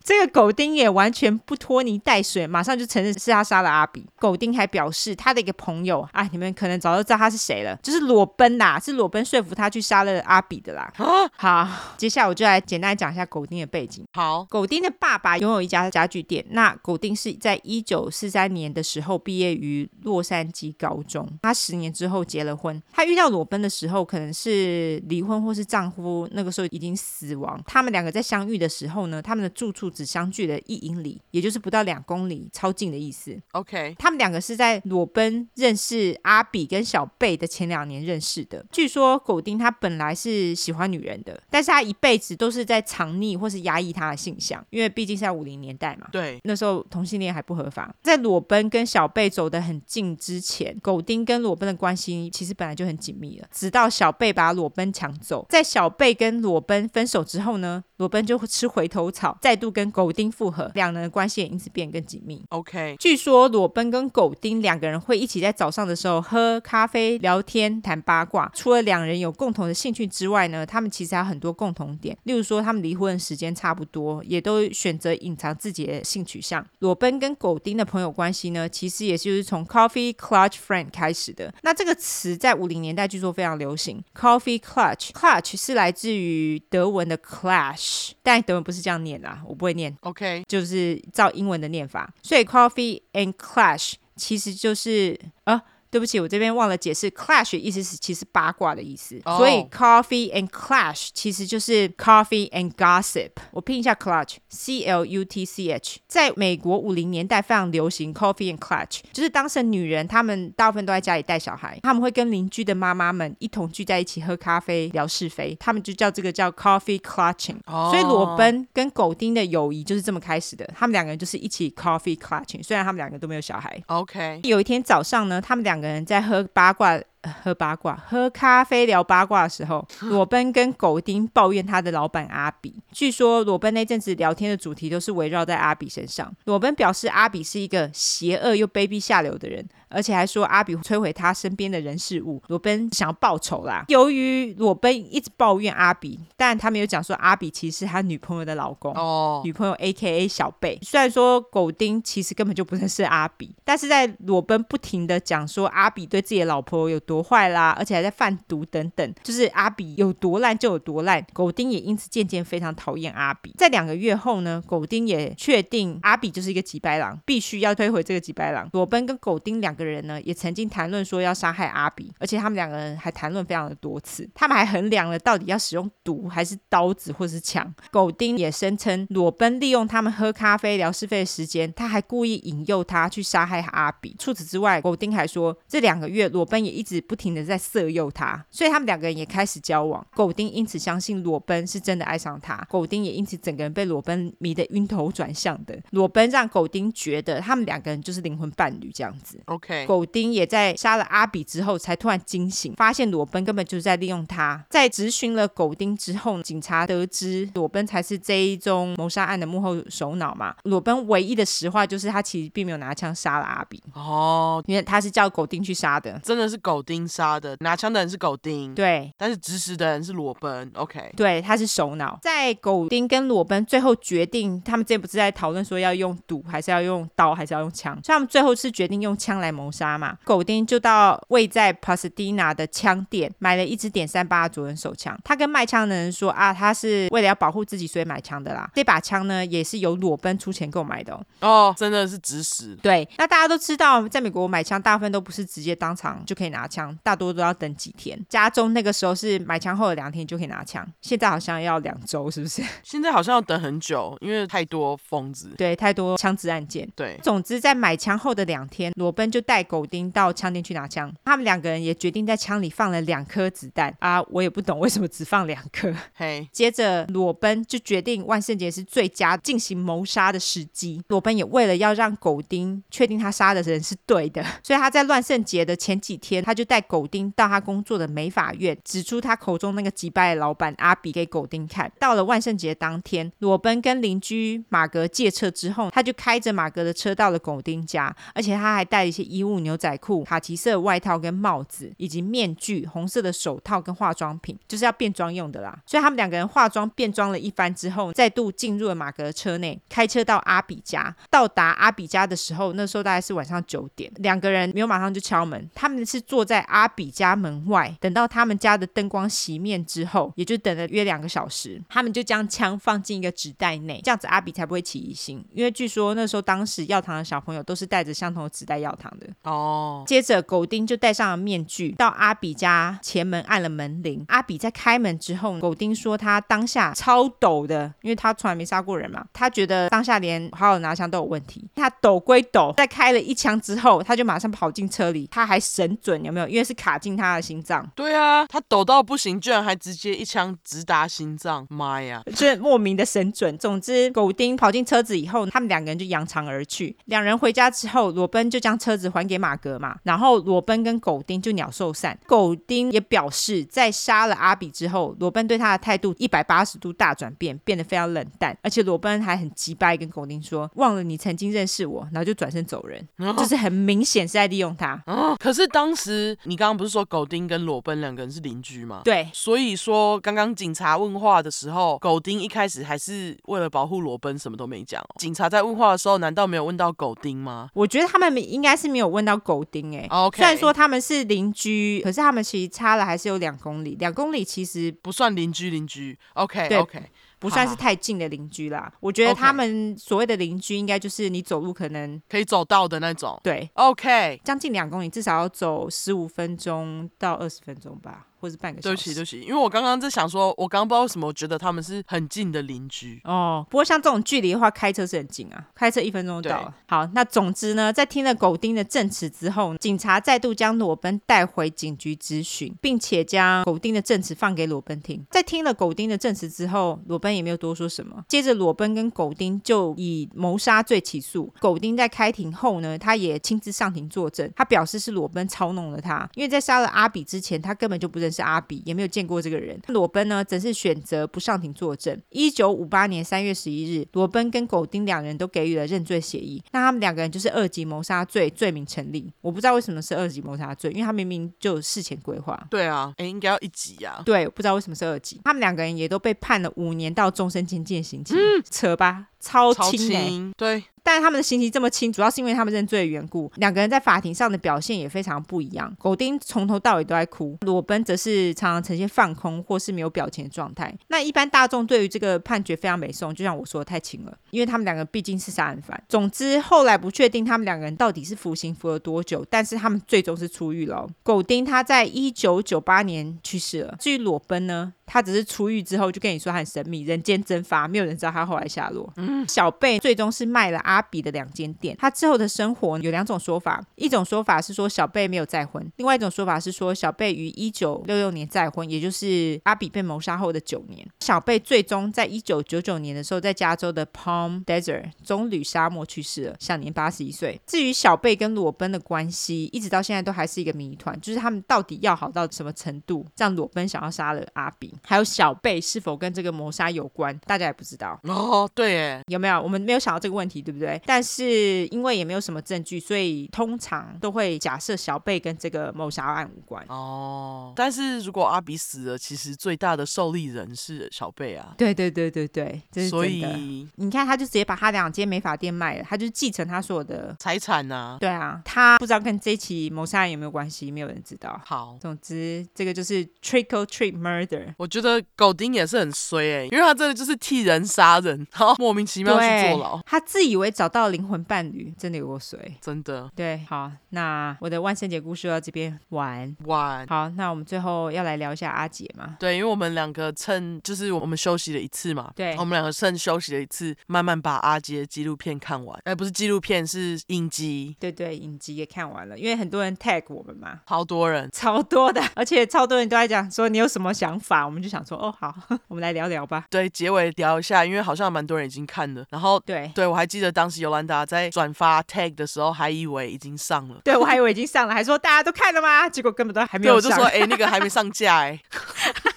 [0.08, 4.06] 这个狗丁也完全不拖泥带水，马上就承认是他杀了阿比。
[4.16, 10.90] 狗丁还表示，他的一个朋友啊，你们可能早就知道他是谁了，就是裸奔啦，是裸奔说服他去杀了阿比的啦。
[10.96, 14.06] 啊，好，接下来我就来简单讲一下狗丁的背景。
[14.14, 16.46] 好，狗丁的爸爸拥有一家家具店。
[16.52, 22.82] 那狗丁是在一九四三年的时候毕业于洛杉矶高中，他十年之后结了婚。
[22.94, 27.62] 他遇到裸奔的时候，可能是离婚或是丈夫那个时候已经死亡。
[27.68, 29.92] 他们两个在相遇的时候呢，他们的住处。
[29.98, 33.36] 只相距了一英里，也就是不到两公里，超近的意思。
[33.54, 38.64] OK，他们两个是在裸奔认识阿比跟小贝的前两年认识的。
[38.72, 46.08] 据说狗丁他本来是喜欢女人的，但是他一辈子都是在藏匿或是压抑他的性向，因为毕竟是在五零年代嘛。
[46.12, 47.92] 对，那时候同性恋还不合法。
[48.04, 53.48] 在裸奔跟小贝走得很近之前，狗丁跟裸奔的关系其实本来就很紧密了。
[53.52, 62.44] 直到小贝把裸奔抢走，在小贝跟裸奔分手之后呢，裸奔就会吃回头草，再度跟狗丁复合，两人的关系也因此变得更紧密。
[62.50, 68.52] OK，据说裸奔跟狗丁两个人会一起在早上的时候喝咖啡、聊天、谈八卦。
[68.54, 72.18] 除了两人有共同的兴趣之外呢，他们其实还有很多共同点。
[72.24, 76.66] 例如说，他们离婚的时间差不多，也都选择隐藏自己的性取向。
[76.80, 81.54] 裸奔跟狗丁的朋友关系呢，其实也就是从 Coffee Clutch Friend 开始的。
[81.64, 84.04] 那这个词在五零年代据说非常流行。
[84.16, 89.96] Coffee Clutch，Clutch 是来自于德文的 Clash，但德文不是这样念啊，我不会念。
[90.02, 95.64] OK，就是照英文的念法，所以 Coffee and Clash 其实就是啊。
[95.90, 99.38] 对不起，我这边忘了解释，clash 意思是其实八卦的意思，oh.
[99.38, 103.32] 所以 coffee and clash 其实就是 coffee and gossip。
[103.52, 106.00] 我拼一下 clutch，c l u t c h。
[106.08, 117.58] 在美国五零年代非常流行 coffee and clutch，就是当时女人她们大部分都在家里带小孩，她们会跟邻居的妈妈们一同聚在一起喝咖啡聊是非，她们就叫这个叫 coffee clutching。
[117.66, 117.90] Oh.
[117.92, 123.82] 所以裸奔跟狗丁的友谊就是这么开始的，他们两个人就是一起 coffee clutching，虽然他们两个都没有小孩。
[123.88, 127.00] OK，有一天早上呢，他们两两个人在喝八卦。
[127.44, 132.74] 喝八卦、喝咖啡、聊八卦的时候，裸奔跟狗丁抱怨他的老板阿比。
[132.92, 136.34] 据说裸奔那阵子聊天的主题都是围绕在阿比身上。
[136.46, 142.42] 裸奔表示阿比是一个邪恶又卑鄙下流的人，而且还说阿比摧毁他身边的人事物。
[142.48, 143.86] 裸奔想要报仇啦。
[143.90, 150.80] 由于裸奔一直抱怨阿比，但他没有讲说阿比其实是他女朋友的老公哦，女朋友 AKA 小贝。
[150.82, 157.17] 虽然说狗丁其实根本就不认识阿比，但是在裸奔不停的讲说阿比对自己的老婆有多。
[157.18, 161.26] 多坏啦，而且还在贩毒等等，就是阿比有多烂就有多烂。
[161.34, 163.52] 狗丁也因此渐渐非常讨厌阿比。
[163.58, 168.70] 在两个月后呢，狗丁也确定阿比就是一个几白狼，必须要推回这个几白狼。
[168.74, 174.30] 裸奔跟狗丁两个人呢，也曾经谈论说要杀害阿比，而且他们两个人还谈论非常的多次。
[174.36, 177.74] 他们还衡量了到底要使用毒还是刀子或是枪。
[177.90, 184.16] 狗丁也声称裸奔利用他们喝咖啡聊是非的时间，他还故意引诱他去杀害阿比。
[184.20, 186.97] 除此之外，狗丁还说这两个月裸奔也一直。
[187.02, 190.06] 不停的在色诱他，所以他们两个人也开始交往。
[190.16, 195.78] 狗丁因此相信裸奔是真的爱上他，狗丁也因此整个人被裸奔迷得晕头转向的。
[195.92, 199.40] 裸奔让狗丁觉得他们两个人就是灵魂伴侣这样子。
[199.46, 199.58] OK。
[199.58, 204.64] OK，狗丁也在杀了阿比之后，才突然惊醒，发现裸奔根本就是在利用他。
[204.70, 210.56] 在质询了狗丁之后，警察得知裸奔才是这一宗谋杀案的幕后首脑嘛。
[210.64, 213.82] 裸奔唯一的实话就是他其实并没有拿枪杀了阿比。
[213.94, 218.74] 哦，因为他是叫狗丁去杀的，真的是狗丁杀的，拿枪的人是狗丁。
[218.74, 220.72] 对，但是指使的人是裸奔。
[220.74, 222.18] OK，对，他是首脑。
[222.24, 227.94] 在狗丁跟裸奔最后决定，他们这不是在讨论说要用毒，还是要用刀，还是要用枪？
[228.04, 230.18] 所以他们最后是决定用枪来谋杀嘛。
[230.24, 235.18] 狗丁就到位在 Pasadena 的枪店买了一支点三八左轮手枪。
[235.24, 238.70] 他跟卖枪的人说啊，他是为了要保护自己，所以买枪的啦。
[238.74, 241.26] 这把枪呢，也是由裸奔出钱购买的哦。
[241.40, 242.76] 哦，真的是指使。
[242.76, 248.20] 对，那大家都知道，在美国买枪大部分都不是直接当场就可以拿枪，大多都要等几天。
[248.28, 252.62] 家中那个时候是买枪后的两天就可以拿枪，现在好像要两周，是不是？
[252.84, 255.54] 现在好像要等很久，因为太多疯子。
[255.58, 256.88] 对，太多枪支案件。
[256.96, 261.14] 对，总之在买枪后的两天，裸奔就带狗丁到枪店去拿枪。
[261.26, 265.94] 他们两个人也决定在枪里放了两颗子弹啊，我也不懂为什么只放两颗。
[266.14, 271.02] 嘿、接着裸奔就决定万圣节是最佳进行谋杀的时机。
[271.08, 281.92] 裸奔也为了要让狗丁确定他杀的人是对的，所以他在万圣节的前几天，他就带狗丁到他工作的美法院，指出他口中那个击败老板阿比给狗丁看。
[281.98, 295.80] 到了万圣节当天，裸奔跟邻居马格借车之后，他就开着马格的车到了狗丁家，而且他还带了一些衣物、牛仔裤、卡其色外套跟帽子，以及面具、红色的手套跟化妆品，就是要变装用的啦。
[295.86, 301.16] 所以他们两个人化妆变装了一番之后，再度进入了马格的车内，开车到阿比家。
[301.30, 319.28] 到达阿比家的时候，那时候大概是晚上九点，两个人没有马上就敲门，他们是坐在在阿比家门外，等到他们家的灯光熄灭之后，也就等了约两个小时，他们就将枪放进一个纸袋内，这样子阿比才不会起疑心，因为据说那时候当时药堂的小朋友都是带着相同的纸袋药堂的。
[319.44, 324.26] 哦，接着狗丁就戴上了面具，到阿比家前门按了门铃。
[324.30, 331.70] 阿比在开门之后，狗丁说他当下超抖的，因为他从来没杀过人嘛，他觉得当下连好好拿枪都有问题。
[331.76, 336.47] 他抖归抖，在开了一枪之后，他就马上跑进车里，他还神准，有没有？
[336.48, 337.88] 因为是卡进他的心脏。
[337.96, 342.22] 对啊，他抖到不行，居然还直接一枪直达心脏，妈呀！
[342.36, 343.58] 这莫名的神准。
[343.58, 346.96] 总之，狗丁跑进车子以后，他们两个人就扬长而去。
[347.06, 352.18] 两人回家之后，裸奔就将车子还给马格嘛，然后裸奔跟狗丁就鸟兽散。
[352.26, 365.02] 狗丁也表示，在杀了阿比之后，裸奔对他的态度一百八十度大转变，变得非常冷淡，而且裸奔还很急掰跟狗丁说：“忘了你曾经认识我。”然后就转身走人，就、哦、是很明显是在利用他。
[365.08, 369.02] 哦，可是当时你刚刚不是说狗丁跟裸奔两个人是邻居吗？
[369.04, 375.02] 对，所以说刚刚警察问话的时候，狗丁一开始还是为了保护裸奔，什么都没讲。
[375.02, 377.70] 哦警察在问话的时候，难道没有问到狗丁吗？
[377.74, 380.08] 我觉得他们应该是没有问到狗丁哎、欸。
[380.10, 386.18] OK，虽然说他们是邻居，可是他们其实差了还是有两公里，两公里其实不算邻居邻居。
[386.36, 387.04] Okay, okay.
[387.40, 393.40] 不算是太近的邻居啦，我觉得他们所谓的邻居应该就是你走路可能可以走到的那种。
[393.44, 398.28] 对，OK，将近两公里，至少要走十五分钟到二十分钟吧。
[398.48, 398.90] 或是半个小时。
[398.90, 403.66] 对不起，对不起，因为我刚刚在想说，我刚刚不知道为什么，我觉得他们是很近的邻居哦。
[403.70, 406.74] 不过像这种距离的话，开车是很近啊，开车一分钟就到了。
[406.88, 415.26] 好，那总之呢，在听了狗丁的证词之后，警察再度将裸奔带回警局咨询，并且将狗丁的证词放给裸奔听。
[415.32, 418.24] 在听了狗丁的证词之后，裸奔也没有多说什么。
[418.28, 421.52] 接着，裸奔跟狗丁就以谋杀罪起诉。
[421.60, 428.28] 狗丁在开庭后呢，他也亲自上庭作证，他表示是裸奔操弄了他，因为在杀了阿比之前，他根本就不认。
[428.38, 429.80] 是阿比，也没有见过这个人。
[429.88, 432.20] 裸奔呢，则是选择不上庭作证。
[432.30, 436.64] 一九五八年三月十一日，裸奔跟狗丁两人都给予了认罪协议。
[436.72, 439.32] 那他们两个人就是二级谋杀罪罪名成立。
[439.42, 442.68] 我不知道为什么是二级谋杀罪，因为他明明就有事前规划。
[442.70, 444.22] 对啊，哎，应该要一级、啊。
[444.26, 445.42] 对，我不知道为什么是二级。
[445.44, 448.36] 他们两个人也都被判了五年到终身监禁刑期。
[448.36, 449.28] 嗯，扯吧。
[449.40, 453.50] 超轻、欸，对，但是他们的刑期这么轻，主要是因为他们认罪的缘故。
[453.56, 455.96] 两个人在法庭上的表现也非常不一样。
[455.98, 460.94] 狗丁从头到尾都在哭，裸奔则是常常呈现放空或是没有表情的状态。
[461.08, 465.98] 那一般大众对于这个判决非常美颂，就像我说的太轻了，因为他们两个毕竟是杀人犯。
[466.10, 471.08] 总之，后来不确定他们两个人到底是服刑服了多久，但是他们最终是出狱了。
[471.24, 474.92] 狗丁他在一九九八年去世了，至于裸奔呢？
[475.10, 479.10] 他只是出狱之后就跟你说他很神秘，人间蒸发，没有人知道他后来下落。
[479.16, 481.96] 嗯，小贝最终是卖了阿阿比的两间店。
[482.00, 491.08] 他之后的生活有两种说法，一种说法是说小贝没有再婚，另外一种说法是说小贝于一九六六年再婚，也就是阿比被谋杀后的九年。
[491.20, 497.62] 小贝最终在一九九九年的时候，在加州的 Palm Desert 棕榈沙漠去世了，享年八十一岁。
[497.68, 504.94] 至于小贝跟裸奔的关系，一直到现在都还是一个谜团，就是他们到底要好到什么程度，让裸奔想要杀了阿比？
[505.04, 508.20] 还有小贝是否跟这个谋杀有关，大家也不知道。
[508.24, 509.62] 哦，对耶，有没有？
[509.62, 510.87] 我们没有想到这个问题，对不对？
[511.06, 516.86] 但是因为也没有什么证据，所以通常都会假设小贝跟这个谋杀案无关。
[516.90, 521.74] 哦，但是如果阿比死了，其实最大的受力人是小贝啊。
[521.78, 522.82] 对对对对对。
[523.10, 528.18] 所以你看，他就直接把他两间美发店卖了，他就继承他所有的财产啊。
[528.20, 531.60] 对啊，他不知道跟这起谋杀案有没有关系，没有人知道。
[531.66, 534.74] 好，总之这个就是 trick or treat murder。
[534.78, 540.00] 我觉得狗丁也是很衰哎、欸，因为他真的就是替人杀人，然后莫名其妙去坐牢。
[540.06, 543.28] 他自以为找到灵魂伴侣，真的有够衰，真的。
[543.36, 547.08] 对，好，那我的万圣节故事到这边完完。
[547.08, 549.36] 好，那我们最后要来聊一下阿杰嘛？
[549.40, 556.00] 对，因为我们两个趁就是我们休息了一次嘛，对，我们两个趁休息了一次，慢慢把阿杰纪录片看完。
[556.04, 557.96] 哎，不是纪录片，是影集。
[558.00, 565.52] 对对，影集也看完了，因为很多人 tag 我们嘛，超多人，超多的， 而且超多人都在讲说你有什么想法，我们就想说哦好，
[565.90, 566.66] 我们来聊聊吧。
[566.70, 576.08] 对，结尾聊一下，因为好像蛮多人已经看了，然后对对，我还记得当时尤兰达在转发 tag 的时候，还以为已经上了，对我还以为已经上了，还说大家都看了吗？
[576.10, 577.12] 结果根本都还没有上。
[577.12, 578.60] 对，我就说哎，那个还没上架哎，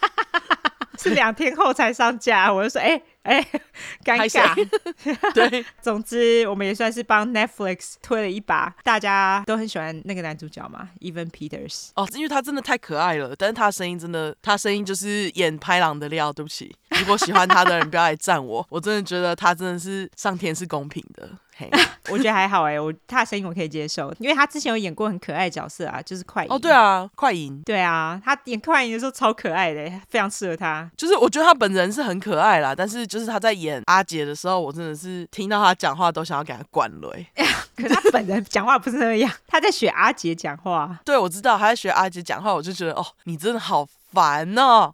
[0.98, 3.01] 是两天后才上架，我就说哎。
[3.23, 3.47] 哎，
[4.02, 4.69] 尴尬。
[5.35, 8.74] 对，总之我们也算是帮 Netflix 推了一把。
[8.82, 11.90] 大家都很喜欢那个男主角嘛，Even Peters。
[11.97, 16.32] 哦，因为他真的太可爱了，但是他的声音真的，他声音就是演拍狼的料。
[16.32, 21.28] 对不起，如果喜欢他的人不要来赞我， 我真的觉得他真的是上天是公平的。
[21.56, 21.68] 嘿，
[22.09, 26.51] 我觉得还好哎，我他的声音我可以接受，因为他之前有演过很可爱的角色啊，就是快银。
[26.51, 27.60] 哦，对啊，快银。
[27.64, 30.90] 对啊，他演快银的时候超可爱的，非常适合他。
[30.97, 33.06] 就是我觉得他本人是很可爱啦，但是。
[33.06, 37.27] 就是他在演阿杰的时候，我真的是听到他讲话都想要给他灌泪。
[37.77, 40.97] 可是他本人讲话不是那样，他在学阿杰讲话。
[41.05, 44.93] 对，我知道他在学阿杰讲话，我就觉得哦，你真的好烦哦。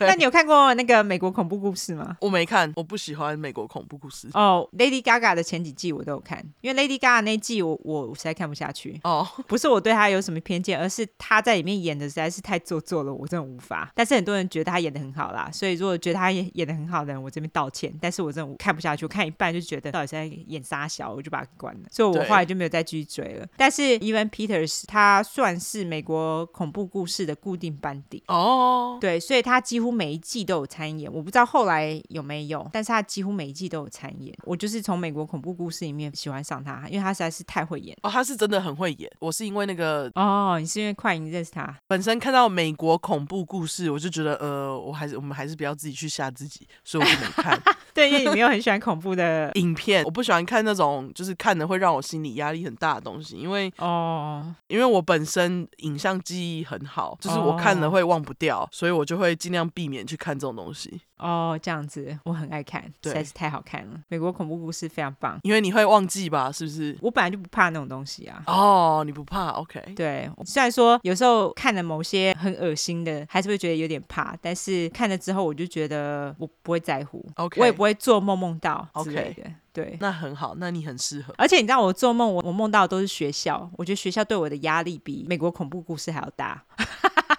[0.00, 2.16] 那你有看过那个美国恐怖故事吗？
[2.20, 4.28] 我没看，我不喜欢美国恐怖故事。
[4.34, 9.00] 哦、oh，Lady Gaga 的前几季我都有看，因为 Lady Gaga 那季我我实在看不下去。
[9.04, 13.90] 哦、oh，不是我对她有什么偏见，而是她在里面演的实在是太做作了，我真的无法。
[13.94, 17.92] 但是很多人觉得她演的很好啦，所以如果觉得她演演的很好的人，我这边道歉。
[18.00, 21.80] 但是我真的看不下去，我看一半就觉得到底是在演杀小，我就把它关了。
[21.90, 23.46] 所以我后来就没有再继续追了。
[23.56, 29.00] 但是 Even Peters 他算是美国恐怖故事的固定班底哦，oh.
[29.00, 34.36] 对，所以他几乎每一季都有参演，我不知道后来有没有，但是他几乎每一季都有参演。
[34.44, 39.10] 我就是从美国恐怖故事里面喜欢上他，因为他实在是太会演哦，他是真的很会演。
[39.20, 47.60] 我是因为那个哦，你是因为快银认识他，本身看到美国恐怖故事，我就觉得呃，我还是我们还是不要自己去吓自己，所以我就没看。
[47.94, 61.02] 对，因为你没有很喜欢恐怖的影片，我不喜欢看那种就是看的会让我心理压力很大的东西，因为哦，因为我本身影像记忆很好，就是我看了会忘不掉，哦，所以我就会尽量避免去看这种东西。
[61.18, 64.00] 哦，这样子，我很爱看，实在是太好看了。
[64.08, 66.50] 美国恐怖故事非常棒，因为你会忘记吧？
[66.50, 66.96] 是不是？
[67.02, 68.42] 我本来就不怕那种东西啊。
[68.46, 69.80] 哦，你不怕？OK。
[69.94, 77.22] 对，虽然说有时候看了某些很恶心的，还是会觉得有点怕，但是看了之后，我就觉得我不会在乎。
[77.36, 79.42] OK，我也不会做梦梦到之类的。
[79.42, 79.52] Okay.
[79.72, 81.34] 对，那很好，那你很适合。
[81.36, 86.64] 而且你知道，我做梦，我我梦到的都是学校，我觉得学校对我的压力比美国恐怖故事还要大。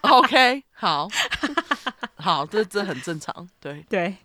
[0.09, 1.07] OK，好。
[2.19, 4.15] 好，这这很正常，对 对，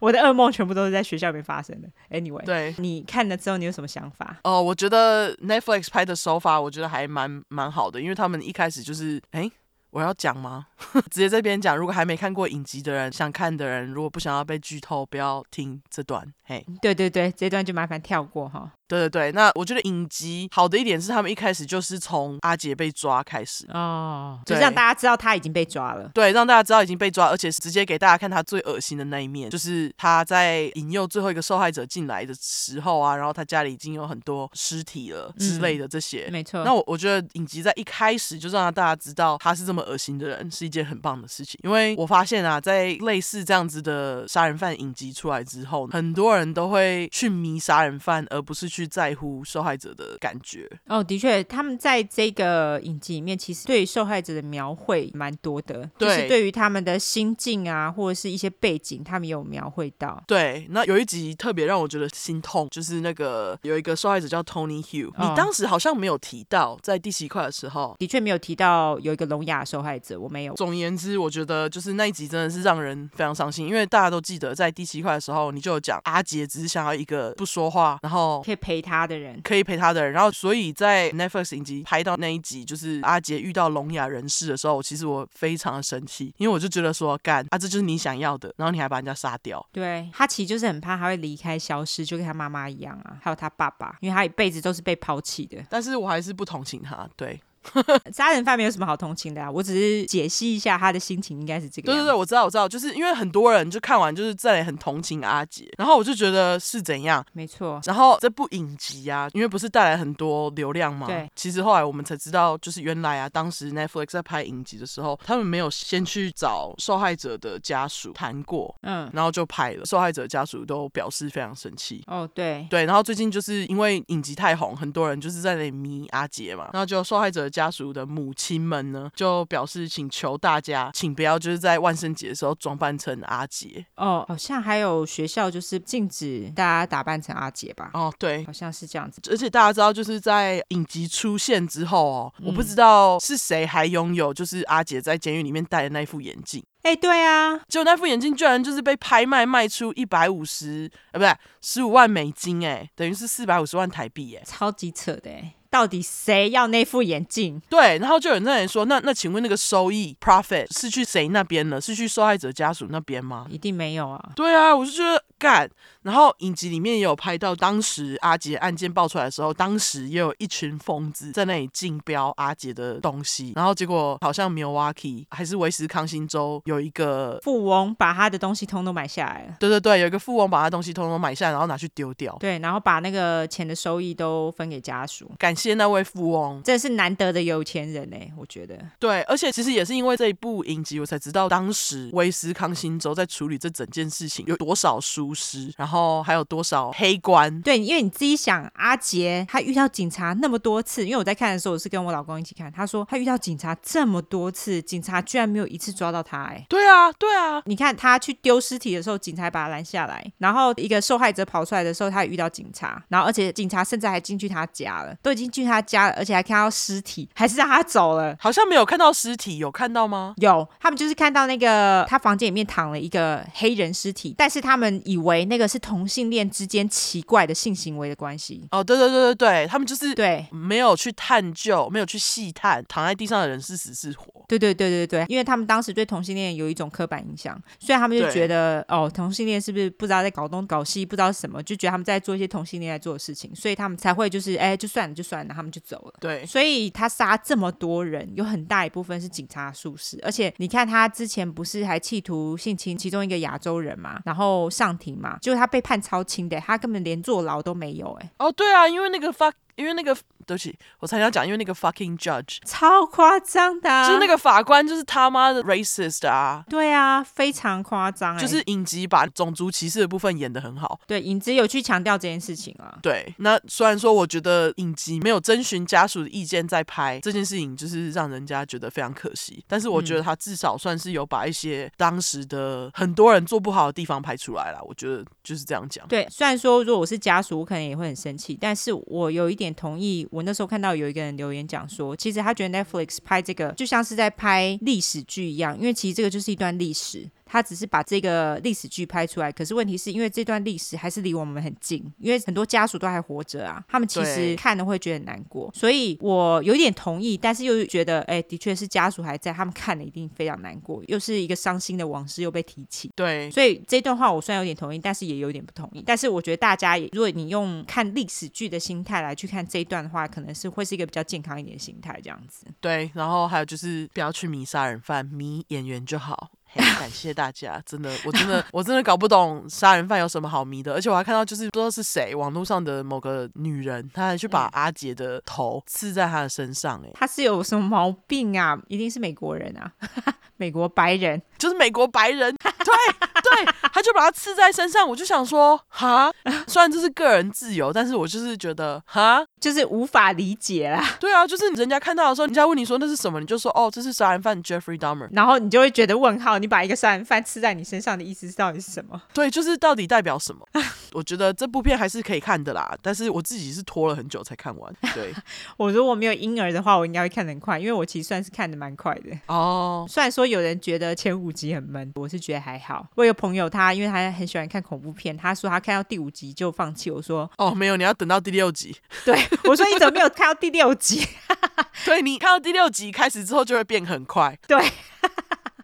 [0.00, 1.88] 我的噩梦全部都是在学校里面发生的。
[2.10, 4.38] Anyway，对，你看了之后，你有什么想法？
[4.42, 9.50] 哦，我觉得 Netflix 拍的手法，我觉得还蛮蛮好的，因为他们一开始就是，哎。
[9.90, 10.66] 我要讲吗？
[11.10, 11.74] 直接这边讲。
[11.74, 16.22] 如果还没看过影集的人，想看的人，如果不想要被剧透，不要听这段。
[16.44, 18.70] 嘿，对对对，这段就麻烦跳过哈。
[18.88, 26.08] 对对对，那我觉得影集好的一点是，他们一开始就是从阿杰被抓开始哦，就是让大家知道他已经被抓了。
[26.14, 36.26] 对，让大家知道已经被抓，而且是直接给大家看他最恶心的那一面，就是他在引诱最后一个受害者进来的时候啊，然后他家里已经有很多尸体了之类的这些。
[36.28, 36.62] 嗯、没错。
[36.62, 41.58] 那我我觉得影集在一开始就让大家知道他是这么恶心的人，是一件很棒的事情。
[41.64, 48.75] 因为我发现啊，在类似这样子的杀人犯影集出来之后，很多人都会去迷杀人犯，而不是去。
[48.76, 50.68] 去在乎受害者的感觉。
[50.86, 60.22] 哦，的确，他们在这个影集里面，其实对受害者的描绘蛮多的，就是对于他们的心境啊，或者是一些背景，他们有描绘到。
[60.26, 70.54] 对，那有一集特别让我觉得心痛，就是那个有一个受害者叫 Tony Hugh，、哦、你当时好像没有提到，在第七块的时候，的确没有提到有一个聋哑受害者，我没有。
[70.54, 89.64] 总而言之，我觉得就是那一集真的是让人非常伤心，因为大家都记得在第七块的时候，你就有讲阿杰只是想要一个不说话，然后可以陪他的人，可以陪他的人，然后所以在 Netflix 影集拍到那一集，就是阿杰遇到聋哑人士的时候，其实我非常的生气，因为我就觉得说，干啊，这就是你想要的，然后你还把人家杀掉。
[89.70, 95.64] 对，他其实就是很怕他会离开消失，就跟他妈妈一样啊，还有他爸爸，因为他一辈子都是被抛弃的。
[95.70, 97.40] 但是我还是不同情他，对。
[98.12, 101.86] 杀人犯没有什么好同情的啊，我只是解析一下他的心情，应该是这个。
[101.92, 107.80] 对对对，我知道我知道，就是因为很多人就看完就是在很同情阿杰，然后我就觉得是怎样，没错。
[107.84, 111.28] 然后这部影集啊，因为不是带来很多流量嘛，对。
[111.34, 122.02] 其实后来我们才知道，就是原来啊，当时 Netflix 在拍影集的时候，他们没有先去找受害者的家属谈过，嗯，然后就拍了，受害者家属都表示非常生气。
[122.06, 127.50] 哦，对对，然后最近就是因为影集太红，很多人就是在那里迷阿杰嘛，然后就受害者。
[127.56, 134.22] 家属的母亲们呢，就表示请求大家，请不要就是在万圣节的时候装扮成阿杰哦。
[134.28, 137.90] 好像还有学校就是禁止大家打扮成阿杰吧？
[137.94, 139.22] 哦，对，好像是这样子。
[139.30, 146.62] 而且大家知道，就是在影集出现之后哦，嗯、我不知道是谁还拥有就是阿杰在监狱里面戴的那副眼镜。
[146.82, 155.54] 哎、欸，对啊，结果那副眼镜居然就是被拍卖卖出一百五十，呃，不对，十五万美金，哎，等于是四百五十万台币，哎，超级扯的，哎。
[155.70, 157.60] 到底谁要那副眼镜？
[157.68, 161.80] 对，然后就有人在那人说，那那请问那个收益 profit 是去谁那边呢？
[161.80, 163.46] 是去受害者家属那边吗？
[163.50, 164.30] 一定没有啊。
[164.34, 165.68] 对啊，我就觉得干。
[166.06, 179.56] 然后影集里面也有拍到，当时阿杰案件爆出来的时候，当时也有一群疯子在那里竞标阿杰的东西，然后结果好像 Milwaukee 还是威斯康星州有一个富翁把他的东西通通买下来了。
[179.58, 182.36] 对对对，有一个富翁把他东西通通买下来，然后拿去丢掉。
[182.38, 185.28] 对，然后把那个钱的收益都分给家属。
[185.36, 188.78] 感谢那位富翁，真是难得的有钱人哎，我觉得。
[189.00, 196.90] 对，而且其实也是因为这一部影集，我才知道当时威斯康星州在处理这整件事情有多少疏失，然后还有多少。
[196.92, 220.34] 黑官对，因为你自己想，阿杰他遇到警察那么多次，因为我在看的时候，我是跟我老公一起看，他说他遇到警察这么多次，警察居然没有一次抓到他，哎，对啊，对啊，你看他去丢尸体的时候，警察把他拦下来，然后一个受害者跑出来的时候，他也遇到警察，然后而且警察甚至还进去他家了，都已经进去他家了，而且还看到尸体，还是让他走了，好像没有看到尸体，有看到吗？
[220.38, 234.44] 有，他们就是看到那个他房间里面躺了一个黑人尸体，但是他们以为那个是同性恋之间奇怪的性行为的关系哦，对对对对对，他们就是对没有去探究，没有去细探躺在地上的人是死是活。
[234.48, 246.14] 对对对对对，因为他们当时对同性恋有一种刻板印象，所以他们就觉得哦，同性恋是不是不知道在搞东搞西，不知道什么，就觉得他们在做一些同性恋在做的事情，所以他们才会就是哎，就算了就算了，他们就走了。
[246.20, 258.30] 对，所以他杀这么多人，有很大一部分是警察疏失，而且你看他之前不是还企图性侵其中一个亚洲人嘛，然后上庭嘛，就是他被被判超轻的，他根本连坐牢都没有，哎。
[258.38, 260.16] 哦，对啊，因为那个发因为那个。
[260.46, 266.64] 对不起，我才要讲，因为那个 fucking judge 超夸张的，啊，就是那个法官就是他妈的 racist 啊！
[266.70, 271.00] 对啊，非常夸张，欸，就是影集把种族歧视的部分演得很好。
[271.04, 272.96] 对，影集有去强调这件事情啊。
[273.02, 279.64] 对，那虽然说我觉得影集没有征询家属的意见在拍这件事情，就是让人家觉得非常可惜。
[279.66, 284.80] 但是我觉得他至少算是有把一些当时的很多人做不好的地方拍出来了。
[284.84, 286.06] 我觉得就是这样讲。
[286.06, 290.24] 对，虽然说如果我是家属，我可能也会很生气，但是我有一点同意。
[290.36, 297.26] 我那时候看到有一个人留言讲说，其实他觉得 Netflix 拍这个就像是在拍历史剧一样，因为其实这个就是一段历史。
[297.46, 326.50] 他只是把这个历史剧拍出来，可是问题是因为这段历史还是离我们很近，因为很多家属都还活着啊，他们其实看了会觉得很难过，所以我有点同意，但是又觉得，哎，的确是家属还在，他们看了一定非常难过，又是一个伤心的往事又被提起，对，所以这段话我虽然有点同意，但是也有点不同意，但是我觉得大家也，如果你用看历史剧的心态来去看这一段的话，可能是会是一个比较健康一点的心态这样子，对，然后还有就是不要去迷杀人犯，迷演员就好。
[326.76, 338.78] 感谢大家，真的，我真的，我真的搞不懂杀人犯有什么好迷的，而且我还看到就是不知道是谁，网络上的某个女人，她还去把阿杰的头刺在他的身上，哎，他是有什么毛病啊？
[338.88, 339.92] 一定是美国人啊，
[340.56, 346.32] 美国白人，就是美国白人， 对对，他就把它刺在身上，我就想说，哈，
[346.66, 351.02] 虽然这是个人自由，但是我就是觉得，哈，就是无法理解啦。
[351.20, 359.20] 对啊，就是人家看到的时候，人家问你说那是什么，你就说哦，这是杀人犯 Jeffrey Dahmer，然后你就会觉得问号，你把一个杀人犯刺在你身上的意思到底是什么？
[359.32, 360.66] 对，就是到底代表什么？
[361.12, 364.92] 我觉得这部片还是可以看的啦，但是我自己是拖了很久才看完。
[365.14, 365.32] 对，
[365.76, 369.36] 我如果没有婴儿的话，我应该会看得很快，因为我其实算是看得蛮快的。
[369.46, 373.06] 哦，虽然说有人觉得前五集很闷，我是觉得还好。
[373.16, 377.10] 我有朋友他因为他很喜欢看恐怖片，他说他看到第五集就放弃。
[377.10, 378.96] 我说哦，没有，你要等到第六集。
[379.24, 381.26] 对，我说你怎么没有看到第六集？
[382.04, 384.58] 对，你看到第六集开始之后就会变很快。
[384.66, 384.78] 对。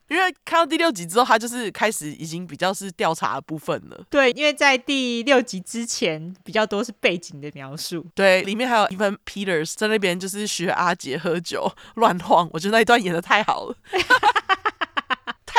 [0.09, 4.05] 因为看到第六集之后，他就是开始已经比较是调查的部分了。
[4.11, 8.07] 对，因为在第六集之前比较多是背景的描述。
[8.15, 13.75] 对，里面还有 Evan Peters 在那边就是学阿杰喝酒乱晃，我觉得那一段演的太好了。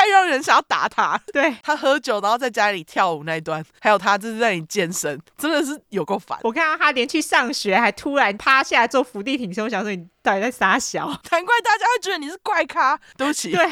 [0.04, 6.38] 太让人想要打他，对，他喝酒然后在家里跳舞那一段，还有他就是在那里健身，真的是有够烦。
[6.42, 11.06] 我看到他连去上学还突然趴下来做伏地挺胸，我想说你到底在撒小？
[11.30, 13.00] 难怪大家会觉得你是怪咖。
[13.16, 13.66] 对不起，对，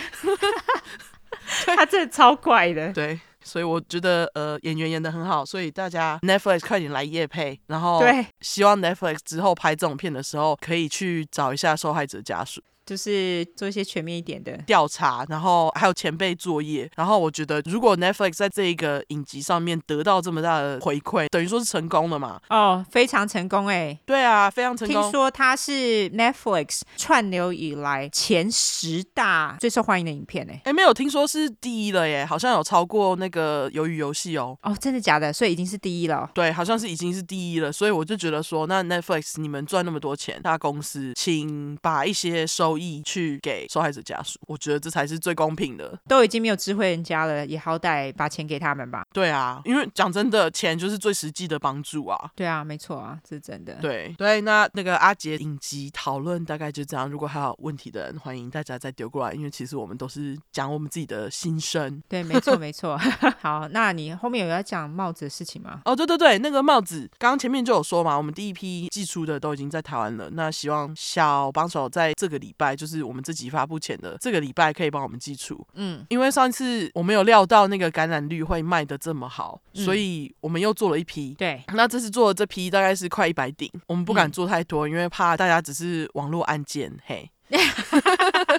[1.76, 2.90] 他真的超怪的。
[2.94, 12.62] 对，所以我觉得呃演员演的很好，所以大家 Netflix 快点来夜配，然后对，希望 Netflix 之后拍这种片的时候可以去找一下受害者家属。
[12.84, 22.40] 就是做一些全面一点的调查，然后还有前辈作业，然后我觉得如果 Netflix 在这一个影集上面得到这么大的回馈，等于说是成功的嘛？
[22.48, 23.98] 哦，非常成功哎！
[24.04, 25.02] 对啊，非常成功。
[25.02, 30.60] 听说它是 Netflix 串流以来前十大最受欢迎的影片哎！
[30.64, 34.56] 哎，没有听说是第一了耶，好像有超过那个鱿鱼游戏哦。
[34.62, 35.32] 哦，真的假的？
[35.32, 36.30] 所以已经是第一了？
[36.34, 37.70] 对，好像是已经是第一了。
[37.72, 43.53] 所以我就觉得说，那 Netflix 你们赚那么多钱，大公司请把一些收益去给。
[43.53, 45.99] 给受害者家属，我觉得这才是最公平的。
[46.09, 49.05] 都已经没有智慧人家了，也好歹把钱给他们吧。
[49.12, 52.31] 对啊，因为讲真的，钱就是最实际的帮助啊。
[52.35, 53.74] 对啊，没错啊，这是真的。
[53.74, 57.11] 对对，那那个阿杰影集讨论大概就这样。
[57.11, 62.03] 如果还有问题的人，欢迎大家再丢过来，因为其实我们都是讲我们自己的心声。
[62.09, 62.97] 对，没错 没错。
[63.39, 65.82] 好，那你后面有要讲帽子的事情吗？
[65.85, 70.31] 哦，对对对，那个帽子刚刚前面就有说嘛，我们第一批寄出的都已经在台湾了。
[70.32, 81.34] 那希望小帮手在这个礼拜，就是我们这集发布前的这个礼拜可以帮我们寄出，嗯，因为上次我没有料到那个感染率会卖得这么好，嗯，所以我们又做了一批。
[81.34, 87.28] 对，那这次做的这批大概是快一百顶，我们不敢做太多，嗯，因为怕大家只是网络按键，嘿。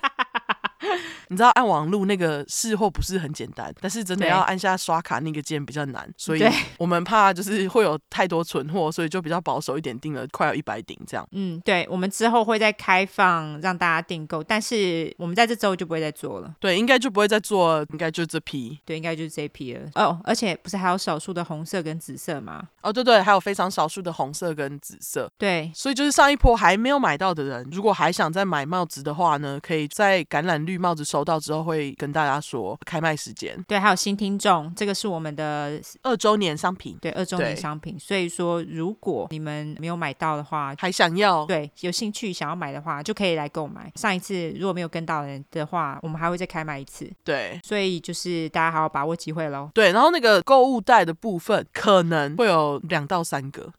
[1.29, 6.43] 你知道按网路那个是或不是很简单，但是真的要按下刷卡那个键比较难，所以
[6.77, 11.27] 我们怕就是会有太多存货，所以就比较保守一点，订了快要一百顶这样。
[11.31, 16.53] 嗯，对，我们之后会再开放让大家订购，但是我们在这周就不会再做了。
[16.59, 18.79] 对，应该就不会再做了，应该就这批。
[18.85, 19.89] 对，应该就是这批了。
[19.95, 22.67] 哦，而且不是还有少数的红色跟紫色吗？
[22.81, 25.29] 哦，对对，还有非常少数的红色跟紫色。
[25.37, 33.57] 对，所以就是上一波还没有买到的人，如果还想再买帽子的话呢，可以在橄榄绿帽子收到之后会跟大家说开卖时间。
[33.67, 36.97] 对，还有新听众，这个是我们的二周年商品。
[37.01, 37.97] 对，二周年商品。
[37.99, 43.91] 所以说，如果你们没有买到的话，还想要，对，有兴趣想要买的话，就可以来购买。
[43.95, 47.09] 上一次如果没有跟到人的话，我们还会再开卖一次。
[47.23, 49.69] 对，所以就是大家好好把握机会喽。
[49.73, 53.71] 对，然后那个购物袋的部分可能会有两到三个，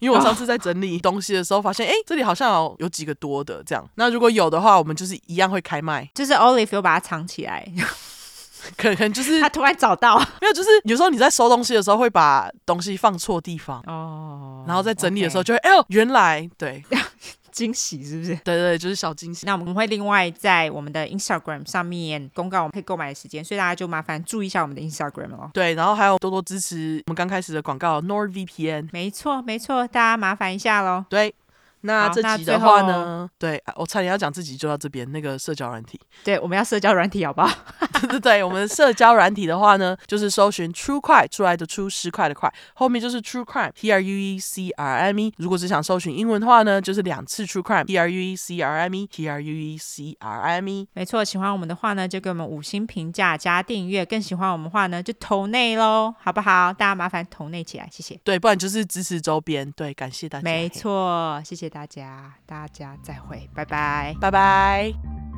[0.00, 3.88] 因为我上次在整理东西的时候发现，哎、欸，这里好像有有几个多的这样。
[3.94, 6.10] 那如果有的话，我们就是一样会开卖。
[6.14, 7.66] 就是 Olive 有把它藏起来。
[8.76, 16.84] 可可能就是他突然找到，没有，就是有时候你在收东西的时候会把东西放错地方哦，然后在整理的时候就会，哎呦，原来对，
[17.52, 18.34] 惊喜是不是？
[18.44, 19.46] 对对，就是小惊喜。
[19.46, 25.50] 那我们会另外在我们的 Instagram 上面公告我们可以购买的时间，所以大家就麻烦注意一下我们的 Instagram 哦。
[25.52, 28.88] 对，然后还有多多支持我们刚开始的广告 NordVPN。
[28.92, 31.04] 没错没错，大家麻烦一下喽。
[31.08, 31.34] 对。
[31.82, 33.28] 那这集的话呢？
[33.38, 35.10] 对，我差点要讲自己就到这边。
[35.10, 37.50] 那个社交软体，对，我们要社交软体，好不好？
[38.00, 45.32] 对对对，我们社交软体的话呢，就是搜寻 True Crime 出来的出十块的块，后面就是 True Crime T R U E C R M E。
[45.38, 50.16] 如果只想搜寻英文的话呢，就是两次 True Crime T R U E C R M E T R U E C
[50.20, 50.88] R M E。
[50.92, 56.72] 没错，喜欢我们的话呢，就给我们五星评价加订阅；更喜欢我们的话呢，就投内喽，好不好？
[56.72, 58.20] 大家麻烦投内起来，谢谢。
[58.22, 59.70] 对，不然就是支持周边。
[59.72, 60.42] 对，感谢大家。
[60.42, 62.34] 没错，谢谢大家。
[62.44, 65.29] 大家再会，拜拜，拜拜。